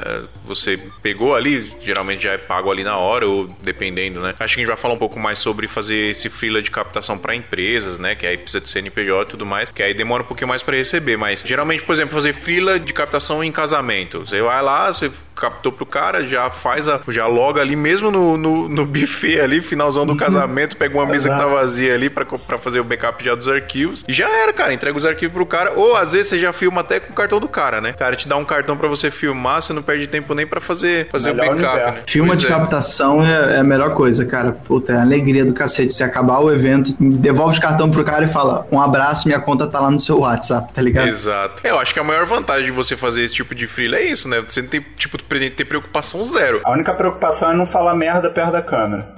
Você 0.44 0.78
pegou 1.02 1.34
ali, 1.34 1.70
geralmente 1.80 2.24
já 2.24 2.32
é 2.32 2.38
pago 2.38 2.70
ali 2.70 2.82
na 2.82 2.96
hora, 2.96 3.26
ou 3.26 3.48
dependendo, 3.62 4.20
né? 4.20 4.30
Acho 4.30 4.36
que 4.36 4.42
a 4.42 4.46
gente 4.46 4.66
vai 4.66 4.76
falar 4.76 4.94
um 4.94 4.98
pouco 4.98 5.18
mais 5.18 5.38
sobre 5.38 5.68
fazer 5.68 6.10
esse 6.10 6.28
freela 6.28 6.62
de 6.62 6.70
captação 6.70 7.18
pra 7.18 7.34
empresas, 7.34 7.98
né? 7.98 8.14
Que 8.14 8.26
aí 8.26 8.36
precisa 8.36 8.60
de 8.60 8.68
CNPJ 8.68 9.22
e 9.22 9.30
tudo 9.30 9.44
mais, 9.44 9.68
que 9.68 9.82
aí 9.82 9.92
demora 9.92 10.22
um 10.22 10.26
pouquinho 10.26 10.48
mais 10.48 10.62
pra 10.62 10.76
receber, 10.76 11.16
mas 11.16 11.42
geralmente, 11.46 11.82
por 11.84 11.92
exemplo, 11.92 12.14
fazer 12.14 12.32
freela 12.48 12.80
de 12.80 12.94
captação 12.94 13.44
em 13.44 13.52
casamento. 13.52 14.20
Você 14.20 14.40
vai 14.40 14.62
lá, 14.62 14.90
você 14.90 15.10
captou 15.38 15.70
pro 15.70 15.86
cara, 15.86 16.26
já 16.26 16.50
faz 16.50 16.88
a. 16.88 17.00
já 17.08 17.26
loga 17.26 17.60
ali 17.60 17.76
mesmo 17.76 18.10
no, 18.10 18.36
no, 18.36 18.68
no 18.68 18.84
buffet 18.86 19.40
ali, 19.40 19.60
finalzão 19.60 20.04
do 20.04 20.16
casamento, 20.16 20.76
pega 20.76 20.96
uma 20.96 21.06
mesa 21.06 21.28
que 21.28 21.36
tá 21.36 21.46
vazia 21.46 21.94
ali 21.94 22.10
pra 22.10 22.26
fazer 22.58 22.80
o 22.80 22.84
backup 22.84 23.22
já 23.24 23.34
dos 23.34 23.46
arquivos. 23.46 24.04
E 24.08 24.12
já 24.12 24.28
era, 24.28 24.52
cara. 24.52 24.72
Entrega 24.72 24.96
os 24.96 25.06
arquivos 25.06 25.34
pro 25.34 25.46
cara. 25.46 25.72
Ou 25.76 25.94
às 25.94 26.12
vezes 26.12 26.28
você 26.28 26.38
já 26.38 26.52
filma 26.52 26.80
até 26.80 26.98
com 26.98 27.12
o 27.12 27.14
cartão 27.14 27.38
do 27.38 27.48
cara, 27.48 27.80
né? 27.80 27.92
Cara, 27.92 28.16
te 28.16 28.26
dá 28.26 28.36
um 28.36 28.44
cartão 28.44 28.76
pra 28.76 28.88
você 28.88 29.10
filmar, 29.10 29.62
você 29.62 29.72
não 29.72 29.82
perde 29.82 30.06
tempo 30.06 30.34
nem 30.34 30.46
pra 30.46 30.60
fazer, 30.60 31.08
fazer 31.10 31.30
o 31.30 31.34
backup, 31.34 31.76
né? 31.76 32.02
Filma 32.06 32.28
Pois 32.28 32.40
de 32.40 32.46
é. 32.46 32.48
captação 32.48 33.24
é, 33.24 33.56
é 33.56 33.58
a 33.58 33.64
melhor 33.64 33.94
coisa, 33.94 34.24
cara. 34.24 34.52
Puta, 34.52 34.92
é 34.92 34.96
a 34.96 35.02
alegria 35.02 35.44
do 35.44 35.52
cacete. 35.52 35.92
Você 35.92 36.02
acabar 36.02 36.40
o 36.40 36.50
evento, 36.50 36.94
devolve 36.98 37.58
o 37.58 37.60
cartão 37.60 37.90
pro 37.90 38.02
cara 38.02 38.24
e 38.24 38.28
fala: 38.28 38.66
um 38.72 38.80
abraço, 38.80 39.28
minha 39.28 39.40
conta 39.40 39.66
tá 39.66 39.80
lá 39.80 39.90
no 39.90 39.98
seu 39.98 40.20
WhatsApp, 40.20 40.72
tá 40.72 40.82
ligado? 40.82 41.08
Exato. 41.08 41.62
É, 41.64 41.70
eu 41.70 41.78
acho 41.78 41.94
que 41.94 42.00
a 42.00 42.04
maior 42.04 42.26
vantagem 42.28 42.66
de 42.66 42.70
você 42.70 42.96
fazer 42.96 43.22
esse 43.24 43.34
tipo 43.34 43.54
de 43.54 43.66
freela 43.66 43.96
é 43.96 44.04
isso, 44.04 44.28
né? 44.28 44.40
Você 44.46 44.62
não 44.62 44.68
tem, 44.68 44.84
tipo, 44.96 45.18
ter 45.18 45.64
preocupação 45.64 46.24
zero. 46.24 46.60
A 46.64 46.70
única 46.72 46.92
preocupação 46.94 47.50
é 47.52 47.54
não 47.56 47.66
falar 47.66 47.94
merda 47.94 48.30
perto 48.30 48.52
da 48.52 48.62
câmera. 48.62 49.08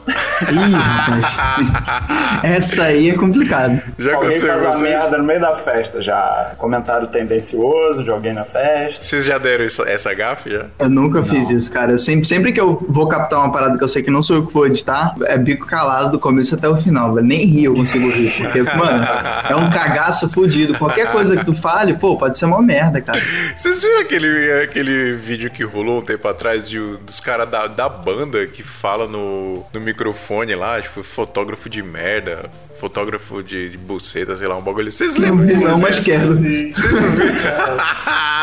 Ih, 0.51 0.73
rapaz. 0.75 2.41
Essa 2.43 2.85
aí 2.85 3.11
é 3.11 3.15
complicado. 3.15 3.81
Já 3.99 4.15
alguém 4.15 4.31
aconteceu 4.31 4.49
faz 4.49 4.63
com 4.63 4.73
vocês? 4.73 4.83
merda 4.95 5.19
no 5.19 5.25
meio 5.25 5.41
da 5.41 5.57
festa 5.59 6.01
já. 6.01 6.53
Comentário 6.57 7.09
tendencioso 7.09 8.03
de 8.05 8.11
alguém 8.11 8.33
na 8.35 8.45
festa. 8.45 9.03
Vocês 9.03 9.25
já 9.25 9.39
deram 9.39 9.65
isso- 9.65 9.85
essa 9.85 10.13
gafe 10.15 10.51
já? 10.51 10.67
Eu 10.79 10.89
nunca 10.89 11.23
fiz 11.23 11.51
isso, 11.51 11.71
cara. 11.71 11.93
Eu 11.93 11.99
sempre, 11.99 12.27
sempre 12.27 12.53
que 12.53 12.61
eu 12.61 12.79
vou 12.89 13.09
captar 13.09 13.41
uma 13.41 13.53
parada 13.53 13.77
que 13.77 13.85
eu 13.85 13.89
sei 13.89 14.03
que 14.03 14.11
não 14.11 14.23
sou 14.23 14.37
eu 14.37 14.47
que 14.47 14.53
vou 14.53 14.67
editar, 14.67 15.15
é 15.25 15.37
bico 15.37 15.67
calado 15.67 16.11
do 16.13 16.19
começo 16.19 16.55
até 16.55 16.69
o 16.69 16.77
final, 16.77 17.13
velho. 17.15 17.27
Nem 17.27 17.45
rir 17.47 17.65
eu 17.65 17.75
consigo 17.75 18.09
rir. 18.09 18.31
Porque, 18.37 18.63
mano, 18.63 19.07
é 19.49 19.57
um 19.57 19.71
cagaço 19.71 20.29
fudido. 20.31 20.77
Qualquer 20.79 21.11
coisa 21.13 21.37
que 21.37 21.45
tu 21.45 21.55
fale, 21.55 21.95
pô, 21.95 22.17
pode 22.17 22.39
ser 22.39 22.45
uma 22.47 22.63
merda, 22.63 23.00
cara. 23.03 23.21
Vocês 23.55 23.83
viram 23.83 24.01
aquele, 24.01 24.63
aquele 24.63 25.13
vídeo 25.15 25.51
que 25.51 25.65
rolou 25.65 25.99
um 25.99 26.03
tempo 26.03 26.27
atrás 26.27 26.69
de, 26.69 26.79
dos 26.79 27.21
caras 27.21 27.49
da, 27.49 27.67
da 27.67 27.89
banda 27.89 28.47
que 28.47 28.63
fala 28.63 29.07
no, 29.07 29.65
no 29.73 29.81
microfone 29.81 30.55
lá, 30.55 30.81
tipo, 30.81 31.03
fotógrafo 31.03 31.69
de 31.69 31.83
merda, 31.83 32.51
fotógrafo 32.81 33.43
de, 33.43 33.69
de 33.69 33.77
buceta, 33.77 34.35
sei 34.35 34.49
lá, 34.49 34.57
um 34.57 34.63
bagulho. 34.63 34.91
Vocês 34.91 35.17
lembram 35.19 35.47
disso? 35.47 35.65
não, 35.65 35.77
né? 35.77 35.83
mas 35.83 36.01
quero. 36.01 36.41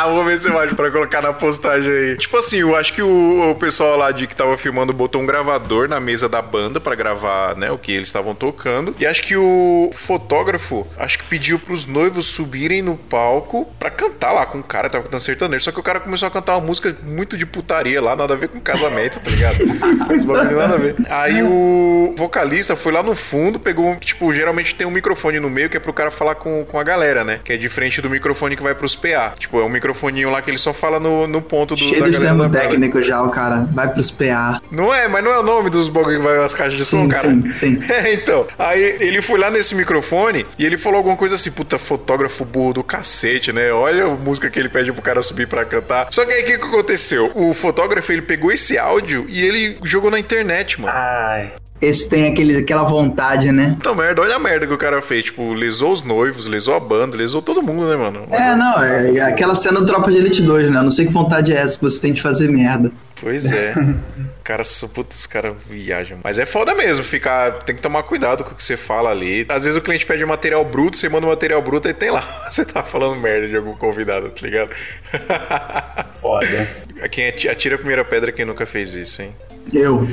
Vou 0.08 0.24
ver 0.24 0.38
se 0.38 0.48
eu 0.48 0.58
acho 0.58 0.76
pra 0.76 0.90
colocar 0.92 1.22
na 1.22 1.34
postagem 1.34 1.92
aí. 1.92 2.18
Tipo 2.18 2.38
assim, 2.38 2.58
eu 2.58 2.76
acho 2.76 2.94
que 2.94 3.02
o, 3.02 3.52
o 3.52 3.56
pessoal 3.56 3.98
lá 3.98 4.12
de 4.12 4.28
que 4.28 4.36
tava 4.36 4.58
filmando 4.58 4.94
botou 4.94 5.22
um 5.22 5.26
gravador 5.26 5.90
na 5.90 6.00
mesa 6.00 6.30
da 6.30 6.42
banda 6.42 6.80
pra 6.80 6.96
gravar, 6.96 7.56
né, 7.56 7.72
o 7.72 7.78
que 7.78 7.92
eles 7.92 8.08
estavam 8.08 8.34
tocando. 8.34 8.96
E 9.00 9.06
acho 9.06 9.24
que 9.24 9.36
o 9.36 9.90
fotógrafo, 9.94 10.88
acho 10.98 11.18
que 11.18 11.26
pediu 11.26 11.60
pros 11.60 11.86
noivos 11.86 12.26
subirem 12.28 12.82
no 12.82 12.96
palco 12.96 13.68
pra 13.80 13.90
cantar 13.90 14.32
lá 14.32 14.46
com 14.46 14.60
o 14.60 14.64
cara, 14.64 14.90
tava 14.90 15.04
cantando 15.04 15.24
sertanejo. 15.24 15.66
Só 15.66 15.72
que 15.72 15.80
o 15.80 15.84
cara 15.84 16.00
começou 16.00 16.28
a 16.28 16.32
cantar 16.32 16.56
uma 16.56 16.66
música 16.66 16.96
muito 17.04 17.38
de 17.38 17.46
putaria 17.46 18.02
lá, 18.02 18.16
nada 18.16 18.34
a 18.34 18.38
ver 18.38 18.50
com 18.50 18.60
casamento, 18.62 19.20
tá 19.20 19.32
ligado? 19.32 19.58
Esse 20.14 20.26
bagulho 20.26 20.58
nada 20.58 20.76
a 20.76 20.78
ver. 20.78 20.96
Aí 21.10 21.42
o 21.44 22.14
vocalista 22.16 22.76
foi 22.76 22.92
lá 22.92 23.04
no 23.04 23.16
fundo, 23.16 23.60
pegou, 23.60 23.96
tipo, 23.98 24.27
geralmente 24.34 24.76
tem 24.76 24.86
um 24.86 24.92
microfone 24.92 25.40
no 25.40 25.50
meio 25.50 25.70
que 25.70 25.78
é 25.78 25.80
pro 25.80 25.94
cara 25.94 26.12
falar 26.12 26.36
com, 26.36 26.64
com 26.66 26.80
a 26.80 26.84
galera, 26.84 27.24
né? 27.24 27.40
Que 27.44 27.54
é 27.54 27.58
diferente 27.58 28.02
do 28.02 28.10
microfone 28.10 28.56
que 28.56 28.64
vai 28.64 28.74
pros 28.76 28.96
PA. 28.96 29.34
Tipo, 29.38 29.60
é 29.60 29.64
um 29.64 29.70
microfoninho 29.70 30.30
lá 30.30 30.42
que 30.42 30.50
ele 30.50 30.58
só 30.58 30.74
fala 30.74 31.00
no, 31.00 31.28
no 31.28 31.42
ponto 31.42 31.76
do 31.76 31.80
Cheio 31.80 32.04
termos 32.04 32.20
banda. 32.48 32.60
técnicos 32.60 33.06
já, 33.06 33.22
o 33.22 33.30
cara. 33.30 33.68
Vai 33.72 33.92
pros 33.92 34.12
PA. 34.12 34.62
Não 34.72 34.94
é, 34.94 35.08
mas 35.08 35.24
não 35.24 35.32
é 35.32 35.40
o 35.40 35.44
nome 35.44 35.70
dos 35.70 35.90
bagulho 35.90 36.20
que 36.20 36.24
vai 36.26 36.44
as 36.44 36.54
caixas 36.54 36.78
de 36.78 36.86
som, 36.86 37.04
Sim, 37.04 37.10
cara. 37.10 37.30
sim, 37.30 37.48
sim. 37.48 37.80
É, 37.90 38.14
então. 38.14 38.46
Aí 38.60 38.82
ele 39.00 39.22
foi 39.22 39.40
lá 39.40 39.50
nesse 39.50 39.74
microfone 39.76 40.46
e 40.58 40.66
ele 40.66 40.78
falou 40.78 40.98
alguma 40.98 41.16
coisa 41.18 41.36
assim, 41.36 41.52
puta, 41.52 41.78
fotógrafo 41.78 42.44
burro 42.46 42.74
do 42.74 42.84
cacete, 42.84 43.52
né? 43.52 43.72
Olha 43.72 44.06
a 44.06 44.10
música 44.10 44.50
que 44.50 44.60
ele 44.60 44.70
pede 44.70 44.92
pro 44.92 45.02
cara 45.02 45.22
subir 45.22 45.48
pra 45.48 45.66
cantar. 45.66 46.08
Só 46.12 46.26
que 46.26 46.32
aí 46.32 46.44
o 46.44 46.46
que, 46.46 46.58
que 46.58 46.66
aconteceu? 46.66 47.32
O 47.36 47.54
fotógrafo, 47.54 48.12
ele 48.12 48.22
pegou 48.22 48.52
esse 48.52 48.78
áudio 48.78 49.26
e 49.30 49.42
ele 49.46 49.78
jogou 49.84 50.12
na 50.12 50.20
internet, 50.20 50.80
mano. 50.80 50.94
Ai. 50.96 51.52
Esse 51.80 52.10
tem 52.10 52.28
aquele, 52.32 52.58
aquela 52.58 52.84
vontade, 52.84 53.52
né? 53.52 53.76
Então, 53.80 53.94
merda, 53.94 54.22
olha 54.22 54.36
a 54.36 54.40
merda 54.40 54.66
que 54.66 54.74
o 54.74 54.78
cara 54.78 55.02
fez. 55.02 55.26
Tipo, 55.26 55.54
lesou 55.54 55.92
os 55.92 56.02
noivos, 56.04 56.48
lesou 56.48 56.74
a 56.76 56.80
banda, 56.80 57.16
lesou 57.16 57.42
todo 57.42 57.62
mundo, 57.62 57.88
né, 57.88 57.96
mano? 57.96 58.28
É, 58.32 58.56
não, 58.56 58.84
é 58.84 59.22
aquela 59.22 59.54
cena 59.56 59.80
do 59.80 59.86
Tropa 59.86 60.10
de 60.12 60.18
Elite 60.18 60.42
2, 60.42 60.72
né? 60.72 60.80
Eu 60.80 60.84
não 60.84 60.90
sei 60.92 61.06
que 61.06 61.14
vontade 61.14 61.54
é 61.54 61.58
essa 61.58 61.78
que 61.78 61.84
você 61.84 62.02
tem 62.02 62.14
de 62.14 62.22
fazer 62.22 62.50
merda. 62.50 62.92
Pois 63.22 63.52
é. 63.52 63.74
Cara, 64.44 64.64
putz, 64.94 65.20
os 65.20 65.26
caras 65.26 65.54
viajam. 65.70 66.20
Mas 66.24 66.40
é 66.40 66.46
foda 66.46 66.74
mesmo, 66.74 67.04
ficar. 67.04 67.52
Tem 67.64 67.76
que 67.76 67.82
tomar 67.82 68.02
cuidado 68.04 68.44
com 68.44 68.52
o 68.52 68.56
que 68.56 68.64
você 68.64 68.78
fala 68.78 69.10
ali. 69.12 69.46
Às 69.50 69.66
vezes 69.66 69.78
o 69.78 69.82
cliente 69.82 70.06
pede 70.06 70.26
material 70.26 70.64
bruto, 70.64 70.96
você 70.98 71.10
manda 71.10 71.26
um 71.26 71.30
material 71.30 71.62
bruto 71.62 71.90
e 71.90 71.94
tem 71.94 72.10
lá. 72.10 72.24
Você 72.50 72.64
tá 72.64 72.82
falando 72.82 73.20
merda 73.20 73.48
de 73.48 73.58
algum 73.58 73.74
convidado, 73.74 74.30
tá 74.30 74.42
ligado? 74.42 74.70
Foda. 76.22 76.68
Quem 77.12 77.28
ati- 77.28 77.50
atira 77.50 77.76
a 77.76 77.78
primeira 77.78 78.06
pedra 78.06 78.32
quem 78.32 78.46
nunca 78.46 78.66
fez 78.66 78.94
isso, 78.94 79.22
hein? 79.22 79.36
Eu. 79.74 80.08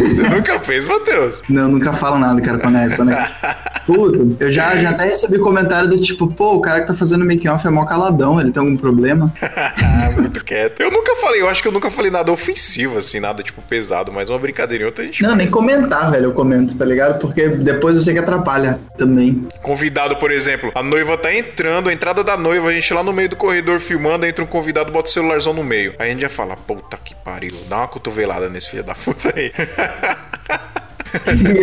Você 0.00 0.22
nunca 0.22 0.58
fez, 0.60 0.86
Matheus? 0.86 1.42
Não, 1.48 1.68
nunca 1.68 1.92
falo 1.92 2.18
nada, 2.18 2.40
cara, 2.40 2.58
quando 2.58 2.76
é. 2.78 2.88
Quando 2.96 3.12
é... 3.12 3.30
Puta, 3.86 4.44
eu 4.44 4.52
já, 4.52 4.76
já 4.76 4.90
até 4.90 5.04
recebi 5.04 5.38
comentário 5.38 5.88
do 5.88 6.00
tipo, 6.00 6.28
pô, 6.28 6.54
o 6.54 6.60
cara 6.60 6.80
que 6.82 6.86
tá 6.86 6.94
fazendo 6.94 7.24
make 7.24 7.48
off 7.48 7.66
é 7.66 7.70
mó 7.70 7.84
caladão, 7.84 8.40
ele 8.40 8.52
tem 8.52 8.60
algum 8.60 8.76
problema? 8.76 9.32
Muito 10.16 10.44
quieto. 10.44 10.80
Eu 10.80 10.90
nunca 10.90 11.16
falei, 11.16 11.40
eu 11.40 11.48
acho 11.48 11.62
que 11.62 11.68
eu 11.68 11.72
nunca 11.72 11.90
falei 11.90 12.10
nada 12.10 12.30
ofensivo, 12.30 12.98
assim, 12.98 13.18
nada 13.18 13.42
tipo 13.42 13.60
pesado, 13.62 14.12
mas 14.12 14.28
uma 14.30 14.38
brincadeirinha 14.38 14.86
outra 14.86 15.02
a 15.02 15.06
gente 15.06 15.22
Não, 15.22 15.30
faz. 15.30 15.38
nem 15.38 15.50
comentar, 15.50 16.10
velho, 16.10 16.26
eu 16.26 16.32
comento, 16.32 16.76
tá 16.76 16.84
ligado? 16.84 17.18
Porque 17.18 17.48
depois 17.48 17.96
eu 17.96 18.02
sei 18.02 18.12
que 18.12 18.20
atrapalha 18.20 18.78
também. 18.96 19.46
Convidado, 19.62 20.16
por 20.16 20.30
exemplo, 20.30 20.70
a 20.74 20.82
noiva 20.82 21.16
tá 21.16 21.34
entrando, 21.34 21.88
a 21.88 21.92
entrada 21.92 22.22
da 22.22 22.36
noiva, 22.36 22.68
a 22.68 22.72
gente 22.72 22.92
lá 22.94 23.02
no 23.02 23.12
meio 23.12 23.30
do 23.30 23.36
corredor 23.36 23.80
filmando, 23.80 24.24
entra 24.26 24.44
um 24.44 24.46
convidado, 24.46 24.92
bota 24.92 25.08
o 25.08 25.12
celularzão 25.12 25.52
no 25.52 25.64
meio. 25.64 25.94
Aí 25.98 26.08
a 26.08 26.12
gente 26.12 26.20
já 26.22 26.28
fala, 26.28 26.54
puta 26.56 26.96
que 27.02 27.14
pariu, 27.14 27.56
dá 27.68 27.78
uma 27.78 27.88
cotovelada 27.88 28.48
nesse 28.48 28.70
filho 28.70 28.79
da 28.82 28.94
puta 28.94 29.32
aí. 29.36 29.52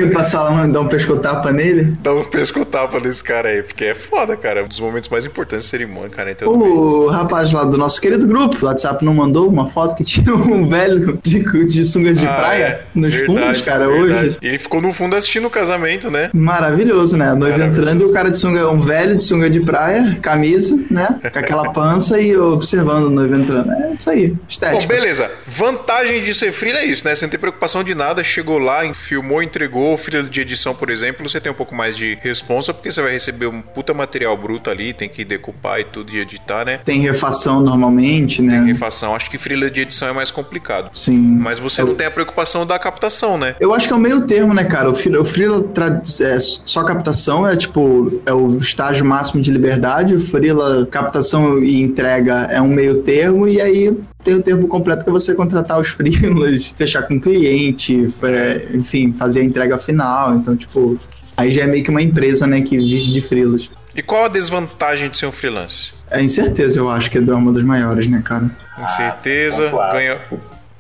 E 0.02 0.08
passar 0.12 0.44
lá, 0.44 0.66
dar 0.68 0.82
um 0.82 0.88
pescotapa 0.88 1.52
nele. 1.52 1.96
dá 2.02 2.14
um 2.14 2.24
pescotapa 2.24 3.00
nesse 3.00 3.24
cara 3.24 3.50
aí, 3.50 3.64
porque 3.64 3.86
é 3.86 3.94
foda, 3.94 4.36
cara. 4.36 4.64
Um 4.64 4.68
dos 4.68 4.80
momentos 4.80 5.10
mais 5.10 5.26
importantes 5.26 5.66
da 5.66 5.70
cerimônia, 5.70 6.10
cara, 6.10 6.36
meio. 6.36 6.52
O 6.52 7.08
rapaz 7.08 7.52
lá 7.52 7.64
do 7.64 7.78
nosso 7.78 8.00
querido 8.02 8.26
grupo, 8.28 8.58
o 8.62 8.66
WhatsApp 8.66 9.04
não 9.04 9.14
mandou 9.14 9.48
uma 9.50 9.68
foto 9.68 9.96
que 9.96 10.04
tinha 10.04 10.34
um 10.36 10.68
velho 10.68 11.20
de, 11.24 11.44
de 11.66 11.86
sungas 11.86 12.18
de 12.18 12.26
Ah, 12.28 12.34
praia 12.34 12.64
é. 12.66 12.84
nos 12.94 13.14
Verdade, 13.14 13.42
fundos, 13.46 13.62
cara, 13.62 13.88
verdade. 13.88 14.28
hoje. 14.28 14.38
Ele 14.42 14.58
ficou 14.58 14.82
no 14.82 14.92
fundo 14.94 15.16
assistindo 15.16 15.48
o 15.48 15.50
casamento, 15.50 16.10
né? 16.10 16.30
Maravilhoso, 16.34 17.16
né? 17.18 17.30
A 17.30 17.36
noiva 17.36 17.64
entrando 17.64 18.02
e 18.02 18.06
o 18.06 18.12
cara 18.12 18.30
de 18.30 18.38
sunga, 18.38 18.70
um 18.70 18.80
velho 18.80 19.16
de 19.16 19.24
sunga 19.24 19.50
de 19.50 19.60
praia, 19.62 20.18
camisa, 20.22 20.76
né? 20.90 21.08
Com 21.32 21.40
aquela 21.40 21.70
pança 21.72 22.20
e 22.20 22.36
observando 22.36 23.06
o 23.06 23.10
noivo 23.10 23.36
entrando. 23.36 23.72
É 23.72 23.94
isso 23.94 24.10
aí, 24.10 24.30
Bom, 24.30 24.38
estética. 24.48 24.94
beleza. 24.94 25.32
Vantagem 25.48 26.22
de 26.24 26.34
ser 26.34 26.52
freela 26.52 26.80
é 26.80 26.86
isso, 26.86 27.06
né? 27.08 27.16
Você 27.16 27.26
não 27.26 27.30
tem 27.30 27.40
preocupação 27.40 27.84
de 27.84 27.94
nada, 27.96 28.24
chegou 28.24 28.58
lá, 28.58 28.82
filmou, 28.94 29.37
entregou, 29.42 29.98
freela 29.98 30.28
de 30.28 30.42
edição, 30.42 30.74
por 30.74 30.90
exemplo, 30.90 31.28
você 31.28 31.40
tem 31.40 31.52
um 31.52 31.56
pouco 31.56 31.76
mais 31.76 31.96
de 31.96 32.18
responsa, 32.22 32.74
porque 32.74 32.92
você 32.92 33.02
vai 33.02 33.12
receber 33.12 33.48
um 33.48 33.62
puta 33.62 33.94
material 33.94 34.36
bruto 34.38 34.70
ali, 34.70 34.94
tem 34.94 35.10
que 35.10 35.24
decupar 35.26 35.80
e 35.80 35.84
tudo 35.84 36.12
e 36.14 36.20
editar, 36.20 36.66
né? 36.66 36.80
Tem 36.84 37.00
refação 37.02 37.62
normalmente, 37.62 38.42
né? 38.42 38.64
Refação. 38.66 39.16
Acho 39.16 39.30
que 39.30 39.38
freela 39.38 39.70
de 39.70 39.82
edição 39.82 40.08
é 40.10 40.14
mais 40.14 40.32
complicado. 40.32 40.90
Sim. 40.94 41.18
Mas 41.18 41.60
você 41.60 41.84
não 41.84 41.96
tem 41.96 42.08
a 42.08 42.12
preocupação 42.12 42.66
da 42.66 42.78
captação, 42.80 43.38
né? 43.38 43.56
Eu 43.60 43.74
acho 43.74 43.88
que 43.88 43.94
é 43.94 43.96
o 43.96 44.00
meio 44.00 44.22
termo, 44.22 44.54
né, 44.54 44.64
cara? 44.64 44.90
O 44.90 44.96
freela, 44.96 45.22
o 45.22 45.26
freela 45.26 45.64
tra- 45.64 46.02
é 46.22 46.40
só 46.40 46.84
captação, 46.84 47.48
é 47.48 47.56
tipo, 47.56 48.22
é 48.26 48.34
o 48.34 48.58
estágio 48.58 49.06
máximo 49.06 49.42
de 49.42 49.52
liberdade. 49.52 50.14
O 50.16 50.20
freela, 50.20 50.86
captação 50.88 51.64
e 51.64 51.82
entrega 51.82 52.48
é 52.52 52.62
um 52.62 52.68
meio 52.68 53.02
termo, 53.02 53.48
e 53.48 53.62
aí 53.62 53.96
tem 54.28 54.36
o 54.36 54.44
termo 54.44 54.68
completo 54.68 55.06
que 55.06 55.10
é 55.10 55.14
você 55.14 55.34
contratar 55.34 55.80
os 55.80 55.88
freelas, 55.88 56.76
fechar 56.78 57.04
com 57.04 57.16
o 57.16 57.22
cliente, 57.22 58.14
é, 58.24 58.68
enfim, 58.76 59.14
fazer 59.14 59.40
a 59.40 59.44
entrega 59.44 59.78
final. 59.78 60.36
Então, 60.36 60.54
tipo, 60.54 61.00
aí 61.38 61.50
já 61.50 61.64
é 61.64 61.68
meio 61.68 61.82
que 61.82 61.90
uma 61.90 62.02
empresa, 62.02 62.46
né, 62.46 62.62
que 62.62 62.78
vive 62.78 63.14
de 63.14 63.22
freelas. 63.22 63.70
E 63.96 64.02
qual 64.02 64.26
a 64.26 64.28
desvantagem 64.28 65.10
de 65.10 65.18
ser 65.18 65.28
um 65.28 65.32
freelance? 65.32 65.94
É 66.12 66.22
incerteza, 66.22 66.78
eu 66.78 66.90
acho 66.90 67.10
que 67.10 67.18
é 67.18 67.22
uma 67.22 67.54
das 67.54 67.64
maiores, 67.64 68.08
né, 68.08 68.22
cara? 68.24 68.52
Incerteza, 68.84 69.70
claro. 69.70 69.94
ganha, 69.94 70.18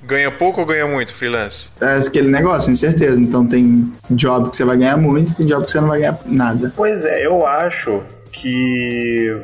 ganha 0.03 0.29
pouco 0.29 0.59
ou 0.59 0.67
ganha 0.67 0.85
muito 0.85 1.13
freelance? 1.13 1.71
É 1.79 1.95
aquele 1.97 2.29
negócio, 2.29 2.69
incerteza. 2.69 3.19
Então 3.19 3.47
tem 3.47 3.91
job 4.11 4.49
que 4.49 4.57
você 4.57 4.65
vai 4.65 4.75
ganhar 4.75 4.97
muito, 4.97 5.33
tem 5.33 5.45
job 5.45 5.65
que 5.65 5.71
você 5.71 5.79
não 5.79 5.87
vai 5.87 5.99
ganhar 5.99 6.19
nada. 6.25 6.73
Pois 6.75 7.05
é, 7.05 7.25
eu 7.25 7.45
acho 7.47 8.03
que. 8.31 9.35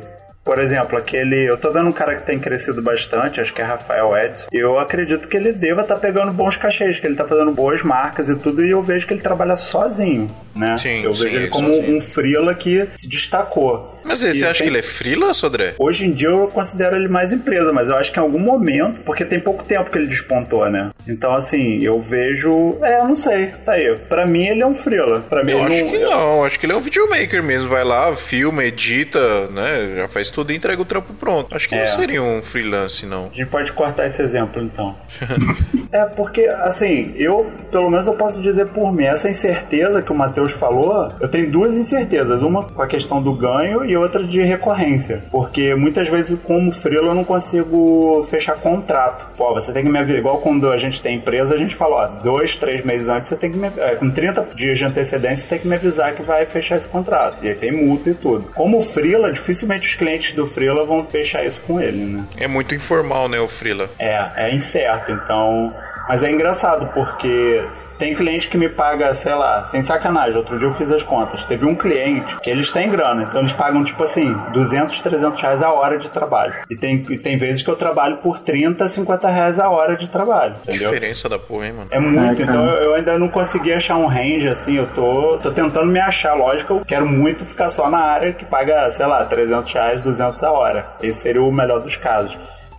Por 0.44 0.58
exemplo, 0.58 0.98
aquele. 0.98 1.48
Eu 1.48 1.56
tô 1.56 1.72
vendo 1.72 1.88
um 1.88 1.92
cara 1.92 2.16
que 2.16 2.26
tem 2.26 2.38
crescido 2.38 2.82
bastante, 2.82 3.40
acho 3.40 3.52
que 3.52 3.62
é 3.62 3.64
Rafael 3.64 4.16
Edson. 4.16 4.46
Eu 4.52 4.78
acredito 4.78 5.26
que 5.26 5.36
ele 5.36 5.52
deva 5.52 5.80
estar 5.80 5.96
pegando 5.96 6.32
bons 6.32 6.56
cachês, 6.56 7.00
que 7.00 7.06
ele 7.06 7.16
tá 7.16 7.26
fazendo 7.26 7.50
boas 7.50 7.82
marcas 7.82 8.28
e 8.28 8.36
tudo, 8.36 8.64
e 8.64 8.70
eu 8.70 8.82
vejo 8.82 9.06
que 9.06 9.14
ele 9.14 9.22
trabalha 9.22 9.56
sozinho. 9.56 10.28
né? 10.54 10.76
Sim, 10.76 11.02
eu 11.02 11.12
vejo 11.12 11.22
sim, 11.22 11.28
ele 11.28 11.36
ele 11.36 11.48
como 11.48 11.74
sozinho. 11.74 11.96
um 11.96 12.00
freela 12.00 12.54
que 12.54 12.86
se 12.94 13.08
destacou. 13.08 13.93
Mas 14.04 14.22
E 14.22 14.32
você 14.32 14.44
acha 14.46 14.58
tem- 14.58 14.66
que 14.66 14.70
ele 14.72 14.78
é 14.78 14.82
freelance, 14.82 15.44
André? 15.46 15.74
Hoje 15.78 16.04
em 16.06 16.12
dia 16.12 16.28
eu 16.28 16.48
considero 16.48 16.96
ele 16.96 17.08
mais 17.08 17.32
empresa, 17.32 17.72
mas 17.72 17.88
eu 17.88 17.96
acho 17.96 18.12
que 18.12 18.18
em 18.18 18.22
algum 18.22 18.38
momento, 18.38 19.00
porque 19.00 19.24
tem 19.24 19.40
pouco 19.40 19.64
tempo 19.64 19.90
que 19.90 19.98
ele 19.98 20.06
despontou, 20.06 20.68
né? 20.70 20.90
Então, 21.08 21.32
assim, 21.34 21.82
eu 21.82 22.00
vejo. 22.00 22.76
É, 22.82 23.00
eu 23.00 23.04
não 23.08 23.16
sei. 23.16 23.48
Tá 23.64 23.72
aí. 23.72 23.96
Pra 24.08 24.26
mim 24.26 24.46
ele 24.46 24.62
é 24.62 24.66
um 24.66 24.74
freela. 24.74 25.20
Pra 25.20 25.42
mim 25.42 25.52
Eu 25.52 25.64
acho 25.64 25.84
que 25.86 25.98
não, 25.98 26.44
acho 26.44 26.58
que 26.60 26.66
ele 26.66 26.72
é 26.72 26.76
um 26.76 26.80
videomaker 26.80 27.42
mesmo. 27.42 27.68
Vai 27.68 27.84
lá, 27.84 28.14
filma, 28.16 28.64
edita, 28.64 29.48
né? 29.48 29.94
Já 29.96 30.08
faz 30.08 30.30
tudo 30.30 30.52
e 30.52 30.56
entrega 30.56 30.80
o 30.80 30.84
trampo 30.84 31.12
pronto. 31.14 31.54
Acho 31.54 31.68
que 31.68 31.74
É. 31.74 31.80
não 31.80 31.86
seria 31.86 32.22
um 32.22 32.42
freelance, 32.42 33.06
não. 33.06 33.26
A 33.32 33.36
gente 33.36 33.46
pode 33.46 33.72
cortar 33.72 34.06
esse 34.06 34.20
exemplo, 34.22 34.62
então. 34.62 34.94
é, 35.92 36.04
porque, 36.04 36.46
assim, 36.62 37.12
eu, 37.16 37.50
pelo 37.70 37.90
menos 37.90 38.06
eu 38.06 38.14
posso 38.14 38.40
dizer 38.40 38.66
por 38.66 38.92
mim, 38.92 39.04
essa 39.04 39.28
incerteza 39.28 40.02
que 40.02 40.12
o 40.12 40.14
Matheus 40.14 40.52
falou, 40.52 41.12
eu 41.20 41.28
tenho 41.28 41.50
duas 41.50 41.76
incertezas. 41.76 42.42
Uma 42.42 42.64
com 42.64 42.82
a 42.82 42.86
questão 42.86 43.22
do 43.22 43.34
ganho 43.34 43.84
e 43.84 43.93
outra 43.96 44.22
de 44.22 44.40
recorrência. 44.42 45.22
Porque 45.30 45.74
muitas 45.74 46.08
vezes, 46.08 46.38
como 46.42 46.72
freela, 46.72 47.08
eu 47.08 47.14
não 47.14 47.24
consigo 47.24 48.26
fechar 48.30 48.56
contrato. 48.56 49.26
Pô, 49.36 49.52
você 49.54 49.72
tem 49.72 49.84
que 49.84 49.90
me 49.90 49.98
avisar, 49.98 50.18
igual 50.18 50.38
quando 50.38 50.70
a 50.70 50.78
gente 50.78 51.02
tem 51.02 51.16
empresa, 51.16 51.54
a 51.54 51.58
gente 51.58 51.74
fala, 51.76 51.96
ó, 51.96 52.06
dois, 52.22 52.56
três 52.56 52.84
meses 52.84 53.08
antes, 53.08 53.28
você 53.28 53.36
tem 53.36 53.50
que 53.50 53.58
me, 53.58 53.70
é, 53.76 53.96
com 53.96 54.10
30 54.10 54.48
dias 54.54 54.78
de 54.78 54.84
antecedência, 54.84 55.44
você 55.44 55.48
tem 55.48 55.58
que 55.58 55.68
me 55.68 55.74
avisar 55.74 56.14
que 56.14 56.22
vai 56.22 56.46
fechar 56.46 56.76
esse 56.76 56.88
contrato. 56.88 57.44
E 57.44 57.48
aí 57.48 57.54
tem 57.54 57.72
multa 57.72 58.10
e 58.10 58.14
tudo. 58.14 58.50
Como 58.54 58.80
freela, 58.82 59.32
dificilmente 59.32 59.88
os 59.88 59.94
clientes 59.94 60.34
do 60.34 60.46
freela 60.46 60.84
vão 60.84 61.04
fechar 61.04 61.44
isso 61.44 61.60
com 61.62 61.80
ele, 61.80 62.04
né? 62.04 62.24
É 62.38 62.46
muito 62.46 62.74
informal, 62.74 63.28
né, 63.28 63.40
o 63.40 63.48
freela. 63.48 63.88
É, 63.98 64.48
é 64.48 64.54
incerto, 64.54 65.12
então. 65.12 65.72
Mas 66.08 66.22
é 66.22 66.30
engraçado 66.30 66.86
porque 66.94 67.64
tem 67.98 68.14
cliente 68.14 68.48
que 68.48 68.56
me 68.58 68.68
paga, 68.68 69.14
sei 69.14 69.34
lá, 69.34 69.66
sem 69.66 69.80
sacanagem. 69.80 70.36
Outro 70.36 70.58
dia 70.58 70.68
eu 70.68 70.74
fiz 70.74 70.90
as 70.90 71.02
contas. 71.02 71.44
Teve 71.44 71.64
um 71.64 71.74
cliente 71.74 72.36
que 72.40 72.50
eles 72.50 72.70
têm 72.72 72.90
grana, 72.90 73.22
então 73.22 73.40
eles 73.40 73.52
pagam 73.52 73.84
tipo 73.84 74.02
assim, 74.02 74.34
200, 74.52 75.00
300 75.00 75.40
reais 75.40 75.62
a 75.62 75.70
hora 75.72 75.98
de 75.98 76.08
trabalho. 76.08 76.54
E 76.68 76.76
tem, 76.76 77.02
e 77.08 77.18
tem 77.18 77.36
vezes 77.36 77.62
que 77.62 77.70
eu 77.70 77.76
trabalho 77.76 78.18
por 78.18 78.38
30, 78.40 78.86
50 78.88 79.28
reais 79.28 79.58
a 79.58 79.68
hora 79.68 79.96
de 79.96 80.08
trabalho, 80.08 80.54
entendeu? 80.62 80.90
Diferença 80.90 81.28
da 81.28 81.38
porra, 81.38 81.66
hein, 81.66 81.72
mano? 81.72 81.88
É 81.90 81.98
muito, 81.98 82.20
É, 82.20 82.32
então 82.32 82.64
eu 82.66 82.84
eu 82.94 82.98
ainda 82.98 83.18
não 83.18 83.28
consegui 83.28 83.72
achar 83.72 83.96
um 83.96 84.06
range 84.06 84.46
assim, 84.46 84.76
eu 84.76 84.86
tô, 84.86 85.38
tô 85.38 85.50
tentando 85.50 85.86
me 85.86 85.98
achar, 85.98 86.34
lógico, 86.34 86.74
eu 86.74 86.84
quero 86.84 87.08
muito 87.08 87.44
ficar 87.44 87.70
só 87.70 87.90
na 87.90 87.98
área 87.98 88.32
que 88.32 88.44
paga, 88.44 88.90
sei 88.92 89.06
lá, 89.06 89.24
300 89.24 89.72
reais, 89.72 90.04
200 90.04 90.42
a 90.44 90.52
hora. 90.52 90.84
Esse 91.02 91.20
seria 91.22 91.42
o 91.42 91.50
melhor 91.50 91.80
dos 91.80 91.96
casos. 91.96 92.36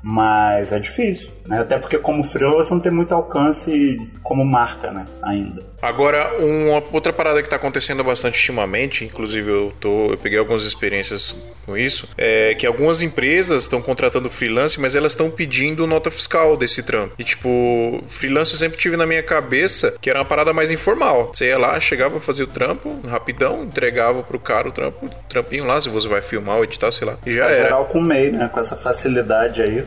Mas 0.08 0.72
é 0.72 0.78
difícil, 0.78 1.30
né? 1.48 1.62
Até 1.62 1.80
porque 1.80 1.98
como 1.98 2.24
freela 2.24 2.54
você 2.54 2.72
não 2.72 2.80
tem 2.80 2.92
muito 2.92 3.12
alcance 3.12 3.98
como 4.22 4.46
marca, 4.46 4.92
né? 4.92 5.04
Ainda. 5.24 5.64
Agora, 5.82 6.32
uma 6.40 6.82
outra 6.92 7.12
parada 7.12 7.42
que 7.42 7.50
tá 7.50 7.56
acontecendo 7.56 8.04
bastante 8.04 8.36
ultimamente, 8.38 9.04
inclusive 9.04 9.50
eu, 9.50 9.74
tô, 9.80 10.12
eu 10.12 10.18
peguei 10.18 10.38
algumas 10.38 10.62
experiências 10.64 11.36
com 11.66 11.76
isso, 11.76 12.08
é 12.18 12.54
que 12.54 12.68
algumas 12.68 13.02
empresas 13.02 13.64
estão 13.64 13.82
contratando 13.82 14.30
freelance, 14.30 14.80
mas 14.80 14.96
elas 14.96 15.14
estão 15.14 15.32
pedindo 15.32 15.88
nota 15.88 16.12
fiscal 16.12 16.56
desse 16.56 16.84
trampo. 16.84 17.16
E 17.18 17.24
tipo, 17.24 18.04
freelance 18.08 18.52
eu 18.54 18.60
sempre 18.60 18.78
tive 18.78 18.96
na 18.96 19.08
minha 19.08 19.24
cabeça 19.24 19.96
que 20.00 20.08
era 20.10 20.20
uma 20.20 20.26
parada 20.26 20.54
mais 20.54 20.70
informal. 20.70 21.32
Você 21.34 21.48
ia 21.48 21.58
lá, 21.58 21.80
chegava, 21.80 22.20
fazia 22.20 22.46
o 22.46 22.48
trampo, 22.48 22.96
rapidão, 23.08 23.64
entregava 23.64 24.22
pro 24.22 24.38
cara 24.40 24.70
o 24.70 24.72
trampo, 24.72 25.08
o 25.08 25.10
trampinho 25.28 25.66
lá, 25.66 25.82
se 25.82 25.90
você 25.90 26.08
vai 26.08 26.22
filmar 26.22 26.58
ou 26.58 26.64
editar, 26.64 26.92
sei 26.92 27.08
lá. 27.08 27.18
E 27.26 27.32
já 27.34 27.50
É 27.50 27.54
era. 27.54 27.64
geral 27.64 27.86
com 27.86 28.00
MEI, 28.00 28.32
né? 28.32 28.48
Com 28.54 28.60
essa 28.60 28.76
facilidade 28.76 29.62
aí. 29.64 29.84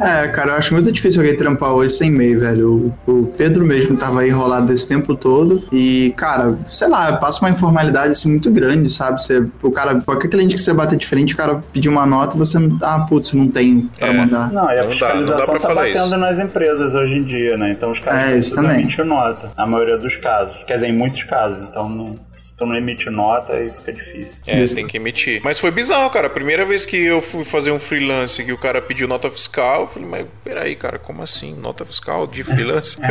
É, 0.00 0.28
cara, 0.28 0.52
eu 0.52 0.56
acho 0.56 0.72
muito 0.72 0.90
difícil 0.92 1.20
alguém 1.20 1.36
trampar 1.36 1.72
hoje 1.72 1.94
sem 1.94 2.08
e-mail, 2.08 2.38
velho. 2.38 2.94
O, 3.06 3.12
o 3.12 3.26
Pedro 3.36 3.66
mesmo 3.66 3.96
tava 3.96 4.20
aí 4.20 4.28
enrolado 4.28 4.66
desse 4.66 4.86
tempo 4.86 5.14
todo. 5.14 5.64
E, 5.72 6.12
cara, 6.16 6.56
sei 6.70 6.88
lá, 6.88 7.16
passa 7.16 7.40
uma 7.40 7.50
informalidade 7.50 8.12
assim 8.12 8.30
muito 8.30 8.50
grande, 8.50 8.90
sabe? 8.90 9.22
Você, 9.22 9.44
o 9.62 9.70
cara, 9.70 10.00
qualquer 10.00 10.28
cliente 10.28 10.54
que 10.54 10.60
você 10.60 10.72
bater 10.72 10.96
de 10.96 11.06
frente, 11.06 11.34
o 11.34 11.36
cara 11.36 11.60
pedir 11.72 11.88
uma 11.88 12.06
nota 12.06 12.36
e 12.36 12.38
você 12.38 12.58
não. 12.58 12.78
Ah, 12.82 13.00
putz, 13.08 13.32
não 13.32 13.48
tem 13.48 13.90
pra 13.98 14.08
É. 14.08 14.12
mandar. 14.12 14.52
Não, 14.52 14.70
e 14.70 14.78
a 14.78 14.82
Não 14.82 14.84
dá, 14.84 14.90
fiscalização 14.90 15.38
não 15.38 15.46
dá 15.54 15.60
pra 15.60 15.68
tá 15.68 15.74
batendo 15.74 16.04
isso. 16.06 16.16
nas 16.16 16.38
empresas 16.38 16.94
hoje 16.94 17.14
em 17.14 17.24
dia, 17.24 17.56
né? 17.56 17.72
Então 17.72 17.90
os 17.90 17.98
caras 18.00 18.30
É, 18.30 18.38
isso 18.38 18.54
também. 18.54 18.86
nota, 19.04 19.50
na 19.56 19.66
maioria 19.66 19.98
dos 19.98 20.14
casos. 20.16 20.56
Quer 20.66 20.74
dizer, 20.74 20.88
em 20.88 20.96
muitos 20.96 21.24
casos. 21.24 21.58
Então 21.68 21.88
não, 21.88 22.14
tu 22.58 22.66
não 22.66 22.74
emite 22.76 23.08
nota, 23.08 23.52
aí 23.54 23.70
fica 23.70 23.92
difícil. 23.92 24.32
É, 24.46 24.58
Isso. 24.60 24.74
tem 24.74 24.86
que 24.86 24.96
emitir. 24.96 25.40
Mas 25.44 25.58
foi 25.60 25.70
bizarro, 25.70 26.10
cara. 26.10 26.26
A 26.26 26.30
primeira 26.30 26.64
vez 26.64 26.84
que 26.84 26.96
eu 27.02 27.22
fui 27.22 27.44
fazer 27.44 27.70
um 27.70 27.78
freelance 27.78 28.44
que 28.44 28.52
o 28.52 28.58
cara 28.58 28.82
pediu 28.82 29.06
nota 29.06 29.30
fiscal, 29.30 29.82
eu 29.82 29.86
falei, 29.86 30.08
mas 30.08 30.26
peraí, 30.42 30.74
cara, 30.74 30.98
como 30.98 31.22
assim? 31.22 31.54
Nota 31.54 31.84
fiscal 31.86 32.26
de 32.26 32.42
freelance? 32.44 32.96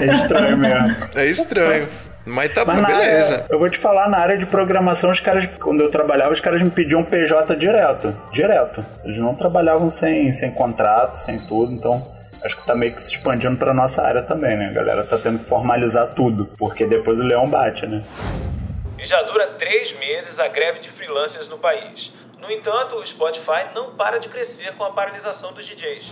É 0.00 0.14
estranho 0.22 0.56
mesmo. 0.58 0.96
É 1.14 1.26
estranho. 1.26 1.88
Mas 2.24 2.52
tá 2.52 2.64
Mas 2.64 2.86
beleza. 2.86 3.34
área- 3.34 3.46
eu 3.50 3.58
vou 3.58 3.68
te 3.68 3.78
falar, 3.78 4.08
na 4.08 4.18
área 4.18 4.38
de 4.38 4.46
programação, 4.46 5.10
os 5.10 5.18
caras, 5.18 5.48
quando 5.60 5.80
eu 5.80 5.90
trabalhava, 5.90 6.32
os 6.32 6.40
caras 6.40 6.62
me 6.62 6.70
pediam 6.70 7.02
PJ 7.04 7.56
direto. 7.56 8.16
Direto. 8.32 8.84
Eles 9.04 9.18
não 9.18 9.34
trabalhavam 9.34 9.90
sem, 9.90 10.32
sem 10.32 10.52
contrato, 10.52 11.24
sem 11.24 11.36
tudo, 11.38 11.72
então. 11.72 12.00
Acho 12.44 12.56
que 12.56 12.66
tá 12.66 12.74
meio 12.74 12.94
que 12.94 13.02
se 13.02 13.14
expandindo 13.14 13.56
pra 13.56 13.72
nossa 13.72 14.02
área 14.02 14.22
também, 14.22 14.56
né? 14.56 14.68
A 14.68 14.72
galera 14.72 15.04
tá 15.04 15.16
tendo 15.16 15.38
que 15.38 15.44
formalizar 15.44 16.12
tudo, 16.14 16.46
porque 16.58 16.84
depois 16.84 17.18
o 17.18 17.22
leão 17.22 17.48
bate, 17.48 17.86
né? 17.86 18.02
E 18.98 19.06
já 19.06 19.22
dura 19.22 19.46
três 19.58 19.96
meses 19.98 20.38
a 20.38 20.48
greve 20.48 20.80
de 20.80 20.90
freelancers 20.92 21.48
no 21.48 21.58
país. 21.58 22.12
No 22.40 22.50
entanto, 22.50 22.96
o 22.96 23.06
Spotify 23.06 23.72
não 23.74 23.94
para 23.94 24.18
de 24.18 24.28
crescer 24.28 24.74
com 24.76 24.84
a 24.84 24.90
paralisação 24.90 25.52
dos 25.52 25.64
DJs. 25.64 26.10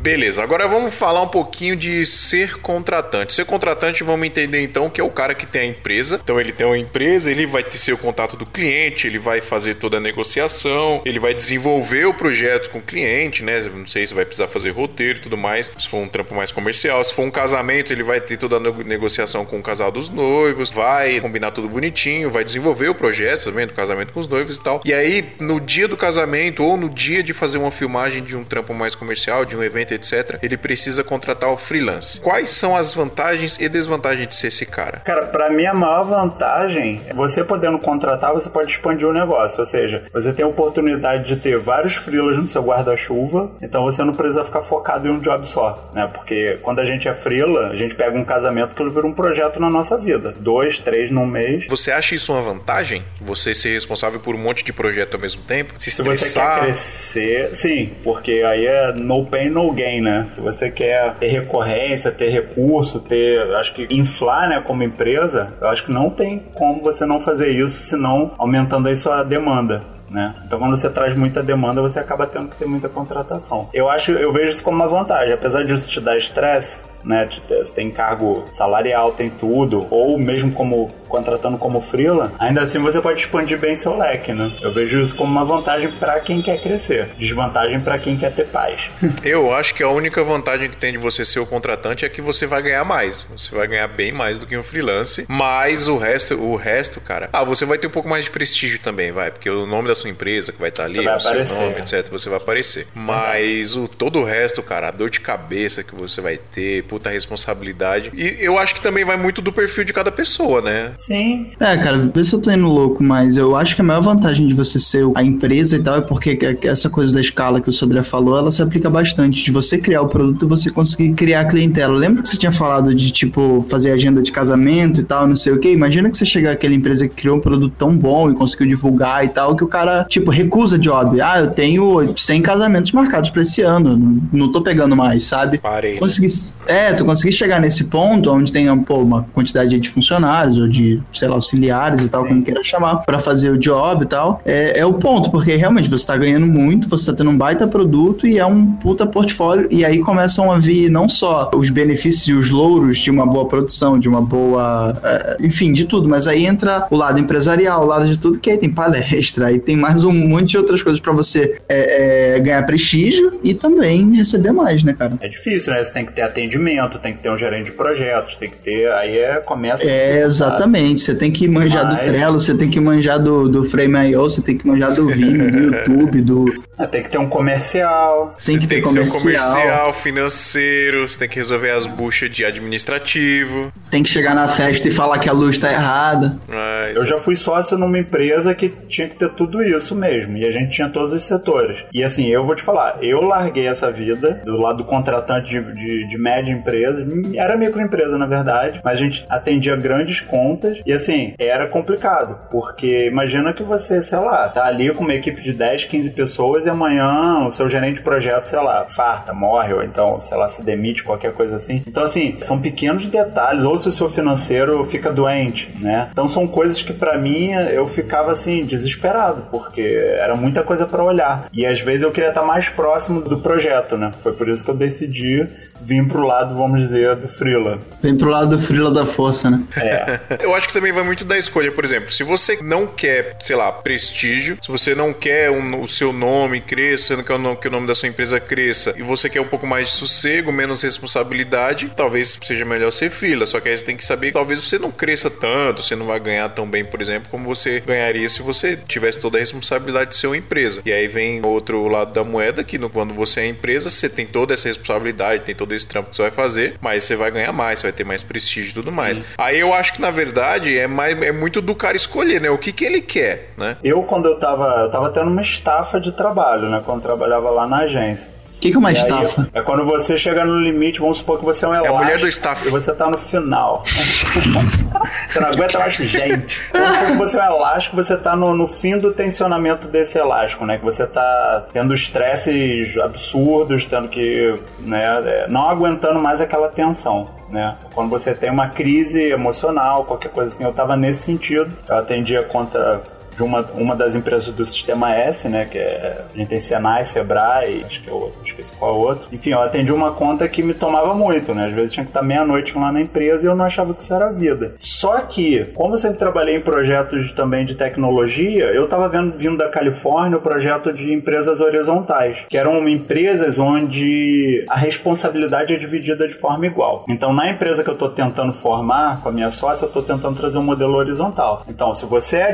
Beleza, 0.00 0.44
agora 0.44 0.68
vamos 0.68 0.94
falar 0.94 1.22
um 1.22 1.28
pouquinho 1.28 1.74
de 1.74 2.06
ser 2.06 2.54
contratante. 2.58 3.32
Ser 3.32 3.44
contratante, 3.44 4.04
vamos 4.04 4.26
entender 4.28 4.62
então 4.62 4.88
que 4.88 5.00
é 5.00 5.04
o 5.04 5.10
cara 5.10 5.34
que 5.34 5.44
tem 5.44 5.62
a 5.62 5.64
empresa. 5.64 6.20
Então 6.22 6.40
ele 6.40 6.52
tem 6.52 6.64
uma 6.64 6.78
empresa, 6.78 7.32
ele 7.32 7.44
vai 7.46 7.64
ter 7.64 7.78
seu 7.78 7.98
contato 7.98 8.36
do 8.36 8.46
cliente, 8.46 9.08
ele 9.08 9.18
vai 9.18 9.40
fazer 9.40 9.74
toda 9.74 9.96
a 9.96 10.00
negociação, 10.00 11.02
ele 11.04 11.18
vai 11.18 11.34
desenvolver 11.34 12.06
o 12.06 12.14
projeto 12.14 12.70
com 12.70 12.78
o 12.78 12.82
cliente, 12.82 13.42
né? 13.42 13.60
Não 13.74 13.88
sei 13.88 14.06
se 14.06 14.14
vai 14.14 14.24
precisar 14.24 14.46
fazer 14.46 14.70
roteiro 14.70 15.18
e 15.18 15.22
tudo 15.22 15.36
mais. 15.36 15.68
Se 15.76 15.88
for 15.88 15.98
um 15.98 16.08
trampo 16.08 16.32
mais 16.32 16.52
comercial, 16.52 17.02
se 17.02 17.12
for 17.12 17.22
um 17.22 17.30
casamento, 17.30 17.92
ele 17.92 18.04
vai 18.04 18.20
ter 18.20 18.36
toda 18.36 18.56
a 18.56 18.60
nego- 18.60 18.84
negociação 18.84 19.44
com 19.44 19.58
o 19.58 19.62
casal 19.62 19.90
dos 19.90 20.08
noivos, 20.08 20.70
vai 20.70 21.20
combinar 21.20 21.50
tudo 21.50 21.68
bonitinho, 21.68 22.30
vai 22.30 22.44
desenvolver 22.44 22.88
o 22.88 22.94
projeto 22.94 23.44
também 23.44 23.66
do 23.66 23.74
casamento 23.74 24.12
com 24.12 24.20
os 24.20 24.28
noivos 24.28 24.58
e 24.58 24.62
tal. 24.62 24.80
E 24.84 24.94
aí, 24.94 25.24
no 25.40 25.60
dia 25.60 25.88
do 25.88 25.96
casamento 25.96 26.62
ou 26.62 26.76
no 26.76 26.88
dia 26.88 27.20
de 27.20 27.34
fazer 27.34 27.58
uma 27.58 27.72
filmagem 27.72 28.22
de 28.22 28.36
um 28.36 28.44
trampo 28.44 28.72
mais 28.72 28.94
comercial, 28.94 29.44
de 29.44 29.56
um 29.56 29.62
evento, 29.62 29.87
etc., 29.94 30.38
ele 30.42 30.56
precisa 30.56 31.04
contratar 31.04 31.50
o 31.50 31.56
freelance. 31.56 32.20
Quais 32.20 32.50
são 32.50 32.76
as 32.76 32.94
vantagens 32.94 33.58
e 33.60 33.68
desvantagens 33.68 34.28
de 34.28 34.36
ser 34.36 34.48
esse 34.48 34.66
cara? 34.66 35.00
Cara, 35.00 35.26
pra 35.26 35.50
mim 35.50 35.66
a 35.66 35.74
maior 35.74 36.04
vantagem 36.04 37.00
é 37.06 37.14
você 37.14 37.44
podendo 37.44 37.78
contratar, 37.78 38.32
você 38.32 38.48
pode 38.48 38.70
expandir 38.70 39.06
o 39.06 39.12
negócio. 39.12 39.60
Ou 39.60 39.66
seja, 39.66 40.04
você 40.12 40.32
tem 40.32 40.44
a 40.44 40.48
oportunidade 40.48 41.26
de 41.28 41.36
ter 41.36 41.58
vários 41.58 41.94
freelas 41.94 42.36
no 42.36 42.48
seu 42.48 42.62
guarda-chuva, 42.62 43.50
então 43.62 43.84
você 43.84 44.02
não 44.04 44.12
precisa 44.12 44.44
ficar 44.44 44.62
focado 44.62 45.06
em 45.06 45.10
um 45.10 45.20
job 45.20 45.48
só, 45.48 45.90
né? 45.94 46.08
Porque 46.12 46.58
quando 46.62 46.80
a 46.80 46.84
gente 46.84 47.08
é 47.08 47.14
freela, 47.14 47.68
a 47.68 47.76
gente 47.76 47.94
pega 47.94 48.16
um 48.16 48.24
casamento 48.24 48.74
que 48.74 48.88
vira 48.88 49.06
um 49.06 49.12
projeto 49.12 49.60
na 49.60 49.70
nossa 49.70 49.96
vida. 49.96 50.34
Dois, 50.38 50.78
três 50.78 51.10
num 51.10 51.26
mês. 51.26 51.66
Você 51.68 51.90
acha 51.92 52.14
isso 52.14 52.32
uma 52.32 52.42
vantagem? 52.42 53.02
Você 53.20 53.54
ser 53.54 53.74
responsável 53.74 54.20
por 54.20 54.34
um 54.34 54.38
monte 54.38 54.64
de 54.64 54.72
projeto 54.72 55.14
ao 55.14 55.20
mesmo 55.20 55.42
tempo? 55.42 55.74
Se 55.76 55.90
Se 55.90 56.02
você 56.02 56.38
quer 56.38 56.60
crescer, 56.60 57.56
sim, 57.56 57.92
porque 58.02 58.42
aí 58.44 58.66
é 58.66 58.92
no 58.92 59.26
pain, 59.26 59.50
no 59.50 59.72
gain, 59.78 60.00
né? 60.00 60.24
Se 60.26 60.40
você 60.40 60.70
quer 60.70 61.14
ter 61.14 61.28
recorrência, 61.28 62.10
ter 62.10 62.30
recurso, 62.30 63.00
ter, 63.00 63.40
acho 63.56 63.72
que 63.74 63.86
inflar, 63.90 64.48
né, 64.48 64.60
como 64.66 64.82
empresa, 64.82 65.52
eu 65.60 65.68
acho 65.68 65.84
que 65.84 65.92
não 65.92 66.10
tem 66.10 66.40
como 66.54 66.82
você 66.82 67.06
não 67.06 67.20
fazer 67.20 67.50
isso, 67.50 67.80
senão 67.82 68.32
aumentando 68.38 68.88
aí 68.88 68.96
sua 68.96 69.22
demanda. 69.22 69.82
Né? 70.10 70.34
Então, 70.46 70.58
quando 70.58 70.74
você 70.74 70.88
traz 70.88 71.14
muita 71.14 71.42
demanda, 71.42 71.82
você 71.82 71.98
acaba 71.98 72.26
tendo 72.26 72.48
que 72.48 72.56
ter 72.56 72.66
muita 72.66 72.88
contratação. 72.88 73.68
Eu 73.74 73.90
acho, 73.90 74.12
eu 74.12 74.32
vejo 74.32 74.52
isso 74.52 74.64
como 74.64 74.76
uma 74.76 74.88
vantagem, 74.88 75.34
apesar 75.34 75.64
disso 75.64 75.88
te 75.88 76.00
dar 76.00 76.16
estresse, 76.16 76.82
né? 77.04 77.28
Você 77.48 77.72
tem 77.72 77.90
cargo 77.90 78.44
salarial, 78.52 79.12
tem 79.12 79.30
tudo, 79.30 79.86
ou 79.90 80.18
mesmo 80.18 80.52
como 80.52 80.90
contratando 81.08 81.56
como 81.56 81.80
freela, 81.80 82.32
ainda 82.38 82.60
assim 82.62 82.78
você 82.78 83.00
pode 83.00 83.20
expandir 83.20 83.58
bem 83.58 83.74
seu 83.74 83.96
leque, 83.96 84.32
né? 84.32 84.52
Eu 84.60 84.74
vejo 84.74 85.00
isso 85.00 85.16
como 85.16 85.30
uma 85.32 85.44
vantagem 85.44 85.90
para 85.92 86.20
quem 86.20 86.42
quer 86.42 86.60
crescer, 86.60 87.08
desvantagem 87.18 87.80
para 87.80 87.98
quem 87.98 88.16
quer 88.18 88.32
ter 88.34 88.46
paz. 88.48 88.78
Eu 89.24 89.52
acho 89.54 89.74
que 89.74 89.82
a 89.82 89.88
única 89.88 90.22
vantagem 90.22 90.68
que 90.68 90.76
tem 90.76 90.92
de 90.92 90.98
você 90.98 91.24
ser 91.24 91.40
o 91.40 91.46
contratante 91.46 92.04
é 92.04 92.08
que 92.08 92.20
você 92.20 92.46
vai 92.46 92.60
ganhar 92.62 92.84
mais. 92.84 93.22
Você 93.34 93.54
vai 93.54 93.66
ganhar 93.66 93.88
bem 93.88 94.12
mais 94.12 94.36
do 94.36 94.46
que 94.46 94.56
um 94.56 94.62
freelance. 94.62 95.24
Mas 95.28 95.88
o 95.88 95.96
resto, 95.96 96.34
o 96.34 96.56
resto, 96.56 97.00
cara. 97.00 97.30
Ah, 97.32 97.42
você 97.44 97.64
vai 97.64 97.78
ter 97.78 97.86
um 97.86 97.90
pouco 97.90 98.08
mais 98.08 98.24
de 98.24 98.30
prestígio 98.30 98.78
também, 98.80 99.10
vai. 99.10 99.30
Porque 99.30 99.48
o 99.48 99.64
nome 99.66 99.88
da 99.88 99.94
sua 99.94 100.10
empresa 100.10 100.52
que 100.52 100.60
vai 100.60 100.68
estar 100.68 100.84
ali, 100.84 100.96
Você 100.96 101.04
vai 101.04 101.16
o 101.16 101.20
seu 101.20 101.30
aparecer. 101.30 101.60
nome, 101.60 101.78
etc. 101.80 102.10
Você 102.10 102.28
vai 102.28 102.38
aparecer. 102.38 102.86
Mas 102.94 103.76
o 103.76 103.88
todo 103.88 104.18
o 104.20 104.24
resto, 104.24 104.62
cara, 104.62 104.88
a 104.88 104.90
dor 104.90 105.08
de 105.10 105.20
cabeça 105.20 105.82
que 105.82 105.94
você 105.94 106.20
vai 106.20 106.36
ter, 106.36 106.84
puta 106.88 107.10
responsabilidade. 107.10 108.10
E 108.16 108.36
eu 108.40 108.58
acho 108.58 108.74
que 108.74 108.80
também 108.80 109.04
vai 109.04 109.16
muito 109.16 109.42
do 109.42 109.52
perfil 109.52 109.84
de 109.84 109.92
cada 109.92 110.10
pessoa, 110.10 110.60
né? 110.62 110.92
Sim. 110.98 111.48
É, 111.60 111.76
cara, 111.76 111.98
vê 111.98 112.24
se 112.24 112.32
eu 112.32 112.40
tô 112.40 112.50
indo 112.50 112.66
louco, 112.66 113.02
mas 113.02 113.36
eu 113.36 113.54
acho 113.54 113.74
que 113.76 113.82
a 113.82 113.84
maior 113.84 114.00
vantagem 114.00 114.48
de 114.48 114.54
você 114.54 114.78
ser 114.78 115.04
a 115.14 115.22
empresa 115.22 115.76
e 115.76 115.82
tal 115.82 115.96
é 115.96 116.00
porque 116.00 116.38
essa 116.62 116.88
coisa 116.88 117.12
da 117.14 117.20
escala 117.20 117.60
que 117.60 117.68
o 117.68 117.72
Sodré 117.72 118.02
falou, 118.02 118.36
ela 118.38 118.50
se 118.50 118.62
aplica 118.62 118.88
bastante. 118.88 119.44
De 119.44 119.52
você 119.52 119.78
criar 119.78 120.02
o 120.02 120.08
produto 120.08 120.46
e 120.46 120.48
você 120.48 120.70
conseguir 120.70 121.12
criar 121.12 121.40
a 121.42 121.44
clientela. 121.44 121.94
Lembra 121.94 122.22
que 122.22 122.28
você 122.28 122.36
tinha 122.36 122.52
falado 122.52 122.94
de, 122.94 123.10
tipo, 123.10 123.64
fazer 123.68 123.92
agenda 123.92 124.22
de 124.22 124.32
casamento 124.32 125.00
e 125.00 125.04
tal, 125.04 125.26
não 125.26 125.36
sei 125.36 125.52
o 125.52 125.58
quê? 125.58 125.72
Imagina 125.72 126.10
que 126.10 126.16
você 126.16 126.24
chegar 126.24 126.52
àquela 126.52 126.74
empresa 126.74 127.06
que 127.08 127.14
criou 127.14 127.36
um 127.36 127.40
produto 127.40 127.74
tão 127.76 127.96
bom 127.96 128.30
e 128.30 128.34
conseguiu 128.34 128.68
divulgar 128.68 129.24
e 129.24 129.28
tal, 129.28 129.54
que 129.56 129.64
o 129.64 129.68
cara, 129.68 130.04
tipo, 130.04 130.30
recusa 130.30 130.78
job. 130.78 131.20
Ah, 131.20 131.40
eu 131.40 131.50
tenho 131.50 132.14
100 132.16 132.42
casamentos 132.42 132.92
marcados 132.92 133.30
pra 133.30 133.42
esse 133.42 133.62
ano, 133.62 134.22
não, 134.32 134.50
tô 134.50 134.62
pegando 134.62 134.96
mais, 134.96 135.24
sabe? 135.24 135.58
Parei. 135.58 135.94
né? 135.94 135.98
Consegui, 135.98 136.28
é, 136.66 136.77
tu 136.94 137.04
conseguir 137.04 137.32
chegar 137.32 137.60
nesse 137.60 137.84
ponto 137.84 138.30
onde 138.30 138.52
tem 138.52 138.76
pô, 138.82 138.98
uma 138.98 139.22
quantidade 139.34 139.78
de 139.78 139.90
funcionários 139.90 140.58
ou 140.58 140.68
de, 140.68 141.00
sei 141.12 141.28
lá, 141.28 141.34
auxiliares 141.34 142.02
e 142.02 142.08
tal, 142.08 142.26
como 142.26 142.42
queira 142.42 142.62
chamar, 142.62 142.96
pra 142.98 143.18
fazer 143.18 143.50
o 143.50 143.58
job 143.58 144.04
e 144.04 144.06
tal, 144.06 144.40
é, 144.44 144.78
é 144.80 144.86
o 144.86 144.94
ponto, 144.94 145.30
porque 145.30 145.54
realmente 145.54 145.88
você 145.88 146.06
tá 146.06 146.16
ganhando 146.16 146.46
muito, 146.46 146.88
você 146.88 147.10
tá 147.10 147.16
tendo 147.16 147.30
um 147.30 147.36
baita 147.36 147.66
produto 147.66 148.26
e 148.26 148.38
é 148.38 148.46
um 148.46 148.66
puta 148.72 149.06
portfólio, 149.06 149.68
e 149.70 149.84
aí 149.84 149.98
começam 149.98 150.50
a 150.50 150.58
vir 150.58 150.90
não 150.90 151.08
só 151.08 151.50
os 151.54 151.70
benefícios 151.70 152.28
e 152.28 152.32
os 152.32 152.50
louros 152.50 152.98
de 152.98 153.10
uma 153.10 153.26
boa 153.26 153.46
produção, 153.46 153.98
de 153.98 154.08
uma 154.08 154.20
boa. 154.20 154.98
é, 155.02 155.36
enfim, 155.40 155.72
de 155.72 155.84
tudo, 155.84 156.08
mas 156.08 156.26
aí 156.26 156.46
entra 156.46 156.86
o 156.90 156.96
lado 156.96 157.18
empresarial, 157.18 157.82
o 157.82 157.86
lado 157.86 158.06
de 158.06 158.16
tudo, 158.16 158.38
que 158.38 158.50
aí 158.50 158.58
tem 158.58 158.70
palestra, 158.70 159.46
aí 159.46 159.58
tem 159.58 159.76
mais 159.76 160.04
um 160.04 160.12
monte 160.12 160.50
de 160.50 160.58
outras 160.58 160.82
coisas 160.82 161.00
pra 161.00 161.12
você 161.12 161.58
é, 161.68 162.36
é, 162.36 162.40
ganhar 162.40 162.64
prestígio 162.64 163.38
e 163.42 163.54
também 163.54 164.14
receber 164.16 164.52
mais, 164.52 164.82
né, 164.82 164.92
cara? 164.92 165.14
É 165.20 165.28
difícil, 165.28 165.72
né? 165.72 165.82
Você 165.82 165.92
tem 165.92 166.06
que 166.06 166.12
ter 166.12 166.22
atendimento, 166.22 166.67
tem 167.02 167.12
que 167.14 167.22
ter 167.22 167.30
um 167.30 167.38
gerente 167.38 167.66
de 167.66 167.72
projetos, 167.72 168.34
tem 168.36 168.50
que 168.50 168.56
ter. 168.56 168.90
Aí 168.92 169.18
é, 169.18 169.36
começa. 169.40 169.84
É, 169.88 170.22
exatamente. 170.22 171.00
Você 171.00 171.14
tem 171.14 171.30
que 171.30 171.48
manjar 171.48 171.86
do 171.88 171.94
Mas- 171.94 172.04
Trello, 172.08 172.40
você 172.40 172.54
tem 172.56 172.68
que 172.70 172.80
manjar 172.80 173.18
do, 173.18 173.48
do 173.48 173.64
Frame.io, 173.64 174.20
você 174.22 174.42
tem 174.42 174.56
que 174.56 174.66
manjar 174.66 174.92
do 174.94 175.06
Vimeo, 175.08 175.50
do 175.50 175.58
YouTube, 175.74 176.20
do. 176.22 176.68
Ah, 176.78 176.86
Tem 176.86 177.02
que 177.02 177.10
ter 177.10 177.18
um 177.18 177.28
comercial. 177.28 178.36
Tem 178.44 178.56
que 178.56 178.66
ter 178.68 178.76
Tem 178.76 178.84
que 178.84 178.88
ser 178.90 179.00
um 179.00 179.08
comercial. 179.08 179.50
comercial, 179.52 179.92
financeiro, 179.94 181.08
você 181.08 181.18
tem 181.18 181.28
que 181.28 181.36
resolver 181.36 181.70
as 181.72 181.86
buchas 181.86 182.30
de 182.30 182.44
administrativo. 182.44 183.72
Tem 183.90 184.02
que 184.02 184.08
chegar 184.08 184.34
na 184.34 184.46
festa 184.48 184.86
e 184.86 184.90
falar 184.90 185.18
que 185.18 185.28
a 185.28 185.32
luz 185.32 185.58
tá 185.58 185.72
errada. 185.72 186.38
Mas... 186.46 186.94
Eu 186.94 187.04
já 187.06 187.18
fui 187.18 187.34
sócio 187.34 187.76
numa 187.76 187.98
empresa 187.98 188.54
que 188.54 188.68
tinha 188.88 189.08
que 189.08 189.16
ter 189.16 189.28
tudo 189.30 189.62
isso 189.62 189.94
mesmo. 189.94 190.36
E 190.36 190.46
a 190.46 190.50
gente 190.52 190.70
tinha 190.70 190.88
todos 190.88 191.12
os 191.12 191.24
setores. 191.24 191.78
E 191.92 192.02
assim, 192.04 192.28
eu 192.28 192.44
vou 192.46 192.54
te 192.54 192.62
falar, 192.62 192.98
eu 193.02 193.22
larguei 193.22 193.66
essa 193.66 193.90
vida 193.90 194.40
do 194.44 194.56
lado 194.60 194.78
do 194.78 194.84
contratante 194.84 195.48
de, 195.48 195.72
de, 195.74 196.08
de 196.08 196.18
média 196.18 196.52
empresa. 196.58 197.06
Era 197.34 197.56
microempresa, 197.56 198.18
na 198.18 198.26
verdade, 198.26 198.80
mas 198.84 198.94
a 198.94 199.02
gente 199.02 199.24
atendia 199.28 199.76
grandes 199.76 200.20
contas. 200.20 200.78
E 200.84 200.92
assim, 200.92 201.34
era 201.38 201.66
complicado. 201.66 202.38
Porque 202.50 203.06
imagina 203.06 203.52
que 203.52 203.62
você, 203.62 204.02
sei 204.02 204.18
lá, 204.18 204.48
tá 204.48 204.66
ali 204.66 204.92
com 204.92 205.04
uma 205.04 205.14
equipe 205.14 205.42
de 205.42 205.52
10, 205.52 205.84
15 205.84 206.10
pessoas 206.10 206.66
e 206.66 206.70
amanhã 206.70 207.46
o 207.46 207.52
seu 207.52 207.68
gerente 207.68 207.96
de 207.96 208.02
projeto, 208.02 208.44
sei 208.44 208.60
lá, 208.60 208.86
farta, 208.86 209.32
morre, 209.32 209.72
ou 209.72 209.82
então, 209.82 210.20
sei 210.22 210.36
lá, 210.36 210.48
se 210.48 210.64
demite, 210.64 211.02
qualquer 211.02 211.32
coisa 211.32 211.56
assim. 211.56 211.82
Então, 211.86 212.02
assim, 212.02 212.36
são 212.42 212.60
pequenos 212.60 213.08
detalhes. 213.08 213.64
Ou 213.64 213.80
se 213.80 213.88
o 213.88 213.92
seu 213.92 214.10
financeiro 214.10 214.84
fica 214.84 215.12
doente, 215.12 215.72
né? 215.80 216.08
Então, 216.12 216.28
são 216.28 216.46
coisas 216.46 216.82
que 216.82 216.92
pra 216.92 217.18
mim 217.18 217.52
eu 217.52 217.86
ficava 217.86 218.32
assim, 218.32 218.60
desesperado, 218.60 219.46
porque 219.50 219.80
era 220.18 220.34
muita 220.34 220.62
coisa 220.62 220.86
pra 220.86 221.02
olhar. 221.02 221.46
E 221.52 221.66
às 221.66 221.80
vezes 221.80 222.02
eu 222.02 222.10
queria 222.10 222.30
estar 222.30 222.44
mais 222.44 222.68
próximo 222.68 223.20
do 223.20 223.38
projeto, 223.40 223.96
né? 223.96 224.10
Foi 224.22 224.32
por 224.32 224.48
isso 224.48 224.64
que 224.64 224.70
eu 224.70 224.74
decidi 224.74 225.46
vir 225.80 226.06
pro 226.08 226.26
lado, 226.26 226.47
vamos 226.56 226.80
dizer, 226.82 227.16
do 227.16 227.28
Freela. 227.28 227.78
Vem 228.02 228.16
pro 228.16 228.28
lado 228.28 228.56
do 228.56 228.62
frila 228.62 228.90
da 228.90 229.04
força, 229.04 229.50
né? 229.50 229.62
É. 229.76 230.20
Eu 230.44 230.54
acho 230.54 230.68
que 230.68 230.72
também 230.72 230.92
vai 230.92 231.02
muito 231.04 231.24
da 231.24 231.36
escolha. 231.38 231.70
Por 231.72 231.84
exemplo, 231.84 232.10
se 232.10 232.22
você 232.22 232.58
não 232.62 232.86
quer, 232.86 233.36
sei 233.40 233.56
lá, 233.56 233.70
prestígio, 233.72 234.58
se 234.62 234.68
você 234.70 234.94
não 234.94 235.12
quer 235.12 235.50
um- 235.50 235.82
o 235.82 235.88
seu 235.88 236.12
nome 236.12 236.60
cresça, 236.60 237.16
não 237.16 237.24
quer 237.24 237.34
o 237.34 237.38
nome- 237.38 237.56
que 237.56 237.68
o 237.68 237.70
nome 237.70 237.86
da 237.86 237.94
sua 237.94 238.08
empresa 238.08 238.38
cresça, 238.40 238.94
e 238.96 239.02
você 239.02 239.28
quer 239.28 239.40
um 239.40 239.46
pouco 239.46 239.66
mais 239.66 239.88
de 239.88 239.92
sossego, 239.94 240.52
menos 240.52 240.82
responsabilidade, 240.82 241.92
talvez 241.96 242.38
seja 242.42 242.64
melhor 242.64 242.90
ser 242.90 243.10
freela. 243.10 243.46
Só 243.46 243.60
que 243.60 243.68
aí 243.68 243.76
você 243.76 243.84
tem 243.84 243.96
que 243.96 244.04
saber 244.04 244.28
que 244.28 244.32
talvez 244.34 244.60
você 244.60 244.78
não 244.78 244.90
cresça 244.90 245.30
tanto, 245.30 245.82
você 245.82 245.96
não 245.96 246.06
vai 246.06 246.20
ganhar 246.20 246.48
tão 246.50 246.66
bem, 246.66 246.84
por 246.84 247.00
exemplo, 247.00 247.28
como 247.30 247.44
você 247.44 247.80
ganharia 247.80 248.28
se 248.28 248.42
você 248.42 248.76
tivesse 248.76 249.20
toda 249.20 249.38
a 249.38 249.40
responsabilidade 249.40 250.10
de 250.10 250.16
ser 250.16 250.26
uma 250.28 250.36
empresa. 250.36 250.80
E 250.84 250.92
aí 250.92 251.08
vem 251.08 251.40
outro 251.44 251.86
lado 251.88 252.12
da 252.12 252.22
moeda, 252.24 252.62
que 252.62 252.78
no- 252.78 252.90
quando 252.90 253.12
você 253.14 253.40
é 253.40 253.46
empresa, 253.46 253.90
você 253.90 254.08
tem 254.08 254.26
toda 254.26 254.54
essa 254.54 254.68
responsabilidade, 254.68 255.42
tem 255.44 255.54
todo 255.54 255.74
esse 255.74 255.86
trampo 255.86 256.10
que 256.10 256.16
você 256.16 256.22
vai 256.22 256.30
fazer, 256.38 256.76
mas 256.80 257.02
você 257.02 257.16
vai 257.16 257.32
ganhar 257.32 257.52
mais, 257.52 257.80
você 257.80 257.88
vai 257.88 257.92
ter 257.92 258.04
mais 258.04 258.22
prestígio 258.22 258.70
e 258.70 258.74
tudo 258.74 258.92
mais. 258.92 259.20
Aí 259.36 259.58
eu 259.58 259.74
acho 259.74 259.92
que, 259.92 260.00
na 260.00 260.10
verdade, 260.10 260.78
é, 260.78 260.86
mais, 260.86 261.20
é 261.20 261.32
muito 261.32 261.60
do 261.60 261.74
cara 261.74 261.96
escolher, 261.96 262.40
né? 262.40 262.48
O 262.48 262.56
que, 262.56 262.72
que 262.72 262.84
ele 262.84 263.00
quer, 263.00 263.50
né? 263.56 263.76
Eu, 263.82 264.02
quando 264.04 264.26
eu 264.26 264.38
tava, 264.38 264.66
eu 264.82 264.90
tava 264.90 265.10
tendo 265.10 265.28
uma 265.28 265.42
estafa 265.42 266.00
de 266.00 266.12
trabalho, 266.12 266.70
né? 266.70 266.80
Quando 266.84 267.02
trabalhava 267.02 267.50
lá 267.50 267.66
na 267.66 267.78
agência. 267.78 268.37
O 268.58 268.60
que, 268.60 268.70
que 268.72 268.76
é 268.76 268.78
uma 268.78 268.90
E 268.90 268.96
aí, 268.96 269.00
estafa? 269.00 269.48
é 269.54 269.60
quando 269.62 269.84
você 269.84 270.18
chega 270.18 270.44
no 270.44 270.56
limite, 270.56 270.98
vamos 270.98 271.18
supor 271.18 271.38
que 271.38 271.44
você 271.44 271.64
é 271.64 271.68
um 271.68 271.74
elástico. 271.74 271.96
mulher 271.96 272.18
do 272.18 272.26
staff. 272.26 272.66
E 272.66 272.70
você 272.72 272.92
tá 272.92 273.08
no 273.08 273.16
final. 273.16 273.84
você 273.86 275.38
não 275.38 275.48
aguenta 275.48 275.78
mais 275.78 275.94
gente. 275.94 276.58
Vamos 276.72 276.88
supor 276.90 277.06
que 277.06 277.16
você 277.18 277.38
é 277.38 277.42
um 277.42 277.56
elástico, 277.56 277.94
você 277.96 278.16
tá 278.16 278.34
no, 278.34 278.56
no 278.56 278.66
fim 278.66 278.98
do 278.98 279.12
tensionamento 279.12 279.86
desse 279.86 280.18
elástico, 280.18 280.66
né? 280.66 280.76
Que 280.76 280.84
você 280.84 281.06
tá 281.06 281.66
tendo 281.72 281.94
estresses 281.94 282.96
absurdos, 282.98 283.86
tendo 283.86 284.08
que, 284.08 284.58
né, 284.80 285.04
é, 285.24 285.48
não 285.48 285.68
aguentando 285.68 286.18
mais 286.18 286.40
aquela 286.40 286.68
tensão, 286.68 287.28
né? 287.48 287.76
Quando 287.94 288.10
você 288.10 288.34
tem 288.34 288.50
uma 288.50 288.70
crise 288.70 289.22
emocional, 289.22 290.04
qualquer 290.04 290.32
coisa 290.32 290.52
assim, 290.52 290.64
eu 290.64 290.72
tava 290.72 290.96
nesse 290.96 291.22
sentido. 291.22 291.70
Eu 291.88 291.98
atendia 291.98 292.42
contra 292.42 293.02
de 293.38 293.44
uma, 293.44 293.62
uma 293.74 293.94
das 293.94 294.16
empresas 294.16 294.52
do 294.52 294.66
Sistema 294.66 295.14
S, 295.14 295.48
né? 295.48 295.64
Que 295.64 295.78
é, 295.78 296.24
a 296.34 296.36
gente 296.36 296.48
tem 296.48 296.58
Senai, 296.58 297.04
Sebrae, 297.04 297.84
acho 297.86 298.02
que 298.02 298.10
é 298.10 298.12
outro, 298.12 298.40
esqueci 298.44 298.72
qual 298.76 298.90
é 298.90 298.94
o 298.94 299.00
outro. 299.00 299.28
Enfim, 299.32 299.52
eu 299.52 299.60
atendi 299.60 299.92
uma 299.92 300.10
conta 300.12 300.46
que 300.48 300.62
me 300.62 300.74
tomava 300.74 301.14
muito, 301.14 301.54
né? 301.54 301.66
Às 301.66 301.72
vezes 301.72 301.92
tinha 301.92 302.04
que 302.04 302.10
estar 302.10 302.22
meia-noite 302.22 302.76
lá 302.76 302.92
na 302.92 303.00
empresa 303.00 303.46
e 303.46 303.48
eu 303.48 303.54
não 303.54 303.64
achava 303.64 303.94
que 303.94 304.02
isso 304.02 304.12
era 304.12 304.32
vida. 304.32 304.74
Só 304.78 305.20
que, 305.20 305.64
como 305.66 305.94
eu 305.94 305.98
sempre 305.98 306.18
trabalhei 306.18 306.56
em 306.56 306.60
projetos 306.60 307.32
também 307.32 307.64
de 307.64 307.76
tecnologia, 307.76 308.64
eu 308.66 308.88
tava 308.88 309.08
vendo, 309.08 309.38
vindo 309.38 309.56
da 309.56 309.68
Califórnia, 309.68 310.38
o 310.38 310.42
projeto 310.42 310.92
de 310.92 311.14
empresas 311.14 311.60
horizontais, 311.60 312.38
que 312.48 312.58
eram 312.58 312.88
empresas 312.88 313.58
onde 313.58 314.64
a 314.68 314.76
responsabilidade 314.76 315.72
é 315.72 315.78
dividida 315.78 316.26
de 316.26 316.34
forma 316.34 316.66
igual. 316.66 317.04
Então, 317.08 317.32
na 317.32 317.48
empresa 317.50 317.84
que 317.84 317.90
eu 317.90 317.96
tô 317.96 318.08
tentando 318.08 318.52
formar 318.54 319.20
com 319.22 319.28
a 319.28 319.32
minha 319.32 319.50
sócia, 319.52 319.84
eu 319.84 319.90
tô 319.90 320.02
tentando 320.02 320.36
trazer 320.36 320.58
um 320.58 320.62
modelo 320.62 320.94
horizontal. 320.94 321.64
Então, 321.68 321.94
se 321.94 322.04
você 322.04 322.38
é 322.38 322.52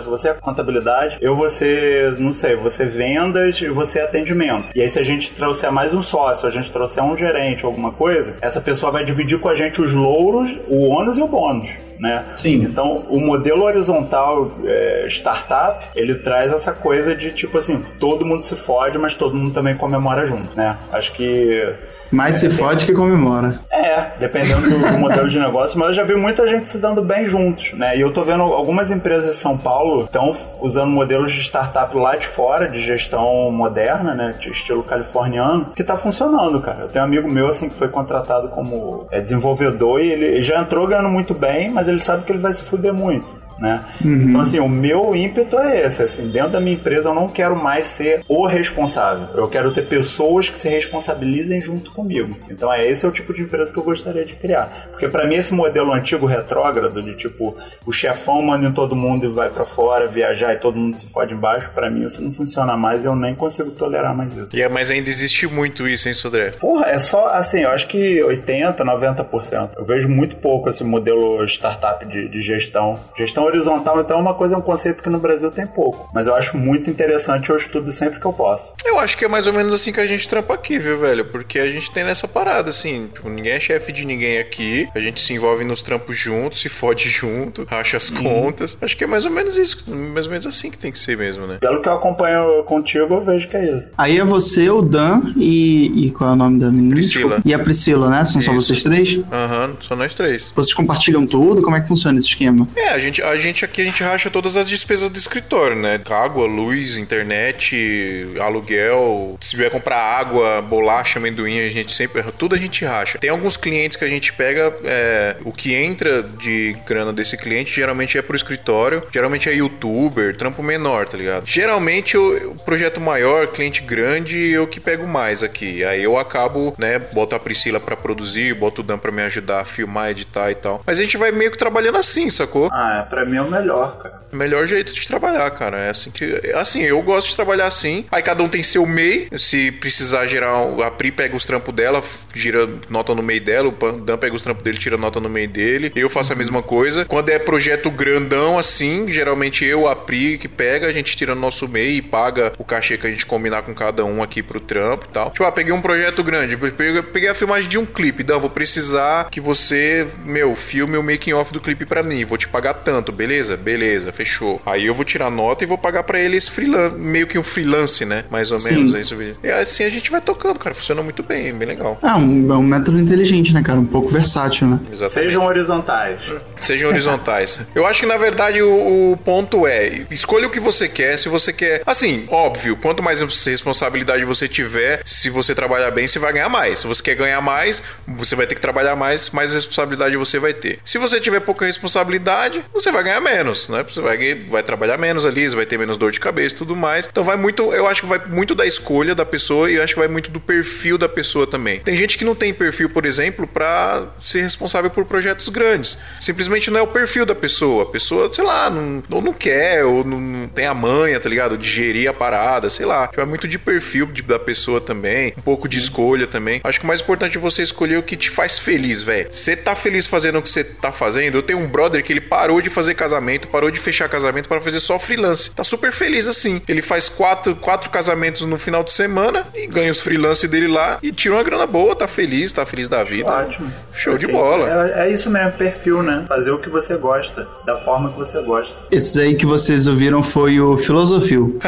se 0.00 0.08
você 0.08 0.28
é 0.30 0.34
contabilidade, 0.34 1.18
eu 1.20 1.34
vou 1.34 1.48
ser, 1.48 2.18
não 2.18 2.32
sei, 2.32 2.56
você 2.56 2.84
vendas 2.84 3.60
e 3.60 3.68
você 3.68 4.00
atendimento. 4.00 4.68
E 4.74 4.82
aí, 4.82 4.88
se 4.88 4.98
a 4.98 5.04
gente 5.04 5.32
trouxer 5.32 5.70
mais 5.72 5.92
um 5.94 6.02
sócio, 6.02 6.46
a 6.46 6.50
gente 6.50 6.70
trouxer 6.70 7.02
um 7.02 7.16
gerente, 7.16 7.64
alguma 7.64 7.92
coisa, 7.92 8.34
essa 8.40 8.60
pessoa 8.60 8.92
vai 8.92 9.04
dividir 9.04 9.38
com 9.38 9.48
a 9.48 9.54
gente 9.54 9.80
os 9.80 9.92
louros, 9.92 10.58
o 10.68 10.88
ônus 10.88 11.18
e 11.18 11.22
o 11.22 11.28
bônus. 11.28 11.68
Né? 11.98 12.24
Sim. 12.34 12.62
Então, 12.62 13.04
o 13.08 13.18
modelo 13.20 13.64
horizontal 13.64 14.50
é, 14.64 15.06
startup, 15.08 15.84
ele 15.94 16.14
traz 16.16 16.52
essa 16.52 16.72
coisa 16.72 17.14
de 17.14 17.32
tipo 17.32 17.58
assim, 17.58 17.82
todo 17.98 18.24
mundo 18.24 18.42
se 18.42 18.54
fode, 18.56 18.98
mas 18.98 19.14
todo 19.14 19.34
mundo 19.34 19.52
também 19.52 19.74
comemora 19.74 20.26
junto, 20.26 20.56
né? 20.56 20.76
Acho 20.92 21.12
que 21.12 21.62
Mais 22.10 22.36
se 22.36 22.50
fode 22.50 22.86
que 22.86 22.92
comemora. 22.92 23.60
é, 23.70 24.12
dependendo 24.18 24.62
do, 24.68 24.78
do 24.78 24.98
modelo 24.98 25.28
de 25.28 25.38
negócio, 25.38 25.78
mas 25.78 25.88
eu 25.88 25.94
já 25.94 26.04
vi 26.04 26.14
muita 26.14 26.46
gente 26.46 26.68
se 26.70 26.78
dando 26.78 27.02
bem 27.02 27.26
juntos, 27.26 27.72
né? 27.72 27.96
E 27.96 28.00
eu 28.00 28.12
tô 28.12 28.24
vendo 28.24 28.42
algumas 28.42 28.90
empresas 28.90 29.36
de 29.36 29.40
São 29.40 29.56
Paulo 29.56 30.04
estão 30.04 30.34
usando 30.60 30.90
modelos 30.90 31.32
de 31.32 31.40
startup 31.40 31.96
lá 31.96 32.16
de 32.16 32.26
fora, 32.26 32.68
de 32.68 32.80
gestão 32.80 33.50
moderna, 33.50 34.14
né? 34.14 34.34
De 34.40 34.50
estilo 34.50 34.82
californiano, 34.82 35.72
que 35.74 35.84
tá 35.84 35.96
funcionando, 35.96 36.60
cara. 36.60 36.82
Eu 36.82 36.88
tenho 36.88 37.04
um 37.04 37.08
amigo 37.08 37.30
meu, 37.30 37.48
assim, 37.48 37.68
que 37.68 37.74
foi 37.74 37.88
contratado 37.88 38.48
como 38.48 39.06
é, 39.10 39.20
desenvolvedor 39.20 40.00
e 40.00 40.10
ele 40.10 40.42
já 40.42 40.60
entrou 40.60 40.86
ganhando 40.86 41.08
muito 41.08 41.34
bem, 41.34 41.70
mas 41.70 41.85
ele 41.86 42.00
sabe 42.00 42.24
que 42.24 42.32
ele 42.32 42.38
vai 42.40 42.54
se 42.54 42.62
fuder 42.62 42.92
muito. 42.92 43.28
Né? 43.58 43.84
Então, 44.04 44.40
assim, 44.40 44.58
o 44.58 44.68
meu 44.68 45.14
ímpeto 45.14 45.58
é 45.58 45.86
esse. 45.86 46.02
Assim, 46.02 46.28
dentro 46.28 46.52
da 46.52 46.60
minha 46.60 46.74
empresa, 46.74 47.08
eu 47.08 47.14
não 47.14 47.28
quero 47.28 47.56
mais 47.56 47.86
ser 47.86 48.22
o 48.28 48.46
responsável. 48.46 49.28
Eu 49.34 49.48
quero 49.48 49.72
ter 49.72 49.88
pessoas 49.88 50.48
que 50.48 50.58
se 50.58 50.68
responsabilizem 50.68 51.60
junto 51.60 51.90
comigo. 51.92 52.36
Então, 52.50 52.72
é 52.72 52.86
esse 52.86 53.04
é 53.04 53.08
o 53.08 53.12
tipo 53.12 53.32
de 53.32 53.42
empresa 53.42 53.72
que 53.72 53.78
eu 53.78 53.84
gostaria 53.84 54.24
de 54.24 54.34
criar. 54.34 54.88
Porque, 54.90 55.08
para 55.08 55.26
mim, 55.26 55.36
esse 55.36 55.54
modelo 55.54 55.92
antigo 55.92 56.26
retrógrado, 56.26 57.02
de 57.02 57.14
tipo, 57.16 57.56
o 57.84 57.92
chefão 57.92 58.42
manda 58.42 58.66
em 58.66 58.72
todo 58.72 58.94
mundo 58.94 59.24
e 59.24 59.28
vai 59.28 59.48
para 59.48 59.64
fora 59.64 60.06
viajar 60.06 60.54
e 60.54 60.56
todo 60.58 60.78
mundo 60.78 60.98
se 60.98 61.06
fode 61.06 61.34
embaixo, 61.34 61.70
para 61.74 61.90
mim 61.90 62.06
isso 62.06 62.22
não 62.22 62.32
funciona 62.32 62.76
mais 62.76 63.04
e 63.04 63.06
eu 63.06 63.14
nem 63.14 63.34
consigo 63.34 63.70
tolerar 63.70 64.16
mais 64.16 64.36
isso. 64.36 64.56
E 64.56 64.62
é, 64.62 64.68
mas 64.68 64.90
ainda 64.90 65.08
existe 65.08 65.46
muito 65.46 65.86
isso, 65.88 66.08
hein, 66.08 66.14
Sodré? 66.14 66.52
Porra, 66.52 66.86
é 66.86 66.98
só 66.98 67.26
assim, 67.26 67.60
eu 67.60 67.70
acho 67.70 67.86
que 67.88 68.20
80%, 68.20 68.76
90%. 68.76 69.70
Eu 69.76 69.84
vejo 69.84 70.08
muito 70.08 70.36
pouco 70.36 70.70
esse 70.70 70.84
modelo 70.84 71.44
startup 71.46 72.06
de, 72.06 72.28
de 72.28 72.40
gestão. 72.40 72.98
Gestão 73.16 73.45
horizontal, 73.46 74.00
então, 74.00 74.18
é 74.18 74.20
uma 74.20 74.34
coisa, 74.34 74.54
é 74.54 74.58
um 74.58 74.62
conceito 74.62 75.02
que 75.02 75.08
no 75.08 75.18
Brasil 75.18 75.50
tem 75.50 75.66
pouco. 75.66 76.08
Mas 76.12 76.26
eu 76.26 76.34
acho 76.34 76.56
muito 76.56 76.90
interessante, 76.90 77.50
eu 77.50 77.56
estudo 77.56 77.92
sempre 77.92 78.20
que 78.20 78.26
eu 78.26 78.32
posso. 78.32 78.70
Eu 78.84 78.98
acho 78.98 79.16
que 79.16 79.24
é 79.24 79.28
mais 79.28 79.46
ou 79.46 79.52
menos 79.52 79.72
assim 79.72 79.92
que 79.92 80.00
a 80.00 80.06
gente 80.06 80.28
trampa 80.28 80.54
aqui, 80.54 80.78
viu, 80.78 80.98
velho? 80.98 81.24
Porque 81.24 81.58
a 81.58 81.68
gente 81.68 81.90
tem 81.90 82.04
nessa 82.04 82.28
parada, 82.28 82.70
assim, 82.70 83.08
tipo, 83.12 83.28
ninguém 83.28 83.52
é 83.52 83.60
chefe 83.60 83.92
de 83.92 84.04
ninguém 84.04 84.38
aqui, 84.38 84.88
a 84.94 85.00
gente 85.00 85.20
se 85.20 85.32
envolve 85.32 85.64
nos 85.64 85.82
trampos 85.82 86.16
juntos, 86.16 86.60
se 86.60 86.68
fode 86.68 87.08
junto, 87.10 87.64
racha 87.64 87.96
as 87.96 88.10
contas. 88.10 88.76
Acho 88.80 88.96
que 88.96 89.04
é 89.04 89.06
mais 89.06 89.24
ou 89.24 89.30
menos 89.32 89.58
isso, 89.58 89.84
mais 89.90 90.26
ou 90.26 90.32
menos 90.32 90.46
assim 90.46 90.70
que 90.70 90.78
tem 90.78 90.92
que 90.92 90.98
ser 90.98 91.16
mesmo, 91.16 91.46
né? 91.46 91.58
Pelo 91.60 91.82
que 91.82 91.88
eu 91.88 91.94
acompanho 91.94 92.62
contigo, 92.64 93.14
eu 93.14 93.20
vejo 93.24 93.48
que 93.48 93.56
é 93.56 93.64
isso. 93.64 93.84
Aí 93.96 94.18
é 94.18 94.24
você, 94.24 94.68
o 94.70 94.82
Dan 94.82 95.22
e. 95.36 96.06
e 96.06 96.10
qual 96.10 96.30
é 96.30 96.32
o 96.32 96.36
nome 96.36 96.60
da 96.60 96.70
menina? 96.70 96.94
Priscila. 96.94 97.36
Desculpa. 97.36 97.48
E 97.48 97.54
a 97.54 97.58
Priscila, 97.58 98.10
né? 98.10 98.24
São 98.24 98.40
só 98.40 98.52
Isso. 98.52 98.62
vocês 98.62 98.82
três? 98.82 99.20
Aham, 99.32 99.76
só 99.80 99.96
nós 99.96 100.14
três. 100.14 100.50
Vocês 100.54 100.74
compartilham 100.74 101.26
tudo? 101.26 101.62
Como 101.62 101.76
é 101.76 101.80
que 101.80 101.88
funciona 101.88 102.18
esse 102.18 102.28
esquema? 102.28 102.66
É, 102.76 102.90
a 102.90 102.98
gente, 102.98 103.22
a 103.22 103.35
gente 103.36 103.64
aqui 103.64 103.82
a 103.82 103.84
gente 103.84 104.02
racha 104.02 104.30
todas 104.30 104.56
as 104.56 104.68
despesas 104.68 105.08
do 105.08 105.18
escritório, 105.18 105.76
né? 105.76 106.00
Água, 106.08 106.46
luz, 106.46 106.96
internet, 106.96 108.26
aluguel. 108.40 109.36
Se 109.40 109.50
tiver 109.50 109.70
comprar 109.70 109.98
água, 109.98 110.62
bolacha, 110.62 111.18
amendoim, 111.18 111.60
a 111.60 111.68
gente 111.68 111.92
sempre. 111.92 112.22
Tudo 112.38 112.54
a 112.54 112.58
gente 112.58 112.84
racha. 112.84 113.18
Tem 113.18 113.30
alguns 113.30 113.56
clientes 113.56 113.96
que 113.96 114.04
a 114.04 114.08
gente 114.08 114.32
pega. 114.32 114.74
é, 114.84 115.36
o 115.44 115.52
que 115.52 115.74
entra 115.74 116.22
de 116.22 116.76
grana 116.86 117.12
desse 117.12 117.36
cliente 117.36 117.74
geralmente 117.74 118.16
é 118.16 118.22
pro 118.22 118.36
escritório. 118.36 119.02
Geralmente 119.12 119.48
é 119.48 119.54
youtuber, 119.54 120.36
trampo 120.36 120.62
menor, 120.62 121.08
tá 121.08 121.16
ligado? 121.16 121.46
Geralmente 121.46 122.16
o, 122.16 122.54
projeto 122.64 123.00
maior, 123.00 123.48
cliente 123.48 123.82
grande, 123.82 124.38
eu 124.50 124.66
que 124.66 124.80
pego 124.80 125.06
mais 125.06 125.42
aqui. 125.42 125.84
Aí 125.84 126.02
eu 126.02 126.18
acabo, 126.18 126.74
né? 126.78 126.98
Boto 126.98 127.34
a 127.34 127.38
Priscila 127.38 127.80
pra 127.80 127.96
produzir, 127.96 128.54
boto 128.54 128.80
o 128.80 128.84
Dan 128.84 128.98
pra 128.98 129.12
me 129.12 129.22
ajudar 129.22 129.60
a 129.60 129.64
filmar, 129.64 130.10
editar 130.10 130.50
e 130.50 130.54
tal. 130.54 130.82
Mas 130.86 130.98
a 130.98 131.02
gente 131.02 131.16
vai 131.16 131.30
meio 131.30 131.50
que 131.50 131.58
trabalhando 131.58 131.98
assim, 131.98 132.30
sacou? 132.30 132.70
Ah, 132.72 133.06
pra 133.08 133.24
mim 133.28 133.36
é 133.36 133.42
o 133.42 133.50
melhor, 133.50 133.98
cara. 133.98 134.15
Melhor 134.32 134.66
jeito 134.66 134.92
de 134.92 135.06
trabalhar, 135.06 135.50
cara. 135.50 135.78
É 135.78 135.90
assim 135.90 136.10
que. 136.10 136.40
Assim, 136.54 136.82
eu 136.82 137.00
gosto 137.02 137.28
de 137.30 137.36
trabalhar 137.36 137.66
assim. 137.66 138.04
Aí 138.10 138.22
cada 138.22 138.42
um 138.42 138.48
tem 138.48 138.62
seu 138.62 138.86
MEI. 138.86 139.28
Se 139.38 139.70
precisar 139.72 140.26
gerar. 140.26 140.56
um- 140.62 140.82
A 140.82 140.90
Pri 140.90 141.10
pega 141.10 141.36
os 141.36 141.44
trampos 141.44 141.74
dela, 141.74 142.02
gira 142.34 142.68
nota 142.88 143.14
no 143.14 143.22
meio 143.22 143.40
dela. 143.40 143.68
O 143.68 143.92
Dan 144.00 144.16
pega 144.16 144.34
os 144.34 144.42
trampos 144.42 144.62
dele, 144.64 144.78
tira 144.78 144.96
nota 144.96 145.20
no 145.20 145.28
meio 145.28 145.48
dele. 145.48 145.92
Eu 145.94 146.08
faço 146.10 146.32
a 146.32 146.36
mesma 146.36 146.62
coisa. 146.62 147.04
Quando 147.04 147.28
é 147.30 147.38
projeto 147.38 147.90
grandão, 147.90 148.58
assim, 148.58 149.10
geralmente 149.10 149.64
eu, 149.64 149.86
a 149.88 149.94
Pri, 149.96 150.38
que 150.38 150.48
pega, 150.48 150.86
a 150.86 150.92
gente 150.92 151.16
tira 151.16 151.34
no 151.34 151.40
nosso 151.40 151.68
MEI 151.68 151.96
e 151.96 152.02
paga 152.02 152.52
o 152.58 152.64
cachê 152.64 152.96
que 152.96 153.06
a 153.06 153.10
gente 153.10 153.26
combinar 153.26 153.62
com 153.62 153.74
cada 153.74 154.04
um 154.04 154.22
aqui 154.22 154.42
pro 154.42 154.60
trampo 154.60 155.06
e 155.08 155.12
tal. 155.12 155.30
Tipo, 155.30 155.44
ah, 155.44 155.52
peguei 155.52 155.72
um 155.72 155.80
projeto 155.82 156.22
grande. 156.22 156.56
Peguei, 156.56 157.28
a 157.28 157.34
filmagem 157.34 157.68
de 157.68 157.78
um 157.78 157.86
clipe. 157.86 158.22
Dan, 158.22 158.38
vou 158.38 158.50
precisar 158.50 159.28
que 159.30 159.40
você, 159.40 160.06
meu, 160.24 160.54
filme 160.54 160.96
o 160.96 161.02
making 161.02 161.32
off 161.32 161.52
do 161.52 161.60
clipe 161.60 161.84
pra 161.86 162.02
mim. 162.02 162.24
Vou 162.24 162.38
te 162.38 162.48
pagar 162.48 162.74
tanto, 162.74 163.12
beleza? 163.12 163.56
Beleza, 163.56 164.12
fechou. 164.16 164.60
Aí 164.64 164.86
eu 164.86 164.94
vou 164.94 165.04
tirar 165.04 165.30
nota 165.30 165.64
e 165.64 165.66
vou 165.66 165.78
pagar 165.78 166.02
pra 166.02 166.18
ele 166.18 166.36
esse 166.36 166.50
freelance, 166.50 166.96
meio 166.96 167.26
que 167.26 167.38
um 167.38 167.42
freelance, 167.42 168.04
né? 168.04 168.24
Mais 168.30 168.50
ou 168.50 168.58
Sim. 168.58 168.74
menos. 168.74 168.94
É 168.94 169.00
isso 169.00 169.14
mesmo. 169.14 169.36
E 169.42 169.50
assim 169.50 169.84
a 169.84 169.90
gente 169.90 170.10
vai 170.10 170.20
tocando, 170.20 170.58
cara. 170.58 170.74
Funciona 170.74 171.02
muito 171.02 171.22
bem, 171.22 171.52
bem 171.52 171.68
legal. 171.68 171.98
Ah, 172.02 172.16
um, 172.16 172.52
é 172.52 172.56
um 172.56 172.62
método 172.62 172.98
inteligente, 172.98 173.52
né, 173.52 173.62
cara? 173.62 173.78
Um 173.78 173.86
pouco 173.86 174.08
versátil, 174.08 174.66
né? 174.66 174.80
Exatamente. 174.90 175.26
Sejam 175.26 175.44
horizontais. 175.44 176.22
Sejam 176.60 176.90
horizontais. 176.90 177.60
Eu 177.74 177.86
acho 177.86 178.00
que 178.00 178.06
na 178.06 178.16
verdade 178.16 178.62
o, 178.62 179.12
o 179.12 179.16
ponto 179.18 179.66
é: 179.66 180.04
escolha 180.10 180.46
o 180.46 180.50
que 180.50 180.60
você 180.60 180.88
quer. 180.88 181.18
Se 181.18 181.28
você 181.28 181.52
quer. 181.52 181.82
Assim, 181.86 182.24
óbvio, 182.28 182.76
quanto 182.76 183.02
mais 183.02 183.20
responsabilidade 183.20 184.24
você 184.24 184.48
tiver, 184.48 185.02
se 185.04 185.28
você 185.28 185.54
trabalhar 185.54 185.90
bem, 185.90 186.06
você 186.06 186.18
vai 186.18 186.32
ganhar 186.32 186.48
mais. 186.48 186.80
Se 186.80 186.86
você 186.86 187.02
quer 187.02 187.14
ganhar 187.14 187.40
mais, 187.40 187.82
você 188.06 188.34
vai 188.34 188.46
ter 188.46 188.54
que 188.54 188.60
trabalhar 188.60 188.96
mais, 188.96 189.30
mais 189.30 189.52
responsabilidade 189.52 190.16
você 190.16 190.38
vai 190.38 190.52
ter. 190.52 190.78
Se 190.84 190.98
você 190.98 191.20
tiver 191.20 191.40
pouca 191.40 191.66
responsabilidade, 191.66 192.64
você 192.72 192.90
vai 192.90 193.02
ganhar 193.02 193.20
menos, 193.20 193.68
né? 193.68 193.84
Você 193.88 194.00
vai, 194.06 194.34
vai 194.34 194.62
trabalhar 194.62 194.96
menos 194.98 195.26
ali, 195.26 195.46
vai 195.48 195.66
ter 195.66 195.78
menos 195.78 195.96
dor 195.96 196.10
de 196.12 196.20
cabeça 196.20 196.54
e 196.54 196.58
tudo 196.58 196.74
mais. 196.76 197.06
Então 197.10 197.24
vai 197.24 197.36
muito, 197.36 197.72
eu 197.72 197.86
acho 197.86 198.02
que 198.02 198.06
vai 198.06 198.20
muito 198.26 198.54
da 198.54 198.64
escolha 198.66 199.14
da 199.14 199.24
pessoa 199.24 199.70
e 199.70 199.74
eu 199.74 199.82
acho 199.82 199.94
que 199.94 199.98
vai 199.98 200.08
muito 200.08 200.30
do 200.30 200.40
perfil 200.40 200.96
da 200.98 201.08
pessoa 201.08 201.46
também. 201.46 201.80
Tem 201.80 201.96
gente 201.96 202.16
que 202.16 202.24
não 202.24 202.34
tem 202.34 202.52
perfil, 202.54 202.88
por 202.90 203.04
exemplo, 203.04 203.46
pra 203.46 204.06
ser 204.22 204.42
responsável 204.42 204.90
por 204.90 205.04
projetos 205.04 205.48
grandes. 205.48 205.98
Simplesmente 206.20 206.70
não 206.70 206.78
é 206.80 206.82
o 206.82 206.86
perfil 206.86 207.26
da 207.26 207.34
pessoa. 207.34 207.82
A 207.84 207.86
pessoa, 207.86 208.32
sei 208.32 208.44
lá, 208.44 208.70
não, 208.70 209.02
ou 209.10 209.22
não 209.22 209.32
quer, 209.32 209.84
ou 209.84 210.04
não, 210.04 210.20
não 210.20 210.48
tem 210.48 210.66
a 210.66 210.74
manha, 210.74 211.18
tá 211.20 211.28
ligado? 211.28 211.56
De 211.58 211.68
gerir 211.68 212.08
a 212.08 212.12
parada, 212.12 212.68
sei 212.70 212.86
lá. 212.86 213.08
Tipo, 213.08 213.20
É 213.20 213.24
muito 213.24 213.48
de 213.48 213.58
perfil 213.58 214.06
de- 214.06 214.22
da 214.22 214.38
pessoa 214.38 214.80
também, 214.80 215.32
um 215.36 215.40
pouco 215.42 215.68
de 215.68 215.78
escolha 215.78 216.26
também. 216.26 216.60
Acho 216.62 216.78
que 216.78 216.84
o 216.84 216.88
mais 216.88 217.00
importante 217.00 217.36
é 217.36 217.40
você 217.40 217.62
escolher 217.62 217.98
o 217.98 218.02
que 218.02 218.16
te 218.16 218.30
faz 218.30 218.58
feliz, 218.58 219.02
velho. 219.02 219.28
Você 219.30 219.56
tá 219.56 219.74
feliz 219.74 220.06
fazendo 220.06 220.38
o 220.38 220.42
que 220.42 220.48
você 220.48 220.62
tá 220.62 220.92
fazendo? 220.92 221.36
Eu 221.38 221.42
tenho 221.42 221.58
um 221.58 221.66
brother 221.66 222.02
que 222.04 222.12
ele 222.12 222.20
parou 222.20 222.60
de 222.60 222.68
fazer 222.70 222.94
casamento, 222.94 223.48
parou 223.48 223.70
de 223.70 223.80
fechar 223.80 223.95
casamento 224.08 224.48
para 224.48 224.60
fazer 224.60 224.80
só 224.80 224.98
freelance. 224.98 225.54
Tá 225.54 225.64
super 225.64 225.92
feliz 225.92 226.26
assim. 226.26 226.60
Ele 226.68 226.82
faz 226.82 227.08
quatro, 227.08 227.54
quatro 227.56 227.90
casamentos 227.90 228.42
no 228.42 228.58
final 228.58 228.82
de 228.84 228.92
semana 228.92 229.46
e 229.54 229.66
ganha 229.66 229.90
os 229.90 230.00
freelance 230.00 230.46
dele 230.46 230.68
lá 230.68 230.98
e 231.02 231.12
tira 231.12 231.34
uma 231.34 231.42
grana 231.42 231.66
boa, 231.66 231.96
tá 231.96 232.06
feliz, 232.06 232.52
tá 232.52 232.66
feliz 232.66 232.88
da 232.88 233.02
vida. 233.02 233.30
Ótimo. 233.30 233.72
Show 233.92 234.18
de 234.18 234.26
bola. 234.26 234.92
É, 234.94 235.06
é 235.06 235.10
isso 235.10 235.30
mesmo, 235.30 235.52
perfil, 235.52 236.02
né? 236.02 236.24
Fazer 236.28 236.50
o 236.50 236.58
que 236.60 236.68
você 236.68 236.96
gosta, 236.96 237.48
da 237.64 237.78
forma 237.80 238.10
que 238.10 238.18
você 238.18 238.42
gosta. 238.42 238.74
Esse 238.90 239.20
aí 239.20 239.34
que 239.34 239.46
vocês 239.46 239.86
ouviram 239.86 240.22
foi 240.22 240.60
o 240.60 240.76
Filosofio. 240.76 241.58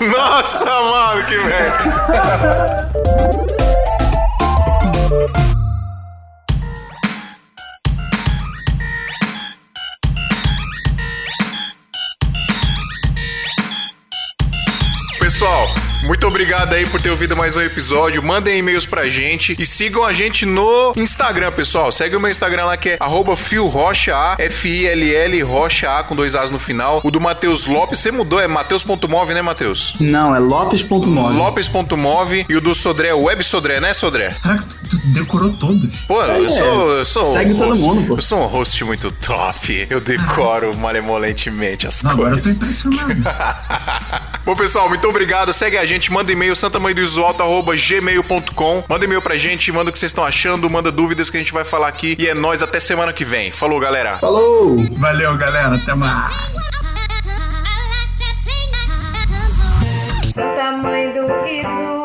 Nossa, 0.00 0.64
mano, 0.64 1.24
que 1.24 1.36
merda. 1.38 2.86
Pessoal, 15.36 15.75
muito 16.04 16.24
obrigado 16.26 16.72
aí 16.72 16.86
por 16.86 17.00
ter 17.00 17.10
ouvido 17.10 17.36
mais 17.36 17.56
um 17.56 17.60
episódio. 17.60 18.22
Mandem 18.22 18.58
e-mails 18.58 18.86
pra 18.86 19.08
gente 19.08 19.56
e 19.58 19.66
sigam 19.66 20.04
a 20.04 20.12
gente 20.12 20.46
no 20.46 20.92
Instagram, 20.96 21.50
pessoal. 21.50 21.90
Segue 21.90 22.14
o 22.14 22.20
meu 22.20 22.30
Instagram 22.30 22.64
lá 22.66 22.76
que 22.76 22.90
é 22.90 22.96
arroba 23.00 23.36
filrocha, 23.36 24.14
F-I-L-L 24.38 25.42
Rocha 25.42 25.98
A 25.98 26.04
com 26.04 26.14
dois 26.14 26.34
As 26.36 26.50
no 26.50 26.58
final. 26.60 27.00
O 27.02 27.10
do 27.10 27.20
Matheus 27.20 27.64
Lopes, 27.66 27.98
você 27.98 28.12
mudou, 28.12 28.38
é 28.40 28.46
Matheus.move, 28.46 29.34
né, 29.34 29.42
Matheus? 29.42 29.94
Não, 29.98 30.34
é 30.34 30.38
Lopes.move. 30.38 31.36
Lopes.move 31.36 32.46
e 32.48 32.56
o 32.56 32.60
do 32.60 32.72
Sodré, 32.74 33.12
o 33.12 33.24
Web 33.24 33.42
Sodré, 33.42 33.80
né, 33.80 33.92
Sodré? 33.92 34.36
Caraca, 34.42 34.64
tu 34.88 34.96
decorou 35.12 35.50
todos. 35.54 35.96
Pô, 36.06 36.22
eu 36.22 36.50
sou, 36.50 36.90
eu 36.98 37.04
sou 37.04 37.26
segue 37.26 37.52
um 37.52 37.58
todo 37.58 37.70
host, 37.70 37.84
mundo, 37.84 38.06
pô. 38.06 38.14
Eu 38.16 38.22
sou 38.22 38.42
um 38.42 38.46
host 38.46 38.84
muito 38.84 39.10
top. 39.10 39.86
Eu 39.90 40.00
decoro 40.00 40.76
malemolentemente 40.76 41.86
as 41.88 42.02
Não, 42.04 42.12
agora 42.12 42.34
eu 42.34 42.36
tô 42.36 42.44
coisas. 42.44 42.56
impressionado. 42.62 43.16
Bom, 44.46 44.54
pessoal, 44.54 44.88
muito 44.88 45.06
obrigado. 45.08 45.52
Segue 45.52 45.76
a 45.76 45.84
gente, 45.86 46.12
manda 46.12 46.30
e-mail 46.30 46.54
santamanhodoisoalto.gmail.com. 46.56 48.84
Manda 48.88 49.04
e-mail 49.04 49.22
pra 49.22 49.36
gente, 49.36 49.70
manda 49.72 49.90
o 49.90 49.92
que 49.92 49.98
vocês 49.98 50.10
estão 50.10 50.24
achando, 50.24 50.68
manda 50.68 50.90
dúvidas 50.92 51.30
que 51.30 51.36
a 51.36 51.40
gente 51.40 51.52
vai 51.52 51.64
falar 51.64 51.88
aqui. 51.88 52.16
E 52.18 52.28
é 52.28 52.34
nóis 52.34 52.62
até 52.62 52.78
semana 52.80 53.12
que 53.12 53.24
vem. 53.24 53.50
Falou, 53.50 53.80
galera. 53.80 54.18
Falou! 54.18 54.76
Valeu, 54.98 55.36
galera. 55.36 55.76
Até 55.76 55.94
mais. 55.94 56.34
Santa 60.34 60.72
Mãe 60.72 61.12
do 61.12 61.24
Iso 61.46 62.02